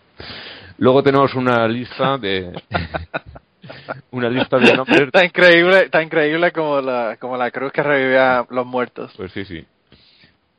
Luego 0.78 1.02
tenemos 1.02 1.34
una 1.34 1.66
lista 1.68 2.18
de 2.18 2.52
una 4.10 4.28
lista 4.28 4.58
de 4.58 4.76
nombres. 4.76 5.02
Está 5.02 5.24
increíble, 5.24 5.84
está 5.84 6.02
increíble 6.02 6.52
como 6.52 6.80
la, 6.80 7.16
como 7.18 7.36
la 7.36 7.50
cruz 7.50 7.72
que 7.72 7.82
revivía 7.82 8.40
a 8.40 8.46
los 8.50 8.66
muertos. 8.66 9.12
Pues 9.16 9.32
sí, 9.32 9.44
sí. 9.44 9.64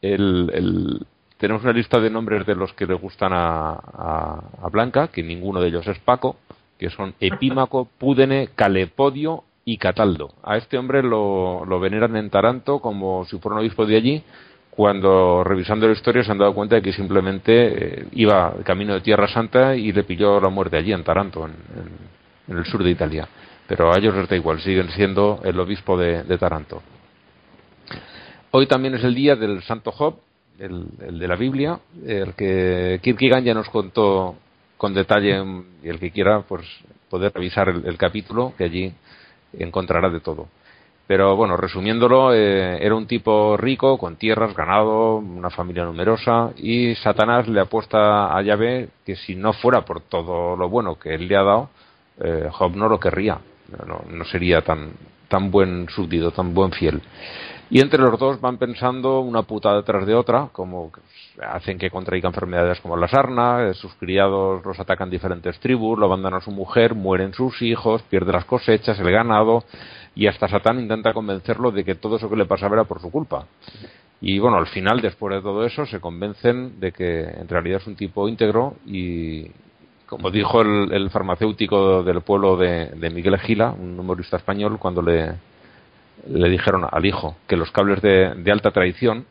El, 0.01 1.05
tenemos 1.41 1.63
una 1.63 1.73
lista 1.73 1.99
de 1.99 2.11
nombres 2.11 2.45
de 2.45 2.53
los 2.53 2.71
que 2.73 2.85
le 2.85 2.93
gustan 2.93 3.33
a, 3.33 3.71
a 3.73 4.69
Blanca, 4.71 5.07
que 5.07 5.23
ninguno 5.23 5.59
de 5.59 5.69
ellos 5.69 5.87
es 5.87 5.97
Paco, 5.97 6.37
que 6.77 6.91
son 6.91 7.15
Epímaco, 7.19 7.89
Púdene, 7.97 8.49
Calepodio 8.53 9.43
y 9.65 9.77
Cataldo. 9.77 10.35
A 10.43 10.57
este 10.57 10.77
hombre 10.77 11.01
lo, 11.01 11.65
lo 11.65 11.79
veneran 11.79 12.15
en 12.15 12.29
Taranto 12.29 12.79
como 12.79 13.25
si 13.25 13.39
fuera 13.39 13.55
un 13.55 13.61
obispo 13.61 13.87
de 13.87 13.97
allí, 13.97 14.23
cuando 14.69 15.43
revisando 15.43 15.87
la 15.87 15.93
historia 15.93 16.23
se 16.23 16.31
han 16.31 16.37
dado 16.37 16.53
cuenta 16.53 16.75
de 16.75 16.83
que 16.83 16.93
simplemente 16.93 18.01
eh, 18.01 18.07
iba 18.13 18.53
camino 18.63 18.93
de 18.93 19.01
Tierra 19.01 19.27
Santa 19.27 19.75
y 19.75 19.91
le 19.91 20.03
pilló 20.03 20.39
la 20.39 20.49
muerte 20.49 20.77
allí 20.77 20.93
en 20.93 21.03
Taranto, 21.03 21.45
en, 21.45 22.55
el 22.55 22.65
sur 22.65 22.83
de 22.83 22.91
Italia. 22.91 23.27
Pero 23.67 23.91
a 23.91 23.97
ellos 23.97 24.15
les 24.15 24.29
da 24.29 24.35
igual, 24.35 24.61
siguen 24.61 24.89
siendo 24.91 25.41
el 25.43 25.59
obispo 25.59 25.97
de, 25.97 26.37
Taranto. 26.37 26.83
Hoy 28.51 28.67
también 28.67 28.93
es 28.95 29.03
el 29.03 29.15
día 29.15 29.35
del 29.35 29.61
Santo 29.63 29.91
Job, 29.91 30.15
el, 30.61 31.19
de 31.19 31.27
la 31.27 31.35
Biblia, 31.35 31.79
el 32.05 32.33
que 32.33 32.99
Kierkegaard 33.01 33.43
ya 33.43 33.53
nos 33.53 33.69
contó 33.69 34.35
con 34.77 34.93
detalle 34.93 35.43
y 35.83 35.89
el 35.89 35.99
que 35.99 36.11
quiera 36.11 36.41
pues 36.41 36.65
poder 37.09 37.33
revisar 37.33 37.69
el 37.69 37.97
capítulo 37.97 38.53
que 38.57 38.63
allí 38.65 38.93
encontrará 39.53 40.09
de 40.09 40.19
todo. 40.19 40.47
Pero 41.07 41.35
bueno, 41.35 41.57
resumiéndolo, 41.57 42.33
eh, 42.33 42.77
era 42.81 42.95
un 42.95 43.05
tipo 43.05 43.57
rico, 43.57 43.97
con 43.97 44.15
tierras, 44.15 44.55
ganado, 44.55 45.17
una 45.17 45.49
familia 45.49 45.83
numerosa, 45.83 46.51
y 46.55 46.95
Satanás 46.95 47.49
le 47.49 47.59
apuesta 47.59 48.33
a 48.33 48.41
Yahvé 48.41 48.87
que 49.05 49.17
si 49.17 49.35
no 49.35 49.51
fuera 49.51 49.81
por 49.81 50.01
todo 50.01 50.55
lo 50.55 50.69
bueno 50.69 50.97
que 50.97 51.13
él 51.13 51.27
le 51.27 51.35
ha 51.35 51.43
dado, 51.43 51.69
eh, 52.17 52.47
Job 52.49 52.77
no 52.77 52.87
lo 52.87 52.97
querría, 52.97 53.39
no, 53.85 54.03
no 54.09 54.23
sería 54.23 54.61
tan, 54.61 54.93
tan 55.27 55.51
buen 55.51 55.89
súbdito, 55.89 56.31
tan 56.31 56.53
buen 56.53 56.71
fiel. 56.71 57.01
Y 57.73 57.79
entre 57.79 58.01
los 58.01 58.19
dos 58.19 58.41
van 58.41 58.57
pensando 58.57 59.21
una 59.21 59.43
puta 59.43 59.73
detrás 59.73 60.05
de 60.05 60.13
otra, 60.13 60.49
como 60.51 60.91
hacen 61.41 61.77
que 61.77 61.89
contraiga 61.89 62.27
enfermedades 62.27 62.81
como 62.81 62.97
la 62.97 63.07
sarna, 63.07 63.63
eh, 63.63 63.73
sus 63.73 63.93
criados 63.93 64.61
los 64.65 64.77
atacan 64.77 65.09
diferentes 65.09 65.57
tribus, 65.61 65.97
lo 65.97 66.07
abandonan 66.07 66.41
a 66.41 66.43
su 66.43 66.51
mujer, 66.51 66.95
mueren 66.95 67.33
sus 67.33 67.61
hijos, 67.61 68.01
pierde 68.09 68.33
las 68.33 68.43
cosechas, 68.43 68.99
el 68.99 69.09
ganado, 69.09 69.63
y 70.15 70.27
hasta 70.27 70.49
Satán 70.49 70.81
intenta 70.81 71.13
convencerlo 71.13 71.71
de 71.71 71.85
que 71.85 71.95
todo 71.95 72.17
eso 72.17 72.29
que 72.29 72.35
le 72.35 72.45
pasaba 72.45 72.75
era 72.75 72.83
por 72.83 72.99
su 72.99 73.09
culpa. 73.09 73.47
Y 74.19 74.37
bueno, 74.37 74.57
al 74.57 74.67
final, 74.67 74.99
después 74.99 75.33
de 75.33 75.41
todo 75.41 75.65
eso, 75.65 75.85
se 75.85 76.01
convencen 76.01 76.77
de 76.77 76.91
que 76.91 77.21
en 77.21 77.47
realidad 77.47 77.79
es 77.79 77.87
un 77.87 77.95
tipo 77.95 78.27
íntegro 78.27 78.75
y, 78.85 79.49
como 80.07 80.29
dijo 80.29 80.61
el, 80.61 81.09
farmacéutico 81.09 82.03
del 82.03 82.19
pueblo 82.19 82.57
de, 82.57 82.87
de 82.87 83.09
Miguel 83.11 83.39
Gila, 83.39 83.71
un 83.71 83.97
humorista 83.97 84.35
español, 84.35 84.77
cuando 84.77 85.01
le, 85.01 85.35
le 86.27 86.49
dijeron 86.49 86.87
al 86.89 87.05
hijo 87.05 87.35
que 87.47 87.57
los 87.57 87.71
cables 87.71 88.01
de, 88.01 88.51
alta 88.51 88.71
traición 88.71 89.25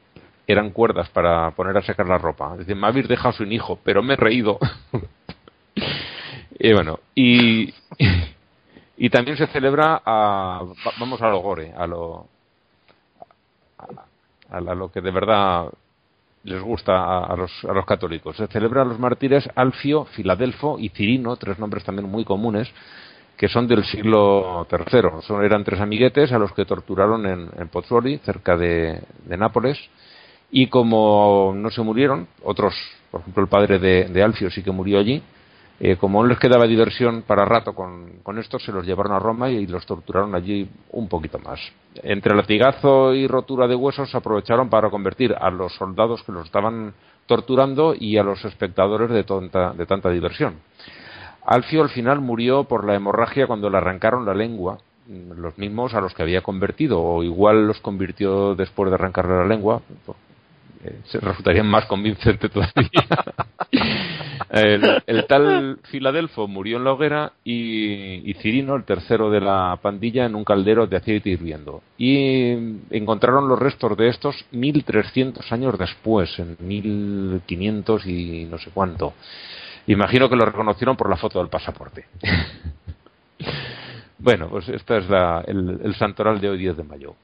eran 0.46 0.70
cuerdas 0.70 1.08
para 1.10 1.50
poner 1.52 1.76
a 1.76 1.82
secar 1.82 2.08
la 2.08 2.18
ropa. 2.18 2.56
Dice, 2.56 2.74
me 2.74 2.86
habéis 2.86 3.08
dejado 3.08 3.32
sin 3.32 3.52
hijo, 3.52 3.78
pero 3.84 4.02
me 4.02 4.14
he 4.14 4.16
reído. 4.16 4.58
y 6.58 6.72
bueno, 6.72 6.98
y, 7.14 7.72
y 8.96 9.10
también 9.10 9.36
se 9.36 9.46
celebra 9.48 10.02
a, 10.04 10.62
vamos 10.98 11.22
a 11.22 11.28
lo 11.28 11.38
gore, 11.38 11.72
a 11.76 11.86
lo, 11.86 12.26
a, 14.50 14.60
lo 14.60 14.90
que 14.90 15.00
de 15.00 15.10
verdad 15.10 15.70
les 16.42 16.60
gusta 16.60 17.24
a, 17.24 17.36
los, 17.36 17.64
a 17.64 17.72
los 17.72 17.86
católicos. 17.86 18.36
Se 18.36 18.46
celebra 18.48 18.82
a 18.82 18.84
los 18.84 18.98
mártires 18.98 19.48
Alfio, 19.54 20.06
Filadelfo 20.06 20.78
y 20.78 20.88
Cirino, 20.88 21.36
tres 21.36 21.58
nombres 21.58 21.84
también 21.84 22.10
muy 22.10 22.24
comunes, 22.24 22.68
que 23.40 23.48
son 23.48 23.66
del 23.66 23.82
siglo 23.86 24.66
III. 24.70 25.22
Son, 25.22 25.42
eran 25.42 25.64
tres 25.64 25.80
amiguetes 25.80 26.30
a 26.30 26.38
los 26.38 26.52
que 26.52 26.66
torturaron 26.66 27.24
en, 27.24 27.68
Pozzuoli, 27.68 28.18
cerca 28.18 28.54
de, 28.54 29.00
Nápoles, 29.28 29.78
y 30.50 30.66
como 30.66 31.54
no 31.56 31.70
se 31.70 31.80
murieron, 31.80 32.28
otros, 32.44 32.74
por 33.10 33.22
ejemplo 33.22 33.42
el 33.42 33.48
padre 33.48 33.78
de, 33.78 34.22
Alfio 34.22 34.50
sí 34.50 34.62
que 34.62 34.70
murió 34.70 34.98
allí, 34.98 35.22
eh, 35.80 35.96
como 35.96 36.22
no 36.22 36.28
les 36.28 36.38
quedaba 36.38 36.66
diversión 36.66 37.22
para 37.22 37.46
rato 37.46 37.72
con, 37.72 38.18
con 38.22 38.38
estos, 38.38 38.62
se 38.62 38.72
los 38.72 38.84
llevaron 38.84 39.12
a 39.12 39.18
Roma 39.18 39.48
y, 39.48 39.66
los 39.66 39.86
torturaron 39.86 40.34
allí 40.34 40.68
un 40.90 41.08
poquito 41.08 41.38
más. 41.38 41.60
Entre 42.02 42.36
latigazo 42.36 43.14
y 43.14 43.26
rotura 43.26 43.66
de 43.66 43.74
huesos 43.74 44.14
aprovecharon 44.14 44.68
para 44.68 44.90
convertir 44.90 45.34
a 45.34 45.50
los 45.50 45.74
soldados 45.76 46.22
que 46.24 46.32
los 46.32 46.44
estaban 46.44 46.92
torturando 47.24 47.94
y 47.98 48.18
a 48.18 48.22
los 48.22 48.44
espectadores 48.44 49.08
de, 49.08 49.24
de 49.78 49.86
tanta 49.86 50.10
diversión. 50.10 50.56
Alfio 51.44 51.82
al 51.82 51.90
final 51.90 52.20
murió 52.20 52.64
por 52.64 52.84
la 52.84 52.94
hemorragia 52.94 53.46
cuando 53.46 53.70
le 53.70 53.78
arrancaron 53.78 54.26
la 54.26 54.34
lengua, 54.34 54.78
los 55.08 55.58
mismos 55.58 55.94
a 55.94 56.00
los 56.00 56.14
que 56.14 56.22
había 56.22 56.42
convertido, 56.42 57.02
o 57.02 57.22
igual 57.22 57.66
los 57.66 57.80
convirtió 57.80 58.54
después 58.54 58.90
de 58.90 58.94
arrancarle 58.94 59.36
la 59.36 59.46
lengua, 59.46 59.82
eh, 60.82 61.00
se 61.04 61.20
resultarían 61.20 61.66
más 61.66 61.84
convincente 61.86 62.48
todavía. 62.48 63.06
el, 64.50 65.26
tal 65.26 65.78
Filadelfo 65.90 66.48
murió 66.48 66.78
en 66.78 66.84
la 66.84 66.92
hoguera 66.92 67.32
y, 67.44 68.32
Cirino, 68.40 68.76
el 68.76 68.84
tercero 68.84 69.30
de 69.30 69.40
la 69.40 69.78
pandilla, 69.82 70.24
en 70.24 70.34
un 70.34 70.44
caldero 70.44 70.86
de 70.86 70.96
aceite 70.96 71.28
hirviendo. 71.28 71.82
Y 71.98 72.78
encontraron 72.90 73.46
los 73.46 73.58
restos 73.58 73.94
de 73.96 74.08
estos 74.08 74.46
1300 74.52 75.52
años 75.52 75.78
después, 75.78 76.38
en 76.38 76.56
1500 76.60 78.06
y 78.06 78.44
no 78.50 78.56
sé 78.56 78.70
cuánto. 78.72 79.12
Imagino 79.90 80.28
que 80.28 80.36
lo 80.36 80.44
reconocieron 80.44 80.96
por 80.96 81.10
la 81.10 81.16
foto 81.16 81.40
del 81.40 81.48
pasaporte. 81.48 82.06
bueno, 84.18 84.48
pues 84.48 84.68
este 84.68 84.98
es 84.98 85.04
el, 85.48 85.94
santoral 85.96 86.40
de 86.40 86.48
hoy 86.48 86.58
10 86.58 86.76
de 86.76 86.84
mayo. 86.84 87.16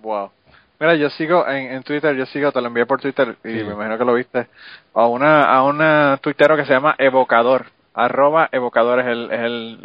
Wow. 0.00 0.30
Mira, 0.78 0.94
yo 0.94 1.10
sigo 1.10 1.46
en, 1.46 1.82
Twitter, 1.82 2.16
yo 2.16 2.24
sigo, 2.24 2.50
te 2.50 2.62
lo 2.62 2.68
envié 2.68 2.86
por 2.86 2.98
Twitter 2.98 3.36
y 3.44 3.48
me 3.48 3.74
imagino 3.74 3.98
que 3.98 4.04
lo 4.06 4.14
viste, 4.14 4.46
a 4.94 5.06
una, 5.06 5.54
a 5.54 5.62
una 5.62 6.18
tuitero 6.22 6.56
que 6.56 6.64
se 6.64 6.72
llama 6.72 6.94
Evocador, 6.96 7.66
arroba 7.92 8.48
Evocador 8.50 9.00
es 9.00 9.06
el, 9.08 9.30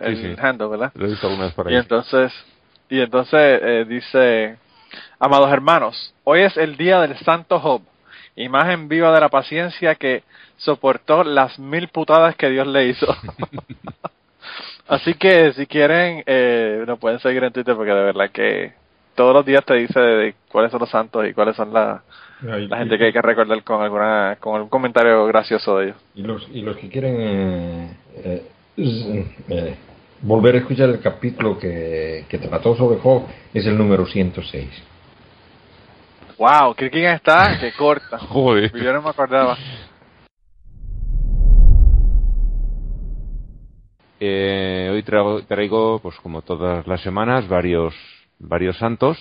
es 0.02 0.20
el, 0.24 0.40
handle, 0.40 0.70
¿verdad? 0.70 0.92
Lo 0.96 1.08
he 1.08 1.10
visto 1.10 1.28
alguna 1.28 1.48
vez 1.48 1.54
por 1.54 1.68
ahí. 1.68 1.74
Y 1.74 1.78
entonces, 1.78 2.32
y 2.88 3.02
entonces 3.02 3.60
eh, 3.62 3.86
dice, 3.86 4.58
amados 5.20 5.52
hermanos, 5.52 6.14
hoy 6.24 6.44
es 6.44 6.56
el 6.56 6.78
día 6.78 7.02
del 7.02 7.18
Santo 7.18 7.60
Job, 7.60 7.82
imagen 8.36 8.88
viva 8.88 9.14
de 9.14 9.20
la 9.20 9.30
paciencia 9.30 9.96
que 9.96 10.24
soportó 10.58 11.24
las 11.24 11.58
mil 11.60 11.88
putadas 11.90 12.36
que 12.36 12.50
Dios 12.50 12.68
le 12.68 12.88
hizo. 12.88 13.08
Así 14.88 15.16
que 15.16 15.54
si 15.54 15.66
quieren, 15.66 16.24
eh, 16.26 16.84
nos 16.86 17.00
pueden 17.00 17.20
seguir 17.20 17.44
en 17.44 17.52
Twitter 17.52 17.76
porque 17.76 17.92
de 17.92 18.04
verdad 18.04 18.30
que 18.32 18.74
todos 19.16 19.34
los 19.34 19.46
días 19.46 19.66
te 19.66 19.74
dice 19.76 20.00
de 20.00 20.36
cuáles 20.52 20.72
son 20.72 20.82
los 20.82 20.90
santos 20.90 21.26
y 21.28 21.34
cuáles 21.34 21.56
son 21.56 21.74
la, 21.74 22.04
la 22.42 22.78
gente 22.78 22.98
que 22.98 23.06
hay 23.06 23.14
que 23.14 23.22
recordar 23.22 23.64
con 23.64 23.82
alguna 23.82 24.38
con 24.40 24.56
algún 24.56 24.70
comentario 24.70 25.26
gracioso 25.26 25.78
de 25.78 25.86
ellos. 25.86 25.98
Y 26.16 26.22
los, 26.22 26.48
y 26.54 26.62
los 26.62 26.78
que 26.78 26.90
quieren 26.90 27.16
eh, 27.20 28.44
eh, 28.78 29.76
volver 30.22 30.56
a 30.56 30.58
escuchar 30.60 30.90
el 30.90 31.00
capítulo 31.00 31.58
que, 31.58 32.26
que 32.28 32.38
trató 32.38 32.76
sobre 32.76 33.00
Job 33.00 33.24
es 33.54 33.66
el 33.66 33.78
número 33.78 34.06
106. 34.06 34.70
Wow, 36.38 36.76
quién 36.76 37.06
está 37.06 37.58
que 37.60 37.72
corta. 37.74 38.18
Joder. 38.30 38.72
Yo 38.74 38.94
no 38.94 39.02
me 39.02 39.10
acordaba. 39.10 39.58
Eh, 44.20 44.90
hoy 44.92 45.04
traigo, 45.04 45.42
traigo, 45.44 46.00
pues 46.00 46.16
como 46.18 46.42
todas 46.42 46.86
las 46.88 47.02
semanas, 47.02 47.48
varios, 47.48 47.94
varios 48.40 48.78
santos. 48.78 49.18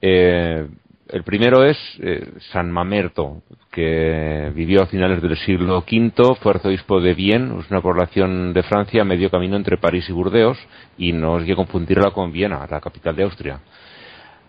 Eh, 0.00 0.68
el 1.08 1.24
primero 1.24 1.64
es 1.64 1.76
eh, 2.00 2.32
San 2.52 2.70
Mamerto, 2.70 3.42
que 3.70 4.50
vivió 4.54 4.82
a 4.82 4.86
finales 4.86 5.20
del 5.20 5.36
siglo 5.36 5.78
V, 5.78 6.36
fue 6.40 6.52
arzobispo 6.52 7.00
de 7.00 7.14
Vienne, 7.14 7.60
es 7.60 7.70
una 7.70 7.82
población 7.82 8.52
de 8.52 8.62
Francia 8.62 9.04
medio 9.04 9.30
camino 9.30 9.56
entre 9.56 9.76
París 9.76 10.08
y 10.08 10.12
Burdeos, 10.12 10.58
y 10.96 11.12
no 11.12 11.34
os 11.34 11.44
que 11.44 11.56
confundirla 11.56 12.12
con 12.12 12.32
Viena, 12.32 12.66
la 12.70 12.80
capital 12.80 13.16
de 13.16 13.24
Austria. 13.24 13.60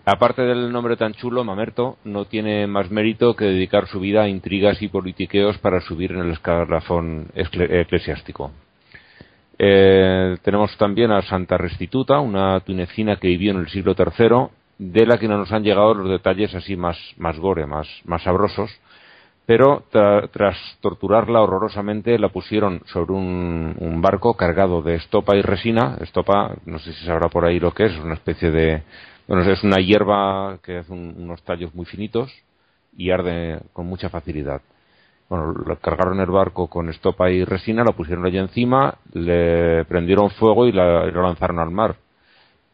Aparte 0.05 0.41
del 0.41 0.69
nombre 0.69 0.97
tan 0.97 1.13
chulo, 1.13 1.45
Mamerto 1.45 1.97
no 2.03 2.25
tiene 2.25 2.67
más 2.67 2.91
mérito 2.91 3.37
que 3.37 3.45
dedicar 3.45 3.87
su 3.87 4.01
vida 4.01 4.23
a 4.23 4.27
intrigas 4.27 4.81
y 4.81 4.89
politiqueos 4.89 5.57
para 5.59 5.79
subir 5.79 6.11
en 6.11 6.19
el 6.19 6.31
escalafón 6.31 7.27
eclesiástico. 7.33 8.51
Eh, 9.57 10.35
tenemos 10.41 10.75
también 10.77 11.11
a 11.11 11.21
Santa 11.21 11.57
Restituta, 11.57 12.19
una 12.19 12.59
tunecina 12.59 13.15
que 13.15 13.29
vivió 13.29 13.51
en 13.51 13.59
el 13.59 13.69
siglo 13.69 13.95
III, 13.97 14.47
de 14.77 15.05
la 15.05 15.17
que 15.17 15.29
no 15.29 15.37
nos 15.37 15.53
han 15.53 15.63
llegado 15.63 15.93
los 15.93 16.09
detalles 16.09 16.53
así 16.53 16.75
más, 16.75 16.97
más 17.15 17.39
gore, 17.39 17.65
más, 17.65 17.87
más 18.03 18.23
sabrosos, 18.23 18.71
pero 19.45 19.85
tras 19.89 20.57
torturarla 20.81 21.41
horrorosamente 21.41 22.19
la 22.19 22.27
pusieron 22.27 22.81
sobre 22.87 23.13
un, 23.13 23.75
un, 23.77 24.01
barco 24.01 24.35
cargado 24.35 24.81
de 24.81 24.95
estopa 24.95 25.35
y 25.35 25.41
resina. 25.41 25.97
Estopa, 25.99 26.55
no 26.65 26.79
sé 26.79 26.93
si 26.93 27.05
sabrá 27.05 27.27
por 27.27 27.45
ahí 27.45 27.59
lo 27.59 27.73
que 27.73 27.85
es, 27.85 27.91
es 27.91 27.99
una 27.99 28.13
especie 28.13 28.51
de 28.51 28.83
bueno, 29.27 29.49
es 29.49 29.63
una 29.63 29.77
hierba 29.77 30.59
que 30.63 30.79
hace 30.79 30.91
unos 30.91 31.41
tallos 31.43 31.73
muy 31.73 31.85
finitos 31.85 32.31
y 32.97 33.11
arde 33.11 33.59
con 33.73 33.85
mucha 33.85 34.09
facilidad. 34.09 34.61
Bueno, 35.29 35.51
lo 35.51 35.75
cargaron 35.77 36.19
el 36.19 36.29
barco 36.29 36.67
con 36.67 36.89
estopa 36.89 37.29
y 37.31 37.43
resina, 37.43 37.83
lo 37.83 37.93
pusieron 37.93 38.25
allí 38.25 38.37
encima, 38.37 38.97
le 39.13 39.85
prendieron 39.85 40.29
fuego 40.31 40.67
y 40.67 40.71
lo 40.71 41.21
lanzaron 41.21 41.59
al 41.59 41.71
mar. 41.71 41.95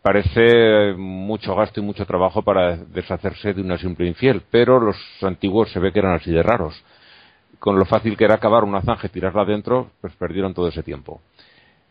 Parece 0.01 0.93
mucho 0.97 1.55
gasto 1.55 1.79
y 1.79 1.83
mucho 1.83 2.05
trabajo 2.05 2.41
para 2.41 2.77
deshacerse 2.77 3.53
de 3.53 3.61
una 3.61 3.77
simple 3.77 4.07
infiel, 4.07 4.41
pero 4.49 4.79
los 4.79 4.97
antiguos 5.21 5.71
se 5.71 5.79
ve 5.79 5.91
que 5.91 5.99
eran 5.99 6.15
así 6.15 6.31
de 6.31 6.41
raros. 6.41 6.81
Con 7.59 7.77
lo 7.77 7.85
fácil 7.85 8.15
que 8.15 8.23
era 8.23 8.35
acabar 8.35 8.63
una 8.63 8.81
zanja 8.81 9.07
y 9.07 9.09
tirarla 9.09 9.41
adentro, 9.41 9.91
pues 9.99 10.13
perdieron 10.15 10.53
todo 10.53 10.69
ese 10.69 10.83
tiempo. 10.83 11.21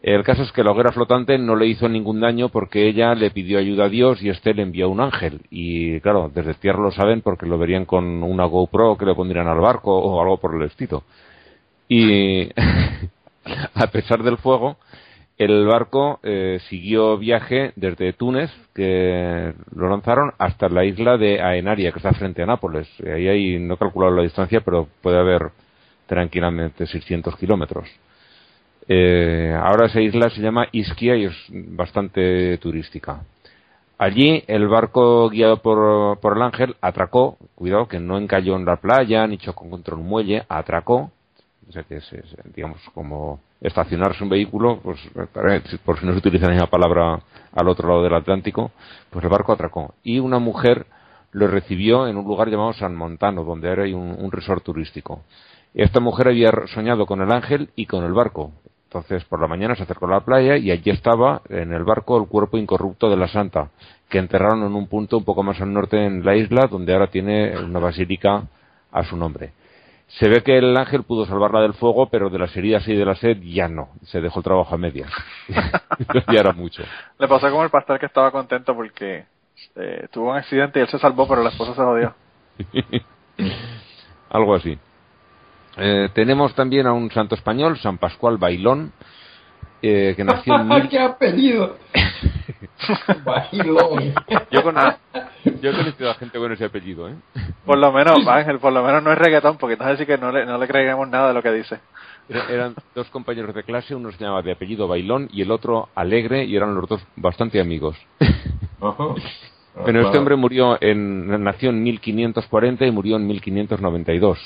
El 0.00 0.22
caso 0.22 0.42
es 0.42 0.52
que 0.52 0.62
la 0.62 0.70
hoguera 0.70 0.92
flotante 0.92 1.38
no 1.38 1.56
le 1.56 1.66
hizo 1.66 1.88
ningún 1.88 2.20
daño 2.20 2.50
porque 2.50 2.86
ella 2.86 3.14
le 3.14 3.32
pidió 3.32 3.58
ayuda 3.58 3.86
a 3.86 3.88
Dios 3.88 4.22
y 4.22 4.28
este 4.28 4.54
le 4.54 4.62
envió 4.62 4.88
un 4.88 5.00
ángel. 5.00 5.40
Y 5.50 6.00
claro, 6.00 6.30
desde 6.32 6.54
tierra 6.54 6.80
lo 6.80 6.92
saben 6.92 7.20
porque 7.20 7.46
lo 7.46 7.58
verían 7.58 7.84
con 7.84 8.22
una 8.22 8.44
GoPro 8.44 8.96
que 8.96 9.06
le 9.06 9.14
pondrían 9.14 9.48
al 9.48 9.58
barco 9.58 9.96
o 9.98 10.20
algo 10.22 10.38
por 10.38 10.54
el 10.54 10.62
estilo. 10.62 11.02
Y 11.88 12.48
a 13.74 13.86
pesar 13.88 14.22
del 14.22 14.38
fuego, 14.38 14.76
el 15.36 15.66
barco 15.66 16.20
eh, 16.22 16.58
siguió 16.68 17.16
viaje 17.16 17.72
desde 17.76 18.12
Túnez, 18.12 18.50
que 18.74 19.52
lo 19.74 19.88
lanzaron, 19.88 20.32
hasta 20.38 20.68
la 20.68 20.84
isla 20.84 21.16
de 21.16 21.40
Aenaria, 21.40 21.92
que 21.92 21.98
está 21.98 22.12
frente 22.12 22.42
a 22.42 22.46
Nápoles. 22.46 22.88
Ahí 23.00 23.28
hay, 23.28 23.58
no 23.58 23.74
he 23.74 23.78
calculado 23.78 24.14
la 24.14 24.22
distancia, 24.22 24.60
pero 24.60 24.88
puede 25.00 25.18
haber 25.18 25.50
tranquilamente 26.06 26.86
600 26.86 27.36
kilómetros. 27.36 27.88
Eh, 28.90 29.54
ahora 29.54 29.86
esa 29.86 30.00
isla 30.00 30.30
se 30.30 30.40
llama 30.40 30.66
Ischia 30.72 31.14
y 31.16 31.26
es 31.26 31.34
bastante 31.50 32.56
turística. 32.56 33.22
Allí 33.98 34.42
el 34.46 34.66
barco 34.68 35.28
guiado 35.28 35.60
por, 35.60 36.18
por 36.20 36.36
el 36.36 36.42
ángel 36.42 36.76
atracó, 36.80 37.36
cuidado 37.54 37.86
que 37.86 38.00
no 38.00 38.16
encalló 38.16 38.56
en 38.56 38.64
la 38.64 38.76
playa 38.76 39.26
ni 39.26 39.36
chocó 39.36 39.68
contra 39.68 39.94
un 39.94 40.06
muelle, 40.06 40.44
atracó, 40.48 41.10
o 41.68 41.72
sea 41.72 41.82
que 41.82 41.96
es, 41.96 42.16
digamos 42.54 42.78
como 42.94 43.40
estacionarse 43.60 44.22
un 44.22 44.30
vehículo, 44.30 44.80
pues 44.82 44.98
por 45.84 45.98
si 45.98 46.06
no 46.06 46.12
se 46.12 46.18
utiliza 46.18 46.46
la 46.46 46.52
misma 46.52 46.70
palabra 46.70 47.20
al 47.52 47.68
otro 47.68 47.88
lado 47.88 48.04
del 48.04 48.14
Atlántico, 48.14 48.70
pues 49.10 49.22
el 49.24 49.30
barco 49.30 49.52
atracó 49.52 49.94
y 50.02 50.20
una 50.20 50.38
mujer 50.38 50.86
lo 51.32 51.46
recibió 51.48 52.06
en 52.06 52.16
un 52.16 52.24
lugar 52.24 52.48
llamado 52.48 52.72
San 52.72 52.94
Montano, 52.96 53.44
donde 53.44 53.68
era 53.68 53.82
un, 53.82 54.16
un 54.18 54.32
resort 54.32 54.64
turístico. 54.64 55.24
Esta 55.74 56.00
mujer 56.00 56.28
había 56.28 56.50
soñado 56.72 57.04
con 57.04 57.20
el 57.20 57.30
ángel 57.30 57.68
y 57.76 57.84
con 57.84 58.04
el 58.04 58.12
barco. 58.12 58.52
Entonces, 58.88 59.22
por 59.26 59.38
la 59.38 59.48
mañana 59.48 59.76
se 59.76 59.82
acercó 59.82 60.06
a 60.06 60.12
la 60.12 60.20
playa 60.20 60.56
y 60.56 60.70
allí 60.70 60.90
estaba 60.90 61.42
en 61.50 61.74
el 61.74 61.84
barco 61.84 62.16
el 62.18 62.26
cuerpo 62.26 62.56
incorrupto 62.56 63.10
de 63.10 63.18
la 63.18 63.28
santa, 63.28 63.68
que 64.08 64.16
enterraron 64.16 64.62
en 64.64 64.74
un 64.74 64.88
punto 64.88 65.18
un 65.18 65.24
poco 65.24 65.42
más 65.42 65.60
al 65.60 65.74
norte 65.74 66.06
en 66.06 66.24
la 66.24 66.34
isla, 66.34 66.66
donde 66.68 66.94
ahora 66.94 67.08
tiene 67.08 67.58
una 67.58 67.80
basílica 67.80 68.44
a 68.90 69.04
su 69.04 69.14
nombre. 69.14 69.52
Se 70.06 70.26
ve 70.26 70.42
que 70.42 70.56
el 70.56 70.74
ángel 70.74 71.02
pudo 71.02 71.26
salvarla 71.26 71.60
del 71.60 71.74
fuego, 71.74 72.08
pero 72.08 72.30
de 72.30 72.38
las 72.38 72.56
heridas 72.56 72.88
y 72.88 72.94
de 72.94 73.04
la 73.04 73.14
sed 73.14 73.36
ya 73.42 73.68
no. 73.68 73.90
Se 74.04 74.22
dejó 74.22 74.40
el 74.40 74.44
trabajo 74.44 74.74
a 74.74 74.78
medias. 74.78 75.12
ya 75.48 76.40
era 76.40 76.54
mucho. 76.54 76.82
Le 77.18 77.28
pasó 77.28 77.50
como 77.50 77.64
el 77.64 77.70
pastor 77.70 78.00
que 78.00 78.06
estaba 78.06 78.30
contento 78.30 78.74
porque 78.74 79.26
eh, 79.76 80.08
tuvo 80.10 80.30
un 80.30 80.38
accidente 80.38 80.78
y 80.78 80.82
él 80.82 80.88
se 80.88 80.98
salvó, 80.98 81.28
pero 81.28 81.42
la 81.42 81.50
esposa 81.50 81.74
se 81.74 81.82
jodió. 81.82 82.14
Algo 84.30 84.54
así. 84.54 84.78
Eh, 85.78 86.08
tenemos 86.12 86.54
también 86.54 86.86
a 86.86 86.92
un 86.92 87.10
santo 87.10 87.36
español, 87.36 87.78
San 87.78 87.98
Pascual 87.98 88.36
Bailón, 88.36 88.92
eh, 89.80 90.14
que 90.16 90.24
nació 90.24 90.56
en... 90.56 90.68
Mil... 90.68 90.88
¡Qué 90.88 90.98
apellido! 90.98 91.76
Bailón. 93.24 94.14
Yo, 94.50 94.62
con, 94.62 94.74
yo 95.60 95.70
he 95.70 95.76
conocido 95.76 96.10
a 96.10 96.14
gente 96.14 96.38
con 96.38 96.52
ese 96.52 96.64
apellido, 96.64 97.08
¿eh? 97.08 97.14
Por 97.64 97.78
lo 97.78 97.92
menos, 97.92 98.26
Ángel, 98.26 98.58
por 98.58 98.72
lo 98.72 98.82
menos 98.82 99.02
no 99.02 99.12
es 99.12 99.18
reggaetón, 99.18 99.56
porque 99.58 99.74
entonces 99.74 99.98
sí 99.98 100.06
que 100.06 100.18
no 100.18 100.32
le, 100.32 100.44
no 100.46 100.58
le 100.58 100.66
creemos 100.66 101.08
nada 101.08 101.28
de 101.28 101.34
lo 101.34 101.42
que 101.42 101.52
dice. 101.52 101.78
eran 102.28 102.74
dos 102.94 103.08
compañeros 103.10 103.54
de 103.54 103.62
clase, 103.62 103.94
uno 103.94 104.10
se 104.10 104.18
llamaba 104.18 104.42
de 104.42 104.52
apellido 104.52 104.88
Bailón 104.88 105.28
y 105.32 105.42
el 105.42 105.50
otro 105.50 105.90
Alegre, 105.94 106.44
y 106.44 106.56
eran 106.56 106.74
los 106.74 106.88
dos 106.88 107.06
bastante 107.16 107.60
amigos. 107.60 107.96
Pero 109.84 110.00
este 110.00 110.18
hombre 110.18 110.34
murió 110.34 110.76
en, 110.80 111.44
nació 111.44 111.70
en 111.70 111.82
1540 111.84 112.84
y 112.84 112.90
murió 112.90 113.16
en 113.16 113.28
1592 113.28 114.38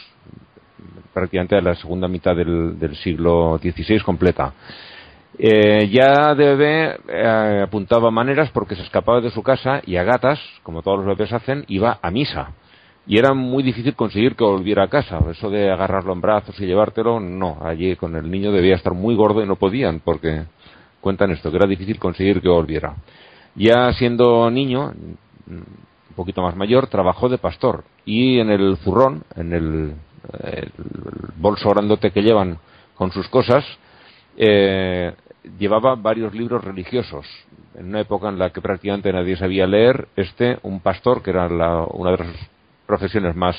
prácticamente 1.13 1.57
a 1.57 1.61
la 1.61 1.75
segunda 1.75 2.09
mitad 2.09 2.35
del, 2.37 2.97
siglo 3.03 3.59
XVI 3.59 4.01
completa. 4.01 4.53
Eh, 5.39 5.89
ya 5.91 6.35
de 6.35 6.45
bebé 6.45 6.97
eh, 7.09 7.63
apuntaba 7.65 8.11
maneras 8.11 8.51
porque 8.53 8.77
se 8.77 8.83
escapaba 8.83 9.21
de 9.21 9.31
su 9.31 9.43
casa 9.43 9.81
y 9.87 9.97
a 9.97 10.05
gatas, 10.05 10.39
como 10.63 10.83
todos 10.83 10.99
los 10.99 11.07
bebés 11.07 11.33
hacen, 11.33 11.65
iba 11.69 11.99
a 12.03 12.11
misa. 12.11 12.53
Y 13.07 13.19
era 13.19 13.35
muy 13.35 13.63
difícil 13.63 13.95
conseguir 13.95 14.37
que 14.37 14.45
volviera 14.45 14.85
a 14.85 14.89
casa. 14.89 15.19
Eso 15.31 15.51
de 15.51 15.71
agarrarlo 15.71 16.13
en 16.13 16.21
brazos 16.21 16.59
y 16.61 16.67
llevártelo, 16.67 17.19
no. 17.19 17.59
Allí 17.63 17.97
con 17.97 18.15
el 18.15 18.31
niño 18.31 18.53
debía 18.53 18.77
estar 18.77 18.95
muy 18.95 19.17
gordo 19.17 19.43
y 19.43 19.47
no 19.47 19.57
podían 19.57 20.01
porque 20.01 20.45
cuentan 21.01 21.33
esto, 21.33 21.51
que 21.51 21.57
era 21.57 21.67
difícil 21.67 21.99
conseguir 21.99 22.41
que 22.41 22.49
volviera. 22.49 22.95
Ya 23.57 23.93
siendo 23.95 24.51
niño, 24.51 24.93
un 25.49 25.65
poquito 26.15 26.43
más 26.43 26.57
mayor, 26.57 26.87
trabajó 26.87 27.29
de 27.29 27.39
pastor 27.39 27.85
y 28.05 28.39
en 28.39 28.51
el 28.51 28.77
zurrón, 28.79 29.25
en 29.37 29.53
el 29.53 29.95
el 30.45 30.71
bolso 31.37 31.71
grandote 31.71 32.11
que 32.11 32.23
llevan 32.23 32.59
con 32.95 33.11
sus 33.13 33.29
cosas, 33.29 33.65
eh, 34.37 35.13
llevaba 35.59 35.95
varios 35.95 36.35
libros 36.35 36.63
religiosos. 36.65 37.27
En 37.75 37.87
una 37.87 38.01
época 38.01 38.29
en 38.29 38.39
la 38.39 38.51
que 38.51 38.61
prácticamente 38.61 39.13
nadie 39.13 39.37
sabía 39.37 39.67
leer, 39.67 40.09
este, 40.17 40.59
un 40.63 40.81
pastor, 40.81 41.23
que 41.23 41.31
era 41.31 41.47
una 41.47 42.11
de 42.13 42.19
las 42.19 42.37
profesiones 42.87 43.35
más, 43.35 43.57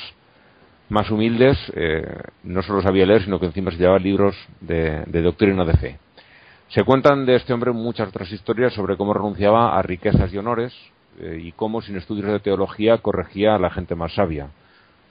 más 0.89 1.09
humildes, 1.09 1.57
eh, 1.75 2.05
no 2.43 2.61
solo 2.61 2.81
sabía 2.81 3.05
leer, 3.05 3.23
sino 3.23 3.39
que 3.39 3.47
encima 3.47 3.71
se 3.71 3.77
llevaba 3.77 3.99
libros 3.99 4.35
de, 4.61 5.03
doctrina 5.21 5.65
de 5.65 5.73
fe. 5.77 5.99
Se 6.69 6.83
cuentan 6.83 7.25
de 7.25 7.35
este 7.35 7.53
hombre 7.53 7.71
muchas 7.71 8.09
otras 8.09 8.31
historias 8.31 8.73
sobre 8.73 8.97
cómo 8.97 9.13
renunciaba 9.13 9.77
a 9.77 9.81
riquezas 9.81 10.33
y 10.33 10.37
honores 10.37 10.73
eh, 11.19 11.39
y 11.41 11.51
cómo, 11.51 11.81
sin 11.81 11.97
estudios 11.97 12.27
de 12.27 12.39
teología, 12.39 12.97
corregía 12.99 13.55
a 13.55 13.59
la 13.59 13.69
gente 13.69 13.95
más 13.95 14.13
sabia. 14.13 14.49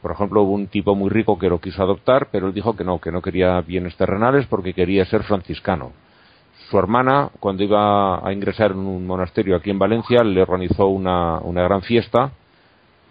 Por 0.03 0.11
ejemplo, 0.11 0.43
hubo 0.43 0.53
un 0.53 0.67
tipo 0.67 0.97
muy 0.97 1.09
rico 1.09 1.39
que 1.39 1.49
lo 1.49 1.61
quiso 1.61 1.81
adoptar, 1.81 2.27
pero 2.33 2.49
él 2.49 2.53
dijo 2.53 2.75
que 2.75 2.83
no, 2.83 3.01
que 3.01 3.13
no 3.13 3.23
quería 3.23 3.61
bienes 3.61 3.97
terrenales 3.97 4.47
porque 4.47 4.75
quería 4.75 5.05
ser 5.05 5.23
franciscano. 5.23 5.93
Su 6.69 6.79
hermana, 6.79 7.31
cuando 7.39 7.63
iba 7.63 8.27
a 8.27 8.33
ingresar 8.33 8.73
en 8.73 8.79
un 8.79 9.07
monasterio 9.07 9.55
aquí 9.55 9.71
en 9.71 9.79
Valencia, 9.79 10.25
le 10.25 10.43
organizó 10.43 10.89
una, 10.89 11.41
gran 11.45 11.83
fiesta 11.83 12.33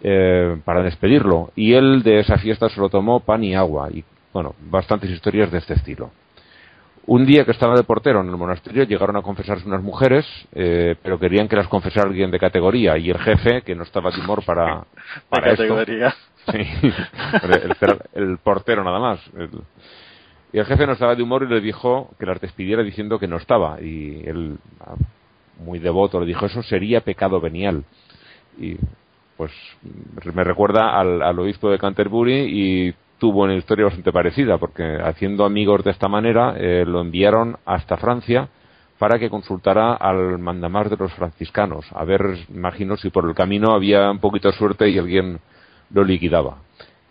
eh, 0.02 0.58
para 0.64 0.82
despedirlo. 0.82 1.50
Y 1.56 1.72
él 1.72 2.02
de 2.02 2.20
esa 2.20 2.36
fiesta 2.36 2.68
se 2.68 2.78
lo 2.78 2.90
tomó 2.90 3.20
pan 3.20 3.42
y 3.42 3.54
agua. 3.54 3.88
Y 3.90 4.04
bueno, 4.32 4.54
bastantes 4.60 5.10
historias 5.10 5.50
de 5.50 5.58
este 5.58 5.74
estilo. 5.74 6.10
Un 7.06 7.26
día 7.26 7.44
que 7.44 7.50
estaba 7.50 7.74
de 7.74 7.82
portero 7.82 8.20
en 8.20 8.28
el 8.28 8.36
monasterio 8.36 8.84
llegaron 8.84 9.16
a 9.16 9.22
confesarse 9.22 9.66
unas 9.66 9.82
mujeres, 9.82 10.24
eh, 10.52 10.94
pero 11.02 11.18
querían 11.18 11.48
que 11.48 11.56
las 11.56 11.66
confesara 11.66 12.08
alguien 12.08 12.30
de 12.30 12.38
categoría 12.38 12.96
y 12.96 13.10
el 13.10 13.18
jefe, 13.18 13.62
que 13.62 13.74
no 13.74 13.82
estaba 13.82 14.10
de 14.10 14.20
humor 14.20 14.44
para, 14.44 14.84
para 15.28 15.50
categoría. 15.50 16.14
Sí, 16.50 16.58
el, 18.14 18.38
portero 18.38 18.82
nada 18.82 18.98
más. 18.98 19.20
y 20.52 20.58
el 20.58 20.64
jefe 20.64 20.86
no 20.86 20.94
estaba 20.94 21.14
de 21.14 21.22
humor 21.22 21.44
y 21.44 21.52
le 21.52 21.60
dijo 21.60 22.10
que 22.18 22.26
las 22.26 22.40
despidiera 22.40 22.82
diciendo 22.82 23.18
que 23.18 23.28
no 23.28 23.36
estaba. 23.36 23.80
Y 23.80 24.22
él, 24.26 24.58
muy 25.64 25.78
devoto, 25.78 26.18
le 26.20 26.26
dijo, 26.26 26.46
eso 26.46 26.62
sería 26.62 27.02
pecado 27.02 27.40
venial. 27.40 27.84
Y 28.58 28.76
pues 29.36 29.52
me 30.34 30.44
recuerda 30.44 30.98
al, 30.98 31.22
al 31.22 31.38
obispo 31.38 31.70
de 31.70 31.78
Canterbury 31.78 32.44
y 32.48 32.94
tuvo 33.22 33.44
una 33.44 33.54
historia 33.54 33.84
bastante 33.84 34.10
parecida, 34.10 34.58
porque 34.58 34.98
haciendo 35.00 35.44
amigos 35.44 35.84
de 35.84 35.92
esta 35.92 36.08
manera 36.08 36.56
eh, 36.56 36.84
lo 36.84 37.00
enviaron 37.00 37.56
hasta 37.64 37.96
Francia 37.96 38.48
para 38.98 39.16
que 39.16 39.30
consultara 39.30 39.94
al 39.94 40.40
mandamás 40.40 40.90
de 40.90 40.96
los 40.96 41.12
franciscanos, 41.12 41.86
a 41.92 42.04
ver, 42.04 42.20
imagino, 42.52 42.96
si 42.96 43.10
por 43.10 43.28
el 43.28 43.36
camino 43.36 43.74
había 43.74 44.10
un 44.10 44.18
poquito 44.18 44.48
de 44.48 44.54
suerte 44.54 44.88
y 44.88 44.98
alguien 44.98 45.38
lo 45.92 46.04
liquidaba. 46.04 46.58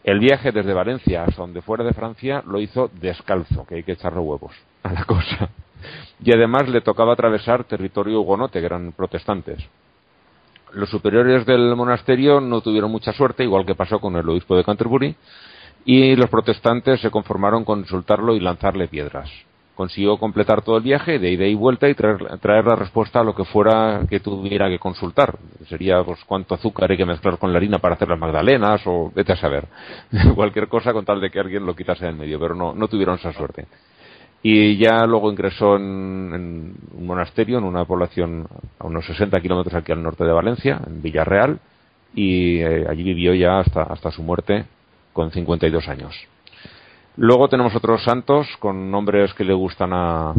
El 0.04 0.20
viaje 0.20 0.52
desde 0.52 0.74
Valencia 0.74 1.24
hasta 1.24 1.42
donde 1.42 1.62
fuera 1.62 1.84
de 1.84 1.94
Francia 1.94 2.44
lo 2.48 2.60
hizo 2.60 2.90
descalzo, 3.00 3.66
que 3.66 3.76
hay 3.76 3.84
que 3.84 3.94
echarle 3.94 4.20
huevos 4.20 4.54
a 4.84 4.92
la 4.94 5.04
cosa. 5.06 5.50
Y 6.24 6.34
además 6.34 6.68
le 6.70 6.82
tocaba 6.82 7.14
atravesar 7.14 7.64
territorio 7.64 8.22
hugonote, 8.22 8.60
que 8.60 8.66
eran 8.66 8.92
protestantes. 8.92 9.64
Los 10.74 10.90
superiores 10.90 11.46
del 11.46 11.76
monasterio 11.76 12.40
no 12.40 12.62
tuvieron 12.62 12.92
mucha 12.92 13.14
suerte, 13.14 13.44
igual 13.44 13.66
que 13.66 13.76
pasó 13.76 14.00
con 14.00 14.16
el 14.16 14.28
obispo 14.30 14.56
de 14.56 14.64
Canterbury, 14.64 15.16
y 15.86 16.16
los 16.16 16.30
protestantes 16.30 17.02
se 17.02 17.10
conformaron 17.10 17.66
con 17.66 17.80
insultarlo 17.80 18.36
y 18.36 18.40
lanzarle 18.40 18.88
piedras. 18.88 19.30
Consiguió 19.82 20.18
completar 20.18 20.62
todo 20.62 20.78
el 20.78 20.84
viaje 20.84 21.18
de 21.18 21.32
ida 21.32 21.48
y 21.48 21.56
vuelta 21.56 21.90
y 21.90 21.96
traer, 21.96 22.22
la 22.22 22.76
respuesta 22.76 23.22
a 23.22 23.24
lo 23.24 23.34
que 23.34 23.46
fuera 23.46 24.02
que 24.08 24.20
tuviera 24.20 24.70
que 24.70 24.78
consultar. 24.78 25.40
Sería 25.68 26.04
pues 26.04 26.20
cuánto 26.24 26.54
azúcar 26.54 26.92
hay 26.92 26.98
que 26.98 27.06
mezclar 27.08 27.40
con 27.40 27.52
la 27.52 27.58
harina 27.58 27.80
para 27.80 27.96
hacer 27.96 28.08
las 28.08 28.20
magdalenas 28.20 28.80
o 28.86 29.12
vete 29.16 29.34
a 29.34 29.36
saber. 29.36 29.68
Cualquier 30.36 30.68
cosa 30.68 30.94
con 30.94 31.04
tal 31.04 31.20
de 31.20 31.32
que 31.32 31.40
alguien 31.40 31.66
lo 31.66 31.76
quitase 31.76 32.06
en 32.06 32.16
medio, 32.16 32.40
pero 32.40 32.54
no, 32.54 32.76
no 32.76 32.88
tuvieron 32.88 33.16
esa 33.16 33.34
suerte 33.34 33.66
y 34.44 34.78
ya 34.78 35.04
luego 35.08 35.32
ingresó 35.32 35.78
en, 35.78 36.76
un 36.94 37.08
monasterio 37.08 37.58
en 37.58 37.64
una 37.64 37.86
población 37.86 38.48
a 38.78 38.86
unos 38.86 39.04
60 39.08 39.42
kilómetros 39.42 39.74
aquí 39.74 39.92
al 39.92 40.04
norte 40.04 40.24
de 40.24 40.32
Valencia, 40.32 40.80
en 40.86 41.02
Villarreal, 41.02 41.60
y 42.14 42.60
eh, 42.60 42.86
allí 42.88 43.02
vivió 43.02 43.34
ya 43.34 43.62
hasta, 43.62 43.82
hasta 43.82 44.12
su 44.12 44.22
muerte 44.22 44.66
con 45.12 45.32
52 45.32 45.88
años. 45.88 46.16
Luego 47.18 47.48
tenemos 47.50 47.76
otros 47.76 48.04
santos 48.04 48.48
con 48.60 48.90
nombres 48.90 49.34
que 49.34 49.44
le 49.44 49.54
gustan 49.54 49.92
a, 49.94 50.34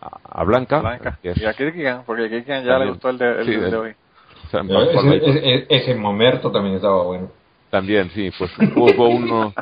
a 0.00 0.44
Blanca. 0.44 0.80
Blanca. 0.80 1.18
Y 1.22 1.44
a 1.44 1.52
Kirkigan, 1.52 2.04
porque 2.04 2.24
a 2.24 2.28
Kirkigan 2.28 2.64
ya 2.64 2.78
le 2.78 2.90
gustó 2.90 3.10
el 3.10 3.18
de, 3.18 3.40
el 3.40 3.70
de 3.70 3.76
hoy. 3.76 3.94
ese, 4.52 5.66
ese, 5.68 5.94
Momerto 5.94 6.50
también 6.50 6.76
estaba 6.76 7.02
bueno. 7.04 7.28
También, 7.70 8.10
sí, 8.10 8.30
pues 8.36 8.50
hubo 8.74 9.08
uno 9.08 9.52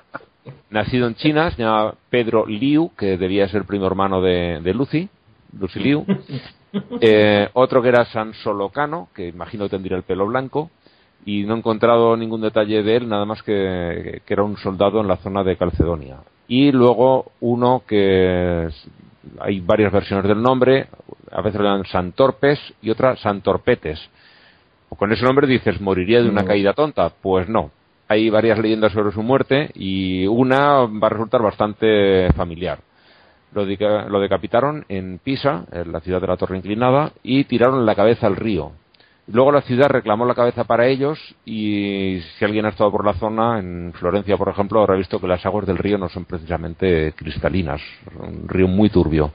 nacido 0.70 1.07
en 1.07 1.14
China, 1.14 1.51
se 1.51 1.62
llama 1.62 1.95
Pedro 2.11 2.47
Liu, 2.47 2.91
que 2.97 3.16
debía 3.16 3.49
ser 3.49 3.64
primo 3.64 3.86
hermano 3.86 4.22
de, 4.22 4.61
Lucy, 4.74 5.09
Lucy 5.59 5.80
Liu. 5.80 6.07
Eh, 7.01 7.49
otro 7.55 7.80
que 7.80 7.89
era 7.89 8.05
San 8.05 8.34
Solocano, 8.34 9.09
que 9.14 9.28
imagino 9.28 9.70
tendría 9.70 9.97
el 9.97 10.03
pelo 10.03 10.26
blanco, 10.26 10.70
y 11.25 11.45
no 11.45 11.55
he 11.55 11.59
encontrado 11.59 12.16
ningún 12.16 12.41
detalle 12.41 12.83
de 12.83 12.97
él, 12.97 13.09
nada 13.09 13.25
más 13.25 13.43
que, 13.43 14.23
que 14.25 14.35
era 14.35 14.43
un 14.43 14.57
soldado 14.57 15.01
en 15.01 15.09
la 15.09 15.16
zona 15.16 15.45
de 15.45 15.57
Calcedonia. 15.57 16.19
Y 16.47 16.73
luego 16.73 17.33
uno 17.41 17.83
que 17.87 18.69
hay 19.41 19.61
varias 19.61 19.93
versiones 19.93 20.27
del 20.27 20.43
nombre, 20.43 20.87
a 21.31 21.43
veces 21.43 21.61
lo 21.61 21.66
llaman 21.66 21.85
Santorpes 21.85 22.59
y 22.81 22.91
otra 22.91 23.16
Santorpetes. 23.16 24.01
Con 24.97 25.12
ese 25.12 25.25
nombre 25.25 25.47
dices, 25.47 25.81
¿moriría 25.81 26.23
de 26.23 26.31
una 26.31 26.45
caída 26.45 26.73
tonta? 26.73 27.11
Pues 27.11 27.49
no, 27.49 27.71
hay 28.09 28.31
varias 28.31 28.59
leyendas 28.59 28.93
sobre 28.93 29.12
su 29.12 29.23
muerte 29.23 29.71
y 29.75 30.27
una 30.27 30.87
va 30.87 31.07
a 31.09 31.11
resultar 31.11 31.43
bastante 31.43 32.33
familiar. 32.33 32.79
Lo, 33.53 33.64
decapitaron 34.21 34.85
en 34.89 35.19
Pisa, 35.19 35.66
en 35.73 35.93
la 35.93 36.01
ciudad 36.01 36.21
de 36.21 36.27
la 36.27 36.37
Torre 36.37 36.57
Inclinada, 36.57 37.12
y 37.23 37.45
tiraron 37.45 37.87
la 37.87 37.95
cabeza 37.95 38.27
al 38.27 38.37
río. 38.37 38.73
Luego 39.31 39.53
la 39.53 39.61
ciudad 39.61 39.91
reclamó 39.91 40.24
la 40.24 40.35
cabeza 40.35 40.64
para 40.64 40.87
ellos 40.87 41.18
y 41.45 42.18
si 42.39 42.45
alguien 42.47 42.64
ha 42.64 42.70
estado 42.70 42.91
por 42.91 43.05
la 43.05 43.12
zona, 43.12 43.59
en 43.59 43.93
Florencia 43.93 44.39
por 44.39 44.49
ejemplo, 44.49 44.81
habrá 44.81 44.97
visto 44.97 45.20
que 45.20 45.26
las 45.26 45.45
aguas 45.45 45.66
del 45.66 45.76
río 45.76 45.99
no 45.99 46.09
son 46.09 46.24
precisamente 46.24 47.12
cristalinas, 47.12 47.83
un 48.18 48.49
río 48.49 48.68
muy 48.68 48.89
turbio. 48.89 49.33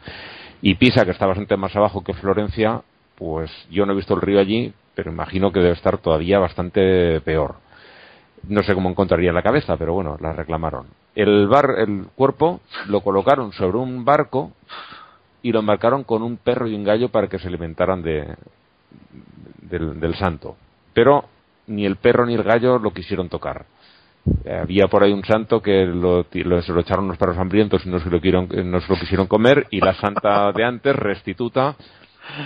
Y 0.64 0.76
Pisa, 0.76 1.06
que 1.06 1.12
está 1.12 1.28
bastante 1.28 1.58
más 1.58 1.76
abajo 1.76 2.04
que 2.04 2.16
Florencia, 2.16 2.82
pues 3.16 3.52
yo 3.70 3.86
no 3.86 3.94
he 3.94 3.96
visto 3.96 4.16
el 4.16 4.22
río 4.22 4.39
allí, 4.39 4.74
pero 4.96 5.12
imagino 5.12 5.52
que 5.52 5.60
debe 5.60 5.74
estar 5.74 6.00
todavía 6.00 6.39
bastante 6.39 7.22
peor. 7.22 7.56
No 8.48 8.64
sé 8.64 8.74
cómo 8.74 8.89
encontraría 8.89 9.32
la 9.32 9.44
cabeza, 9.44 9.78
pero 9.78 9.94
bueno, 9.94 10.18
la 10.20 10.34
reclamaron. 10.34 10.88
El, 11.14 11.48
bar, 11.48 11.76
el 11.78 12.08
cuerpo 12.16 12.62
lo 12.88 13.02
colocaron 13.02 13.52
sobre 13.52 13.78
un 13.78 14.04
barco 14.04 14.54
y 15.44 15.52
lo 15.52 15.60
embarcaron 15.60 16.04
con 16.04 16.24
un 16.24 16.38
perro 16.38 16.68
y 16.68 16.74
un 16.74 16.84
gallo 16.84 17.10
para 17.10 17.28
que 17.28 17.38
se 17.38 17.48
alimentaran 17.48 18.02
de, 18.02 18.36
del, 19.62 20.16
santo. 20.16 20.56
Pero 20.94 21.26
ni 21.68 21.86
el 21.86 21.98
perro 21.98 22.26
ni 22.26 22.34
el 22.36 22.44
gallo 22.44 22.78
lo 22.78 22.91
quisieron 22.91 23.30
tocar. 23.30 23.66
había 24.62 24.88
por 24.88 25.04
ahí 25.04 25.12
un 25.12 25.24
santo 25.24 25.62
que 25.62 25.86
lo, 25.86 26.24
se 26.24 26.44
lo 26.74 26.80
echaron 26.80 27.08
los 27.08 27.18
perros 27.18 27.38
hambrientos 27.38 27.86
y 27.86 27.89
no 27.89 28.00
se, 28.00 28.10
lo 28.10 28.20
no 28.20 28.82
se 28.82 28.94
lo 28.94 29.00
quisieron 29.00 29.28
comer 29.28 29.68
y 29.72 29.80
la 29.80 29.94
santa 29.96 30.52
de 30.52 30.64
antes, 30.64 30.96
restituta, 30.96 31.76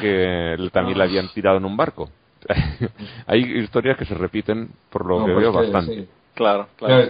que 0.02 0.56
también 0.72 0.98
la 0.98 1.04
habían 1.04 1.30
tirado 1.30 1.58
en 1.58 1.66
un 1.66 1.78
barco. 1.78 2.10
hay 3.28 3.39
historias 3.60 3.98
que 3.98 4.06
se 4.06 4.16
repiten, 4.16 4.70
por 4.89 5.06
lo 5.06 5.26
que 5.26 5.34
veo, 5.34 5.52
bastante. 5.52 6.08
Claro, 6.38 6.68
claro. 6.76 7.10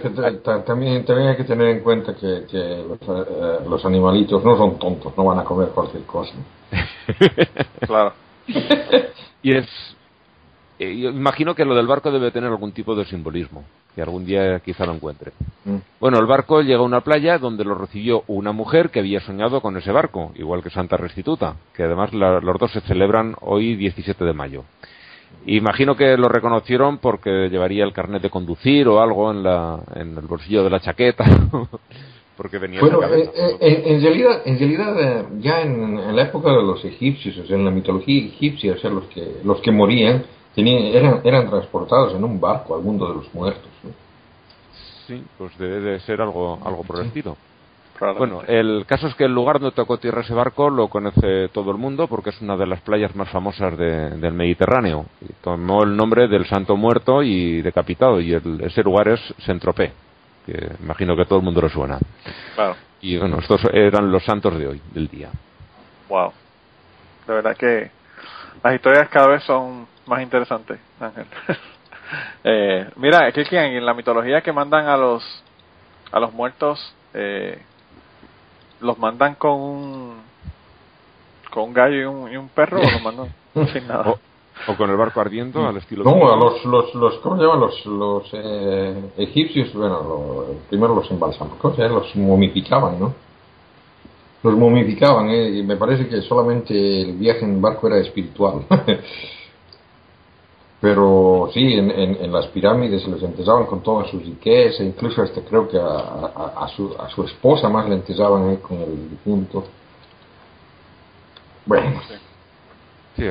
también, 0.64 1.04
también 1.04 1.28
hay 1.28 1.36
que 1.36 1.44
tener 1.44 1.68
en 1.68 1.80
cuenta 1.80 2.14
que, 2.14 2.46
que 2.50 2.58
eh, 2.58 2.84
los, 3.68 3.84
animalitos 3.84 4.42
no 4.42 4.56
son 4.56 4.78
tontos, 4.78 5.14
no 5.18 5.24
van 5.26 5.38
a 5.38 5.44
comer 5.44 5.68
cualquier 5.68 6.04
cosa. 6.04 6.32
claro. 7.86 8.14
y 9.48 9.56
es. 9.56 9.66
Eh, 10.78 10.92
imagino 10.92 11.54
que 11.54 11.64
lo 11.64 11.74
del 11.74 11.86
barco 11.86 12.10
debe 12.10 12.30
tener 12.30 12.50
algún 12.50 12.72
tipo 12.72 12.94
de 12.94 13.04
simbolismo, 13.04 13.64
que 13.94 14.02
algún 14.02 14.24
día 14.24 14.60
quizá 14.60 14.86
lo 14.86 14.94
encuentre. 14.94 15.32
Mm. 15.64 15.76
Bueno, 15.98 16.18
el 16.18 16.26
barco 16.26 16.62
llega 16.62 16.78
a 16.78 16.82
una 16.82 17.00
playa 17.00 17.38
donde 17.38 17.64
lo 17.64 17.74
recibió 17.74 18.22
una 18.28 18.52
mujer 18.52 18.90
que 18.90 19.00
había 19.00 19.20
soñado 19.20 19.60
con 19.60 19.76
ese 19.76 19.90
barco, 19.90 20.32
igual 20.36 20.62
que 20.62 20.70
Santa 20.70 20.96
Restituta, 20.96 21.56
que 21.74 21.82
además 21.82 22.12
los 22.12 22.58
dos 22.60 22.70
se 22.70 22.80
celebran 22.82 23.34
hoy 23.40 23.74
17 23.74 24.24
de 24.24 24.32
mayo. 24.32 24.64
Imagino 25.46 25.96
que 25.96 26.16
lo 26.16 26.28
reconocieron 26.28 26.98
porque 26.98 27.48
llevaría 27.48 27.84
el 27.84 27.92
carnet 27.92 28.22
de 28.22 28.30
conducir 28.30 28.86
o 28.86 29.00
algo 29.00 29.30
en, 29.30 29.42
la, 29.42 29.80
en 29.94 30.16
el 30.16 30.26
bolsillo 30.26 30.62
de 30.62 30.70
la 30.70 30.80
chaqueta. 30.80 31.24
porque 32.38 32.58
venía 32.58 32.80
bueno, 32.80 33.02
eh, 33.02 33.30
eh, 33.34 33.82
en 33.84 34.00
realidad, 34.00 34.42
en 34.44 34.58
realidad 34.60 35.00
eh, 35.00 35.26
ya 35.40 35.60
en, 35.60 36.14
la 36.14 36.22
época 36.22 36.50
de 36.50 36.62
los 36.62 36.84
egipcios, 36.84 37.36
o 37.36 37.44
sea, 37.44 37.56
en 37.56 37.64
la 37.64 37.72
mitología 37.72 38.26
egipcia, 38.26 38.74
o 38.74 38.78
sea, 38.78 38.90
los 38.90 39.06
que, 39.06 39.40
los 39.42 39.60
que 39.60 39.72
morían 39.72 40.24
tenían, 40.54 40.84
eran, 40.84 41.20
eran 41.24 41.50
transportados 41.50 42.14
en 42.14 42.22
un 42.22 42.40
barco 42.40 42.76
al 42.76 42.82
mundo 42.82 43.08
de 43.08 43.14
los 43.16 43.34
muertos. 43.34 43.68
Sí, 45.08 45.20
pues 45.36 45.58
debe 45.58 45.80
de 45.80 46.00
ser 46.00 46.20
algo, 46.20 46.60
algo 46.64 46.84
por 46.84 47.00
el 47.00 47.06
estilo. 47.06 47.36
Bueno, 48.16 48.42
el 48.46 48.84
caso 48.86 49.08
es 49.08 49.16
que 49.16 49.24
el 49.24 49.34
lugar 49.34 49.58
donde 49.58 49.74
tocó 49.74 49.98
tierra 49.98 50.20
ese 50.20 50.32
barco 50.32 50.70
lo 50.70 50.86
conoce 50.86 51.48
todo 51.48 51.72
el 51.72 51.78
mundo 51.78 52.06
porque 52.06 52.30
es 52.30 52.40
una 52.40 52.56
de 52.56 52.68
las 52.68 52.80
playas 52.82 53.16
más 53.16 53.28
famosas 53.30 53.76
del 53.76 54.32
Mediterráneo. 54.34 55.06
Y 55.20 55.32
tomó 55.42 55.82
el 55.82 55.96
nombre 55.96 56.28
del 56.28 56.46
Santo 56.46 56.76
Muerto 56.76 57.24
y 57.24 57.60
decapitado 57.62 58.20
y 58.20 58.32
ese 58.34 58.84
lugar 58.84 59.08
es 59.08 59.20
Saint-Tropez, 59.38 59.90
que 60.48 60.72
imagino 60.82 61.14
que 61.14 61.26
todo 61.26 61.38
el 61.38 61.44
mundo 61.44 61.60
lo 61.60 61.68
suena. 61.68 61.98
Claro. 62.54 62.76
Y 63.00 63.18
bueno, 63.18 63.38
estos 63.38 63.60
eran 63.72 64.10
los 64.10 64.24
santos 64.24 64.58
de 64.58 64.66
hoy, 64.66 64.82
del 64.92 65.08
día. 65.08 65.30
Wow. 66.08 66.32
De 67.26 67.34
verdad 67.34 67.56
que 67.56 67.90
las 68.62 68.74
historias 68.74 69.08
cada 69.10 69.28
vez 69.28 69.42
son 69.44 69.86
más 70.06 70.22
interesantes, 70.22 70.78
Ángel. 70.98 71.26
eh, 72.44 72.90
mira, 72.96 73.30
que 73.30 73.42
en 73.52 73.84
la 73.84 73.94
mitología 73.94 74.40
que 74.40 74.52
mandan 74.52 74.86
a 74.86 74.96
los 74.96 75.22
a 76.10 76.18
los 76.18 76.32
muertos 76.32 76.94
eh, 77.12 77.60
los 78.80 78.98
mandan 78.98 79.34
con 79.34 79.60
un 79.60 80.22
con 81.50 81.64
un 81.64 81.74
gallo 81.74 81.96
y 81.96 82.04
un, 82.04 82.32
y 82.32 82.36
un 82.36 82.48
perro 82.48 82.80
o 82.80 82.82
los 82.82 83.02
mandan 83.02 83.28
sin 83.72 83.86
nada 83.86 84.10
o, 84.10 84.18
con 84.76 84.90
el 84.90 84.96
barco 84.96 85.20
ardiendo 85.20 85.66
al 85.66 85.76
estilo 85.76 86.04
no 86.04 86.32
a 86.32 86.36
los 86.36 86.64
los 86.64 86.94
los 86.94 87.18
cómo 87.18 87.36
se 87.36 87.42
llaman 87.42 87.60
los 87.60 87.86
los 87.86 88.30
eh, 88.32 89.10
egipcios 89.16 89.72
bueno 89.72 90.44
primero 90.68 90.94
los 90.94 91.10
embalsaman 91.10 91.58
los 91.62 92.16
momificaban 92.16 93.00
no 93.00 93.28
los 94.42 94.54
momificaban 94.54 95.28
eh, 95.30 95.58
y 95.58 95.62
me 95.62 95.76
parece 95.76 96.08
que 96.08 96.22
solamente 96.22 97.02
el 97.02 97.14
viaje 97.14 97.44
en 97.44 97.60
barco 97.60 97.88
era 97.88 97.98
espiritual. 97.98 98.64
Pero 100.80 101.50
sí, 101.52 101.72
en, 101.72 101.90
en, 101.90 102.32
las 102.32 102.46
pirámides 102.46 103.04
les 103.08 103.20
enterraban 103.20 103.66
con 103.66 103.82
todas 103.82 104.08
sus 104.10 104.24
riquezas, 104.24 104.86
incluso 104.86 105.22
hasta 105.22 105.40
creo 105.40 105.68
que 105.68 105.76
a, 105.76 105.84
a, 106.56 106.68
su, 106.68 106.94
a 106.96 107.08
su 107.08 107.24
esposa 107.24 107.68
más 107.68 107.88
le 107.88 107.96
enterraban 107.96 108.58
con 108.58 108.78
el 108.78 109.10
difunto. 109.10 109.64
Bueno. 111.66 112.00
Sí, 112.06 112.14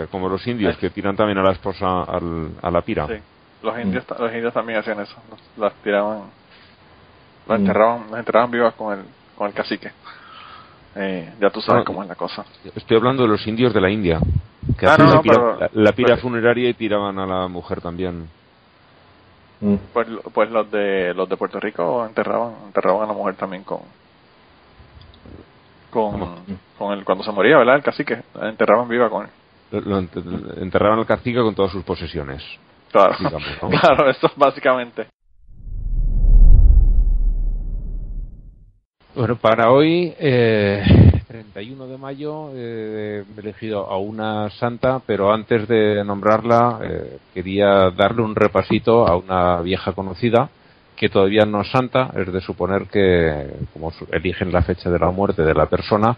como 0.10 0.30
los 0.30 0.46
indios 0.48 0.78
que 0.78 0.90
tiran 0.90 1.16
también 1.16 1.38
a 1.38 1.44
la 1.44 1.52
esposa 1.52 2.04
al, 2.04 2.52
a 2.62 2.72
la 2.72 2.82
pira. 2.82 3.08
Sí, 3.08 3.16
los 3.64 3.80
indios, 3.80 4.06
los 4.20 4.34
indios 4.34 4.54
también 4.54 4.80
hacían 4.80 5.00
eso, 5.00 5.16
las 5.58 5.74
tiraban, 5.76 6.24
las 7.48 7.60
mm. 7.60 7.62
enterraban, 7.62 8.02
las 8.12 8.20
enterraban 8.20 8.52
vivas 8.52 8.74
con 8.76 8.98
el, 8.98 9.06
con 9.36 9.48
el 9.48 9.54
cacique. 9.54 9.92
Eh, 10.96 11.34
ya 11.40 11.50
tú 11.50 11.62
sabes 11.62 11.86
cómo 11.86 12.02
es 12.02 12.10
la 12.10 12.16
cosa. 12.16 12.44
Estoy 12.76 12.98
hablando 12.98 13.24
de 13.24 13.30
los 13.30 13.46
indios 13.46 13.74
de 13.74 13.82
la 13.82 13.90
India, 13.90 14.20
que 14.78 14.88
ah, 14.88 14.98
la, 15.74 15.92
pira, 15.92 16.18
funeraria 16.18 16.70
y 16.70 16.74
tiraban 16.74 17.20
a 17.20 17.26
la 17.26 17.48
mujer 17.48 17.82
también. 17.82 18.28
Mm. 19.62 19.76
Pues, 19.94 20.08
pues 20.34 20.50
los 20.52 20.70
de 20.72 21.14
los 21.14 21.30
de 21.30 21.38
Puerto 21.38 21.60
Rico 21.60 22.06
enterraban 22.06 22.54
enterraban 22.66 23.04
a 23.04 23.08
la 23.08 23.14
mujer 23.14 23.36
también 23.36 23.64
con 23.64 23.80
con, 25.90 26.36
con 26.78 26.94
el, 26.94 27.04
cuando 27.06 27.24
se 27.24 27.32
moría, 27.32 27.58
¿verdad? 27.58 27.78
El 27.78 27.84
cacique, 27.84 28.22
enterraban 28.42 28.88
viva 28.88 29.10
con 29.10 29.26
él. 29.26 29.32
Lo, 29.72 30.00
enterraban 30.00 31.00
al 31.00 31.06
cacique 31.06 31.42
con 31.42 31.54
todas 31.54 31.72
sus 31.72 31.84
posesiones. 31.84 32.44
Claro, 32.92 33.16
claro, 33.82 34.10
esto 34.10 34.32
básicamente. 34.36 35.08
Bueno, 39.14 39.36
para 39.36 39.72
hoy, 39.72 40.14
eh, 40.20 40.84
31 41.28 41.88
de 41.88 41.98
mayo, 41.98 42.52
eh, 42.54 43.24
he 43.36 43.40
elegido 43.40 43.90
a 43.90 43.98
una 43.98 44.50
santa, 44.52 45.02
pero 45.06 45.34
antes 45.34 45.68
de 45.68 46.04
nombrarla, 46.04 46.80
eh, 46.84 47.18
quería 47.34 47.90
darle 47.90 48.22
un 48.22 48.36
repasito 48.36 49.08
a 49.08 49.18
una 49.18 49.62
vieja 49.62 49.94
conocida 49.94 50.50
que 50.96 51.10
todavía 51.10 51.46
no 51.46 51.62
es 51.62 51.72
santa, 51.72 52.12
es 52.16 52.32
de 52.32 52.42
suponer 52.42 52.88
que, 52.88 53.56
como 53.74 53.92
eligen 54.12 54.52
la 54.52 54.62
fecha 54.62 54.90
de 54.90 55.00
la 55.00 55.12
muerte 55.12 55.44
de 55.44 55.54
la 55.54 55.66
persona, 55.66 56.16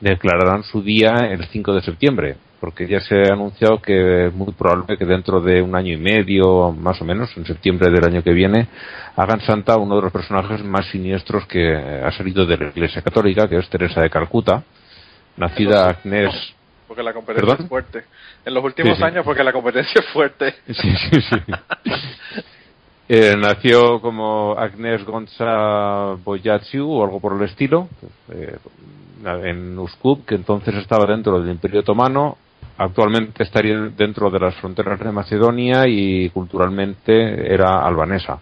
declararán 0.00 0.62
su 0.62 0.82
día 0.82 1.12
el 1.30 1.44
5 1.46 1.74
de 1.74 1.82
septiembre, 1.82 2.36
porque 2.60 2.86
ya 2.86 3.00
se 3.00 3.16
ha 3.16 3.32
anunciado 3.32 3.80
que 3.80 4.26
es 4.26 4.34
muy 4.34 4.52
probable 4.52 4.96
que 4.96 5.04
dentro 5.04 5.40
de 5.40 5.60
un 5.62 5.74
año 5.74 5.92
y 5.92 5.96
medio, 5.96 6.72
más 6.72 7.00
o 7.00 7.04
menos, 7.04 7.36
en 7.36 7.44
septiembre 7.44 7.90
del 7.90 8.04
año 8.04 8.22
que 8.22 8.32
viene, 8.32 8.68
hagan 9.16 9.40
santa 9.40 9.76
uno 9.76 9.96
de 9.96 10.02
los 10.02 10.12
personajes 10.12 10.62
más 10.64 10.86
siniestros 10.86 11.46
que 11.46 11.74
ha 11.74 12.10
salido 12.12 12.46
de 12.46 12.56
la 12.56 12.68
Iglesia 12.68 13.02
Católica, 13.02 13.48
que 13.48 13.56
es 13.56 13.68
Teresa 13.68 14.00
de 14.00 14.10
Calcuta, 14.10 14.62
nacida 15.36 15.88
Agnes. 15.88 16.54
Porque 16.86 17.02
la 17.02 17.12
competencia 17.12 17.56
es 17.58 17.68
fuerte. 17.68 18.04
En 18.44 18.54
los 18.54 18.64
últimos 18.64 19.00
años, 19.02 19.24
porque 19.24 19.42
la 19.42 19.52
competencia 19.52 20.00
es 20.00 20.06
fuerte. 20.12 20.54
Sí, 20.66 20.94
sí, 21.10 21.20
sí. 21.20 21.36
Eh, 23.14 23.36
nació 23.36 24.00
como 24.00 24.54
Agnes 24.56 25.04
Gonza 25.04 26.14
Boyatsiu 26.24 26.90
o 26.90 27.04
algo 27.04 27.20
por 27.20 27.36
el 27.36 27.42
estilo, 27.42 27.90
eh, 28.30 28.56
en 29.44 29.78
Uskub, 29.78 30.24
que 30.24 30.34
entonces 30.34 30.74
estaba 30.76 31.04
dentro 31.04 31.38
del 31.38 31.50
Imperio 31.50 31.80
Otomano. 31.80 32.38
Actualmente 32.78 33.42
estaría 33.42 33.76
dentro 33.94 34.30
de 34.30 34.40
las 34.40 34.54
fronteras 34.54 34.98
de 34.98 35.12
Macedonia 35.12 35.86
y 35.86 36.30
culturalmente 36.30 37.52
era 37.52 37.86
albanesa. 37.86 38.40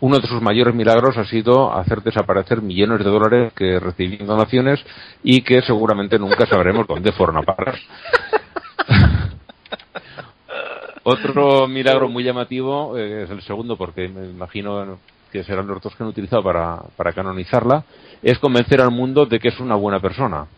Uno 0.00 0.18
de 0.18 0.26
sus 0.26 0.42
mayores 0.42 0.74
milagros 0.74 1.16
ha 1.16 1.24
sido 1.24 1.72
hacer 1.72 2.02
desaparecer 2.02 2.62
millones 2.62 2.98
de 2.98 3.04
dólares 3.04 3.52
que 3.52 3.78
recibían 3.78 4.26
donaciones 4.26 4.84
y 5.22 5.42
que 5.42 5.62
seguramente 5.62 6.18
nunca 6.18 6.46
sabremos 6.46 6.88
dónde 6.88 7.12
fueron 7.12 7.36
a 7.36 7.42
parar. 7.42 7.76
Otro 11.08 11.68
milagro 11.68 12.08
muy 12.08 12.24
llamativo 12.24 12.98
eh, 12.98 13.22
es 13.22 13.30
el 13.30 13.40
segundo, 13.42 13.76
porque 13.76 14.08
me 14.08 14.26
imagino 14.26 14.98
que 15.30 15.44
serán 15.44 15.68
los 15.68 15.80
dos 15.80 15.94
que 15.94 16.02
han 16.02 16.08
utilizado 16.08 16.42
para, 16.42 17.12
canonizarla, 17.12 17.84
es 18.20 18.40
convencer 18.40 18.80
al 18.80 18.90
mundo 18.90 19.24
de 19.24 19.38
que 19.38 19.50
es 19.50 19.60
una 19.60 19.76
buena 19.76 20.00
persona. 20.00 20.48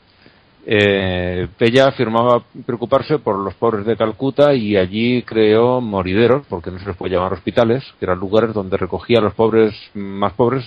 Eh, 0.65 1.49
ella 1.61 1.89
afirmaba 1.89 2.43
preocuparse 2.65 3.19
por 3.19 3.39
los 3.39 3.53
pobres 3.57 3.85
de 3.85 3.99
Calcuta 3.99 4.55
y 4.55 4.75
allí 4.79 5.23
creó 5.23 5.83
morideros, 5.83 6.47
porque 6.49 6.71
no 6.71 6.79
se 6.79 6.87
les 6.87 6.97
puede 6.97 7.15
llamar 7.15 7.35
hospitales, 7.35 7.85
que 7.99 8.07
eran 8.07 8.19
lugares 8.19 8.55
donde 8.55 8.79
recogía 8.79 9.19
a 9.19 9.23
los 9.23 9.35
pobres 9.35 9.75
más 9.93 10.33
pobres 10.33 10.65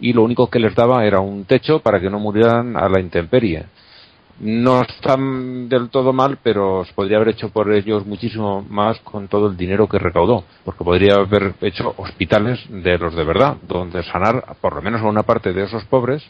y 0.00 0.14
lo 0.14 0.22
único 0.22 0.48
que 0.48 0.60
les 0.60 0.74
daba 0.74 1.04
era 1.04 1.20
un 1.20 1.44
techo 1.44 1.80
para 1.80 2.00
que 2.00 2.08
no 2.08 2.18
murieran 2.18 2.74
a 2.74 2.88
la 2.88 3.00
intemperie 3.00 3.66
no 4.40 4.82
están 4.82 5.68
del 5.68 5.90
todo 5.90 6.12
mal, 6.12 6.38
pero 6.42 6.84
se 6.84 6.92
podría 6.92 7.18
haber 7.18 7.28
hecho 7.28 7.50
por 7.50 7.72
ellos 7.72 8.04
muchísimo 8.04 8.62
más 8.68 8.98
con 9.00 9.28
todo 9.28 9.48
el 9.48 9.56
dinero 9.56 9.88
que 9.88 9.98
recaudó, 9.98 10.44
porque 10.64 10.84
podría 10.84 11.14
haber 11.14 11.54
hecho 11.60 11.94
hospitales 11.96 12.60
de 12.68 12.98
los 12.98 13.14
de 13.14 13.24
verdad, 13.24 13.56
donde 13.62 14.02
sanar 14.02 14.56
por 14.60 14.74
lo 14.74 14.82
menos 14.82 15.02
a 15.02 15.06
una 15.06 15.22
parte 15.22 15.52
de 15.52 15.64
esos 15.64 15.84
pobres. 15.84 16.22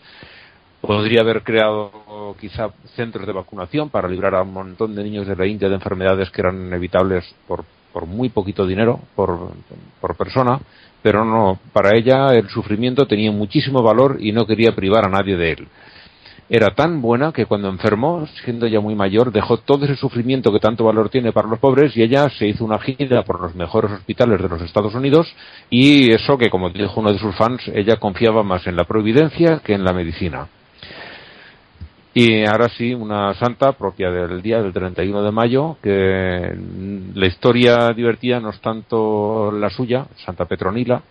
Podría 0.81 1.23
haber 1.23 1.43
creado 1.43 2.37
quizá 2.39 2.69
centros 2.95 3.27
de 3.27 3.33
vacunación 3.33 3.89
para 3.89 4.07
librar 4.07 4.35
a 4.35 4.43
un 4.43 4.53
montón 4.53 4.95
de 4.95 5.03
niños 5.03 5.27
de 5.27 5.35
la 5.35 5.47
India 5.47 5.71
de 5.71 5.77
enfermedades 5.77 6.31
que 6.31 6.43
eran 6.43 6.71
evitables 6.75 7.25
por, 7.49 7.65
muy 8.07 8.29
poquito 8.29 8.67
dinero 8.67 9.01
por 9.15 10.17
persona, 10.19 10.61
pero 11.03 11.25
no, 11.25 11.59
para 11.73 11.97
ella 11.97 12.35
el 12.35 12.51
sufrimiento 12.51 13.07
tenía 13.07 13.33
muchísimo 13.33 13.83
valor 13.83 14.19
y 14.21 14.33
no 14.33 14.47
quería 14.47 14.75
privar 14.75 15.07
a 15.07 15.09
nadie 15.09 15.37
de 15.37 15.53
él 15.53 15.69
era 16.49 16.75
tan 16.75 17.01
buena 17.01 17.33
que 17.33 17.47
cuando 17.47 17.69
enfermó, 17.69 18.27
siendo 18.45 18.67
ya 18.67 18.81
muy 18.81 18.95
mayor, 18.95 19.33
dejó 19.33 19.59
todo 19.59 19.87
ese 19.87 19.97
sufrimiento 19.97 20.53
que 20.53 20.61
tanto 20.61 20.85
valor 20.85 21.09
tiene 21.09 21.33
para 21.33 21.49
los 21.49 21.59
pobres 21.59 21.97
y 21.97 22.03
ella 22.03 22.29
se 22.29 22.47
hizo 22.47 22.65
una 22.65 22.79
gira 22.79 23.23
por 23.23 23.41
los 23.41 23.55
mejores 23.55 23.93
hospitales 23.93 24.41
de 24.43 24.49
los 24.49 24.61
Estados 24.61 24.95
Unidos 24.95 25.35
y 25.71 26.13
eso 26.13 26.37
que, 26.37 26.51
como 26.51 26.71
dijo 26.71 27.01
uno 27.01 27.13
de 27.13 27.19
sus 27.19 27.35
fans, 27.35 27.63
ella 27.75 27.97
confiaba 27.97 28.43
más 28.43 28.67
en 28.67 28.77
la 28.77 28.85
providencia 28.85 29.61
que 29.65 29.73
en 29.73 29.85
la 29.85 29.93
medicina. 29.93 30.49
Y 32.17 32.47
ahora 32.47 32.69
sí, 32.69 32.95
una 32.95 33.35
santa 33.35 33.73
propia 33.73 34.09
del 34.11 34.41
día 34.41 34.63
del 34.63 34.73
31 34.73 35.23
de 35.25 35.33
mayo, 35.33 35.79
que 35.83 36.57
la 37.15 37.27
historia 37.27 37.89
divertida 37.89 38.39
no 38.39 38.51
es 38.51 38.61
tanto 38.61 39.51
la 39.51 39.69
suya, 39.69 40.07
Santa 40.25 40.45
Petronila, 40.45 41.03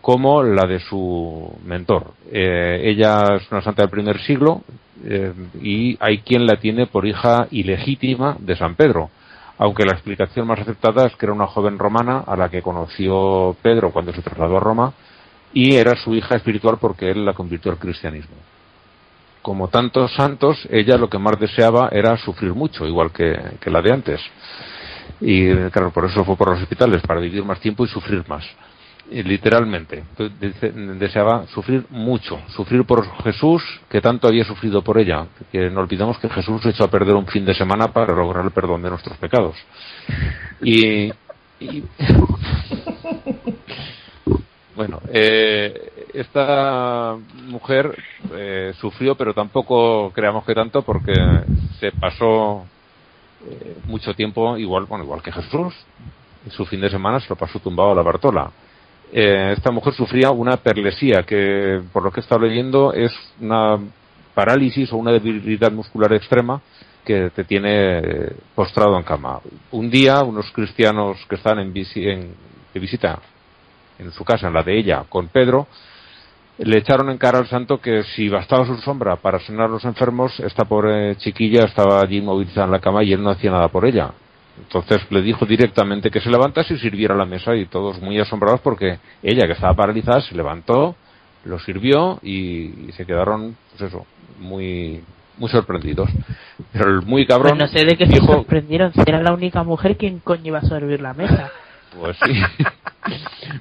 como 0.00 0.42
la 0.42 0.66
de 0.66 0.80
su 0.80 1.52
mentor. 1.64 2.12
Eh, 2.30 2.80
ella 2.84 3.36
es 3.36 3.50
una 3.50 3.62
santa 3.62 3.82
del 3.82 3.90
primer 3.90 4.20
siglo 4.22 4.62
eh, 5.04 5.32
y 5.60 5.96
hay 6.00 6.18
quien 6.18 6.46
la 6.46 6.56
tiene 6.56 6.86
por 6.86 7.06
hija 7.06 7.46
ilegítima 7.50 8.36
de 8.38 8.56
San 8.56 8.74
Pedro, 8.76 9.10
aunque 9.58 9.84
la 9.84 9.92
explicación 9.92 10.46
más 10.46 10.60
aceptada 10.60 11.06
es 11.06 11.14
que 11.16 11.26
era 11.26 11.34
una 11.34 11.46
joven 11.46 11.78
romana 11.78 12.24
a 12.26 12.36
la 12.36 12.48
que 12.48 12.62
conoció 12.62 13.56
Pedro 13.62 13.90
cuando 13.92 14.12
se 14.12 14.22
trasladó 14.22 14.56
a 14.56 14.60
Roma 14.60 14.92
y 15.52 15.74
era 15.74 15.96
su 15.96 16.14
hija 16.14 16.36
espiritual 16.36 16.78
porque 16.80 17.10
él 17.10 17.24
la 17.24 17.34
convirtió 17.34 17.70
al 17.70 17.78
cristianismo. 17.78 18.36
Como 19.42 19.68
tantos 19.68 20.14
santos, 20.14 20.66
ella 20.70 20.96
lo 20.96 21.08
que 21.08 21.18
más 21.18 21.38
deseaba 21.38 21.88
era 21.92 22.16
sufrir 22.18 22.54
mucho, 22.54 22.86
igual 22.86 23.10
que, 23.10 23.38
que 23.58 23.70
la 23.70 23.80
de 23.80 23.92
antes. 23.92 24.20
Y 25.20 25.52
claro, 25.70 25.90
por 25.90 26.04
eso 26.04 26.24
fue 26.24 26.36
por 26.36 26.50
los 26.50 26.60
hospitales, 26.60 27.02
para 27.02 27.20
vivir 27.20 27.42
más 27.42 27.58
tiempo 27.58 27.84
y 27.84 27.88
sufrir 27.88 28.22
más 28.28 28.44
literalmente. 29.10 30.04
Deseaba 30.98 31.46
sufrir 31.48 31.84
mucho, 31.90 32.40
sufrir 32.48 32.84
por 32.84 33.04
Jesús, 33.22 33.62
que 33.88 34.00
tanto 34.00 34.28
había 34.28 34.44
sufrido 34.44 34.82
por 34.82 34.98
ella. 34.98 35.26
Que 35.50 35.68
no 35.70 35.80
olvidemos 35.80 36.18
que 36.18 36.28
Jesús 36.28 36.64
echó 36.66 36.84
a 36.84 36.90
perder 36.90 37.16
un 37.16 37.26
fin 37.26 37.44
de 37.44 37.54
semana 37.54 37.88
para 37.88 38.14
lograr 38.14 38.44
el 38.44 38.52
perdón 38.52 38.82
de 38.82 38.90
nuestros 38.90 39.16
pecados. 39.18 39.56
Y. 40.62 41.12
bueno, 44.76 45.00
eh, 45.12 46.06
esta 46.14 47.16
mujer 47.46 47.96
eh, 48.32 48.72
sufrió, 48.80 49.14
pero 49.16 49.34
tampoco 49.34 50.10
creamos 50.12 50.44
que 50.44 50.54
tanto, 50.54 50.82
porque 50.82 51.12
se 51.78 51.92
pasó 51.92 52.64
eh, 53.46 53.76
mucho 53.86 54.14
tiempo 54.14 54.56
igual, 54.56 54.84
bueno, 54.84 55.04
igual 55.04 55.22
que 55.22 55.32
Jesús. 55.32 55.74
Su 56.48 56.64
fin 56.64 56.80
de 56.80 56.88
semana 56.88 57.20
se 57.20 57.28
lo 57.28 57.36
pasó 57.36 57.58
tumbado 57.58 57.90
a 57.92 57.94
la 57.94 58.00
Bartola 58.00 58.50
eh, 59.12 59.54
esta 59.56 59.70
mujer 59.70 59.94
sufría 59.94 60.30
una 60.30 60.56
perlesía, 60.56 61.22
que 61.24 61.80
por 61.92 62.02
lo 62.02 62.10
que 62.10 62.20
he 62.20 62.22
estado 62.22 62.42
leyendo 62.42 62.92
es 62.92 63.12
una 63.40 63.78
parálisis 64.34 64.92
o 64.92 64.96
una 64.96 65.12
debilidad 65.12 65.72
muscular 65.72 66.12
extrema 66.12 66.60
que 67.04 67.30
te 67.30 67.44
tiene 67.44 67.98
eh, 67.98 68.36
postrado 68.54 68.96
en 68.96 69.02
cama. 69.02 69.40
Un 69.72 69.90
día, 69.90 70.22
unos 70.22 70.50
cristianos 70.52 71.18
que 71.28 71.36
están 71.36 71.58
en, 71.58 71.72
de 71.72 72.80
visita 72.80 73.18
en 73.98 74.12
su 74.12 74.24
casa, 74.24 74.48
en 74.48 74.54
la 74.54 74.62
de 74.62 74.78
ella, 74.78 75.04
con 75.08 75.28
Pedro, 75.28 75.66
le 76.58 76.78
echaron 76.78 77.10
en 77.10 77.18
cara 77.18 77.38
al 77.38 77.48
santo 77.48 77.80
que 77.80 78.02
si 78.02 78.28
bastaba 78.28 78.66
su 78.66 78.76
sombra 78.78 79.16
para 79.16 79.40
sanar 79.40 79.66
a 79.66 79.68
los 79.68 79.84
enfermos, 79.84 80.38
esta 80.40 80.64
pobre 80.64 81.16
chiquilla 81.16 81.64
estaba 81.64 82.00
allí 82.00 82.18
inmovilizada 82.18 82.66
en 82.66 82.72
la 82.72 82.80
cama 82.80 83.02
y 83.02 83.12
él 83.12 83.22
no 83.22 83.30
hacía 83.30 83.50
nada 83.50 83.68
por 83.68 83.86
ella. 83.86 84.10
Entonces 84.60 85.00
le 85.10 85.22
dijo 85.22 85.46
directamente 85.46 86.10
que 86.10 86.20
se 86.20 86.30
levantase 86.30 86.74
y 86.74 86.78
sirviera 86.78 87.14
la 87.14 87.24
mesa 87.24 87.54
y 87.56 87.66
todos 87.66 88.00
muy 88.00 88.18
asombrados 88.18 88.60
porque 88.60 88.98
ella 89.22 89.46
que 89.46 89.52
estaba 89.52 89.74
paralizada 89.74 90.20
se 90.20 90.34
levantó, 90.34 90.94
lo 91.44 91.58
sirvió 91.58 92.18
y, 92.22 92.90
se 92.92 93.06
quedaron, 93.06 93.56
pues 93.70 93.90
eso, 93.90 94.06
muy 94.38 95.02
muy 95.38 95.48
sorprendidos. 95.48 96.10
Pero 96.72 96.90
el 96.90 97.02
muy 97.02 97.26
cabrón. 97.26 97.56
Pues 97.56 97.60
no 97.60 97.78
sé 97.78 97.86
de 97.86 97.96
qué 97.96 98.06
se 98.06 98.18
sorprendieron, 98.18 98.92
si 98.92 99.00
era 99.00 99.22
la 99.22 99.32
única 99.32 99.62
mujer 99.62 99.96
quien 99.96 100.18
coño 100.18 100.48
iba 100.48 100.58
a 100.58 100.62
servir 100.62 101.00
la 101.00 101.14
mesa. 101.14 101.50
Pues 101.98 102.16
sí. 102.24 102.40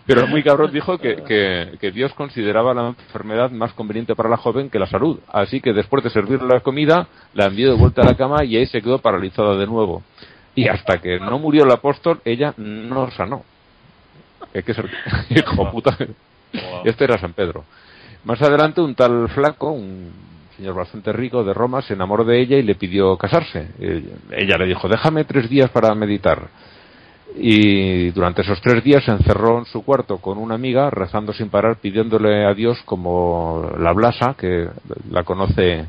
Pero 0.06 0.22
el 0.22 0.30
muy 0.30 0.44
cabrón 0.44 0.72
dijo 0.72 1.00
que, 1.00 1.16
que, 1.24 1.78
que, 1.82 1.90
Dios 1.90 2.14
consideraba 2.14 2.76
la 2.76 2.90
enfermedad 2.90 3.50
más 3.50 3.74
conveniente 3.74 4.16
para 4.16 4.30
la 4.30 4.38
joven 4.38 4.70
que 4.70 4.78
la 4.78 4.86
salud. 4.86 5.20
Así 5.30 5.60
que 5.62 5.74
después 5.74 6.04
de 6.04 6.12
servirle 6.12 6.48
la 6.48 6.60
comida, 6.60 7.08
la 7.34 7.48
envió 7.48 7.72
de 7.72 7.76
vuelta 7.76 8.04
a 8.04 8.06
la 8.06 8.16
cama 8.16 8.44
y 8.44 8.56
ahí 8.56 8.68
se 8.68 8.84
quedó 8.84 9.00
paralizada 9.00 9.58
de 9.58 9.66
nuevo. 9.66 10.04
Y 10.60 10.68
hasta 10.68 10.98
que 10.98 11.22
no 11.22 11.40
murió 11.40 11.64
el 11.64 11.72
apóstol, 11.72 12.20
ella 12.26 12.54
no 12.58 13.10
sanó. 13.12 13.46
Hay 14.54 14.62
que 14.62 14.74
hijo 15.30 15.72
puta. 15.72 15.98
Este 16.84 17.06
era 17.06 17.18
San 17.18 17.32
Pedro. 17.32 17.64
Más 18.26 18.42
adelante, 18.42 18.82
un 18.82 18.94
tal 18.94 19.30
flaco, 19.30 19.72
un 19.72 20.12
señor 20.58 20.76
bastante 20.76 21.14
rico 21.14 21.46
de 21.46 21.54
Roma, 21.54 21.82
se 21.82 21.94
enamoró 21.94 22.26
de 22.26 22.42
ella 22.42 22.58
y 22.58 22.64
le 22.64 22.76
pidió 22.76 23.16
casarse. 23.16 23.70
Ella 24.32 24.58
le 24.58 24.66
dijo, 24.66 24.90
déjame 24.90 25.24
tres 25.24 25.50
días 25.50 25.70
para 25.70 25.96
meditar. 25.96 26.50
y 27.38 28.10
durante 28.10 28.42
esos 28.42 28.60
tres 28.60 28.84
días 28.84 29.06
se 29.06 29.12
encerró 29.12 29.60
en 29.60 29.66
su 29.66 29.86
cuarto 29.86 30.18
con 30.18 30.38
una 30.38 30.56
amiga 30.56 30.90
rezando 30.90 31.32
sin 31.32 31.50
parar 31.50 31.78
pidiéndole 31.78 32.44
a 32.44 32.54
Dios 32.54 32.82
como 32.84 33.72
la 33.78 33.94
Blasa 33.94 34.36
que 34.38 34.68
la 35.10 35.24
conoce 35.24 35.86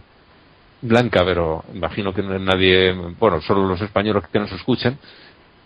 Blanca 0.83 1.25
pero 1.25 1.65
imagino 1.75 2.13
que 2.13 2.23
nadie 2.23 2.93
bueno 3.19 3.41
solo 3.41 3.67
los 3.67 3.81
españoles 3.81 4.25
que 4.33 4.39
nos 4.39 4.53
escuchen 4.53 4.99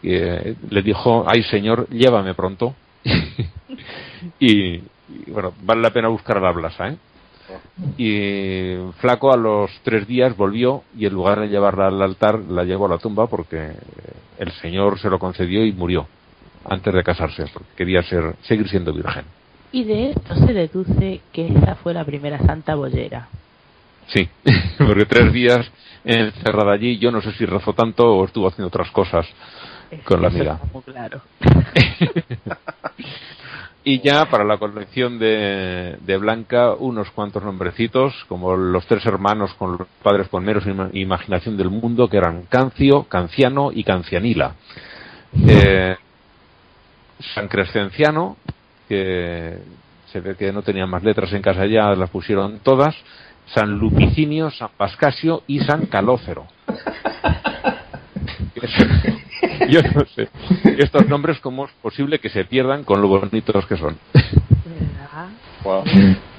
eh, 0.02 0.56
le 0.70 0.82
dijo 0.82 1.24
ay 1.26 1.42
señor 1.44 1.88
llévame 1.88 2.34
pronto 2.34 2.74
y, 4.40 4.78
bueno 5.28 5.52
vale 5.62 5.82
la 5.82 5.90
pena 5.90 6.08
buscar 6.08 6.38
a 6.38 6.40
la 6.40 6.52
Blasa 6.52 6.88
¿eh? 6.88 6.96
y 7.98 8.92
Flaco 9.00 9.32
a 9.32 9.36
los 9.36 9.70
tres 9.82 10.06
días 10.06 10.36
volvió 10.36 10.82
y 10.96 11.06
en 11.06 11.12
lugar 11.12 11.40
de 11.40 11.48
llevarla 11.48 11.88
al 11.88 12.02
altar 12.02 12.40
la 12.40 12.64
llevó 12.64 12.86
a 12.86 12.90
la 12.90 12.98
tumba 12.98 13.26
porque 13.26 13.72
el 14.38 14.52
Señor 14.52 14.98
se 14.98 15.10
lo 15.10 15.18
concedió 15.18 15.64
y 15.64 15.72
murió 15.72 16.06
antes 16.64 16.92
de 16.92 17.02
casarse 17.02 17.44
porque 17.52 17.70
quería 17.76 18.02
ser 18.02 18.34
seguir 18.42 18.68
siendo 18.68 18.92
virgen. 18.92 19.24
Y 19.72 19.84
de 19.84 20.10
esto 20.10 20.34
se 20.36 20.52
deduce 20.52 21.20
que 21.32 21.48
esa 21.48 21.74
fue 21.76 21.94
la 21.94 22.04
primera 22.04 22.38
santa 22.38 22.74
bollera. 22.74 23.28
Sí, 24.08 24.28
porque 24.78 25.06
tres 25.06 25.32
días 25.32 25.70
encerrada 26.04 26.72
allí, 26.72 26.98
yo 26.98 27.10
no 27.10 27.22
sé 27.22 27.32
si 27.32 27.46
rezó 27.46 27.72
tanto 27.72 28.04
o 28.04 28.24
estuvo 28.24 28.48
haciendo 28.48 28.68
otras 28.68 28.90
cosas 28.90 29.26
con 30.04 30.20
la 30.20 30.28
amiga. 30.28 30.60
Claro. 30.84 31.22
Y 33.86 34.00
ya 34.00 34.24
para 34.30 34.44
la 34.44 34.56
colección 34.56 35.18
de, 35.18 35.98
de, 36.00 36.16
Blanca, 36.16 36.72
unos 36.72 37.10
cuantos 37.10 37.42
nombrecitos, 37.42 38.14
como 38.28 38.56
los 38.56 38.86
tres 38.86 39.04
hermanos 39.04 39.52
con 39.58 39.72
los 39.72 39.86
padres 40.02 40.28
con 40.28 40.42
menos 40.42 40.64
imaginación 40.94 41.58
del 41.58 41.68
mundo, 41.68 42.08
que 42.08 42.16
eran 42.16 42.44
Cancio, 42.48 43.02
Canciano 43.02 43.72
y 43.72 43.84
Cancianila. 43.84 44.54
Eh, 45.46 45.96
San 47.34 47.46
Crescenciano, 47.48 48.38
que 48.88 49.58
se 50.10 50.20
ve 50.20 50.34
que 50.34 50.50
no 50.50 50.62
tenían 50.62 50.88
más 50.88 51.02
letras 51.02 51.30
en 51.34 51.42
casa 51.42 51.66
ya, 51.66 51.94
las 51.94 52.08
pusieron 52.08 52.60
todas. 52.60 52.96
San 53.46 53.78
Lupicinio, 53.78 54.50
San 54.50 54.70
Pascasio 54.76 55.42
y 55.46 55.60
San 55.60 55.86
Calócero. 55.86 56.46
Yo 59.68 59.82
no 59.82 60.04
sé. 60.06 60.28
Estos 60.78 61.08
nombres, 61.08 61.38
¿cómo 61.40 61.66
es 61.66 61.72
posible 61.82 62.18
que 62.18 62.28
se 62.28 62.44
pierdan 62.44 62.84
con 62.84 63.00
lo 63.00 63.08
bonitos 63.08 63.66
que 63.66 63.76
son? 63.76 63.98
¿Verdad? 64.12 65.28
Wow. 65.62 65.84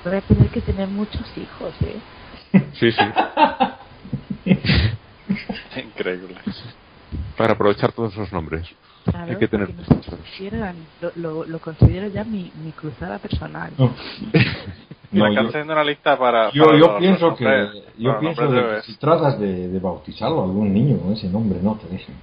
Voy 0.03 0.15
a 0.15 0.21
tener 0.21 0.49
que 0.49 0.61
tener 0.61 0.87
muchos 0.87 1.25
hijos, 1.37 1.73
¿eh? 1.81 1.99
Sí, 2.73 2.91
sí. 2.91 3.03
Increíble. 5.79 6.35
Para 7.37 7.53
aprovechar 7.53 7.91
todos 7.91 8.13
esos 8.13 8.31
nombres. 8.31 8.67
Hay 9.13 9.35
que 9.37 9.47
tener 9.47 9.69
lo, 11.01 11.11
lo, 11.15 11.45
lo, 11.45 11.59
considero 11.59 12.07
ya 12.07 12.23
mi, 12.23 12.51
mi 12.63 12.71
cruzada 12.71 13.19
personal. 13.19 13.71
No. 13.77 13.93
no 15.11 15.31
yo, 15.31 15.47
haciendo 15.47 15.73
una 15.73 15.83
lista 15.83 16.17
para. 16.17 16.51
Yo, 16.51 16.65
para 16.65 16.77
yo 16.77 16.87
los, 16.87 16.99
pienso 16.99 17.29
los 17.29 17.37
que. 17.37 17.83
Yo 17.97 18.19
pienso 18.19 18.49
que 18.49 18.81
si 18.83 18.95
tratas 18.97 19.39
de, 19.39 19.67
de 19.67 19.79
bautizarlo 19.79 20.41
a 20.41 20.45
algún 20.45 20.73
niño 20.73 20.97
con 20.97 21.13
ese 21.13 21.29
nombre, 21.29 21.59
no 21.61 21.75
te 21.75 21.87
dejen. 21.87 22.15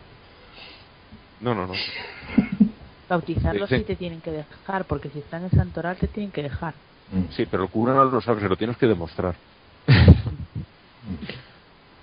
No, 1.41 1.55
no, 1.55 1.66
no. 1.66 1.74
Bautizarlo 3.09 3.66
sí, 3.66 3.80
te 3.83 3.97
tienen 3.97 4.20
que 4.20 4.30
dejar, 4.30 4.87
porque 4.87 5.11
si 5.11 5.18
están 5.18 5.45
en 5.45 5.51
santoral 5.51 5.97
te 5.97 6.09
tienen 6.09 6.33
que 6.33 6.43
dejar. 6.43 6.74
Mm. 7.12 7.30
Sí, 7.30 7.47
pero 7.51 7.64
el 7.64 7.68
cura 7.68 7.93
no 7.95 8.05
lo 8.05 8.20
sabe, 8.20 8.41
se 8.41 8.49
lo 8.49 8.57
tienes 8.57 8.76
que 8.76 8.87
demostrar. 8.87 9.35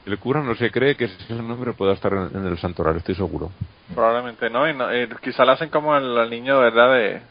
el 0.10 0.18
cura 0.20 0.42
no 0.42 0.56
se 0.56 0.72
cree 0.72 0.96
que 0.96 1.06
ese 1.06 1.34
nombre 1.34 1.74
pueda 1.74 1.94
estar 1.94 2.12
en, 2.14 2.46
el 2.46 2.58
santoral, 2.58 2.98
estoy 2.98 3.16
seguro. 3.16 3.52
Probablemente 3.94 4.50
no, 4.50 4.68
y 4.68 4.74
no, 4.74 4.92
eh, 4.92 5.08
quizá 5.22 5.46
lo 5.46 5.54
hacen 5.54 5.70
como 5.70 5.96
el, 5.96 6.30
niño, 6.30 6.60
¿verdad? 6.60 6.94
De. 6.94 7.22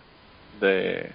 de 0.61 1.13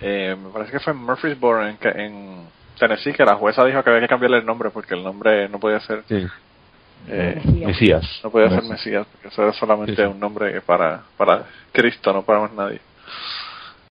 eh, 0.00 0.36
me 0.42 0.50
parece 0.50 0.72
que 0.72 0.80
fue 0.80 0.92
en 0.92 0.98
Murfreesboro, 0.98 1.66
en, 1.66 1.78
en 1.82 2.46
Tennessee, 2.78 3.12
que 3.12 3.24
la 3.24 3.36
jueza 3.36 3.64
dijo 3.64 3.82
que 3.82 3.90
había 3.90 4.02
que 4.02 4.08
cambiarle 4.08 4.38
el 4.38 4.46
nombre 4.46 4.70
porque 4.70 4.94
el 4.94 5.02
nombre 5.02 5.48
no 5.48 5.58
podía 5.58 5.80
ser. 5.80 6.02
Sí 6.08 6.26
eh, 7.08 7.40
Mesías. 7.44 8.04
No 8.22 8.30
puede 8.30 8.48
ser 8.48 8.62
Mesías, 8.64 9.06
porque 9.10 9.28
eso 9.28 9.48
es 9.48 9.56
solamente 9.56 10.06
un 10.06 10.18
nombre 10.18 10.60
para, 10.62 11.02
para 11.16 11.44
Cristo, 11.72 12.12
no 12.12 12.22
para 12.22 12.40
más 12.40 12.52
nadie. 12.52 12.80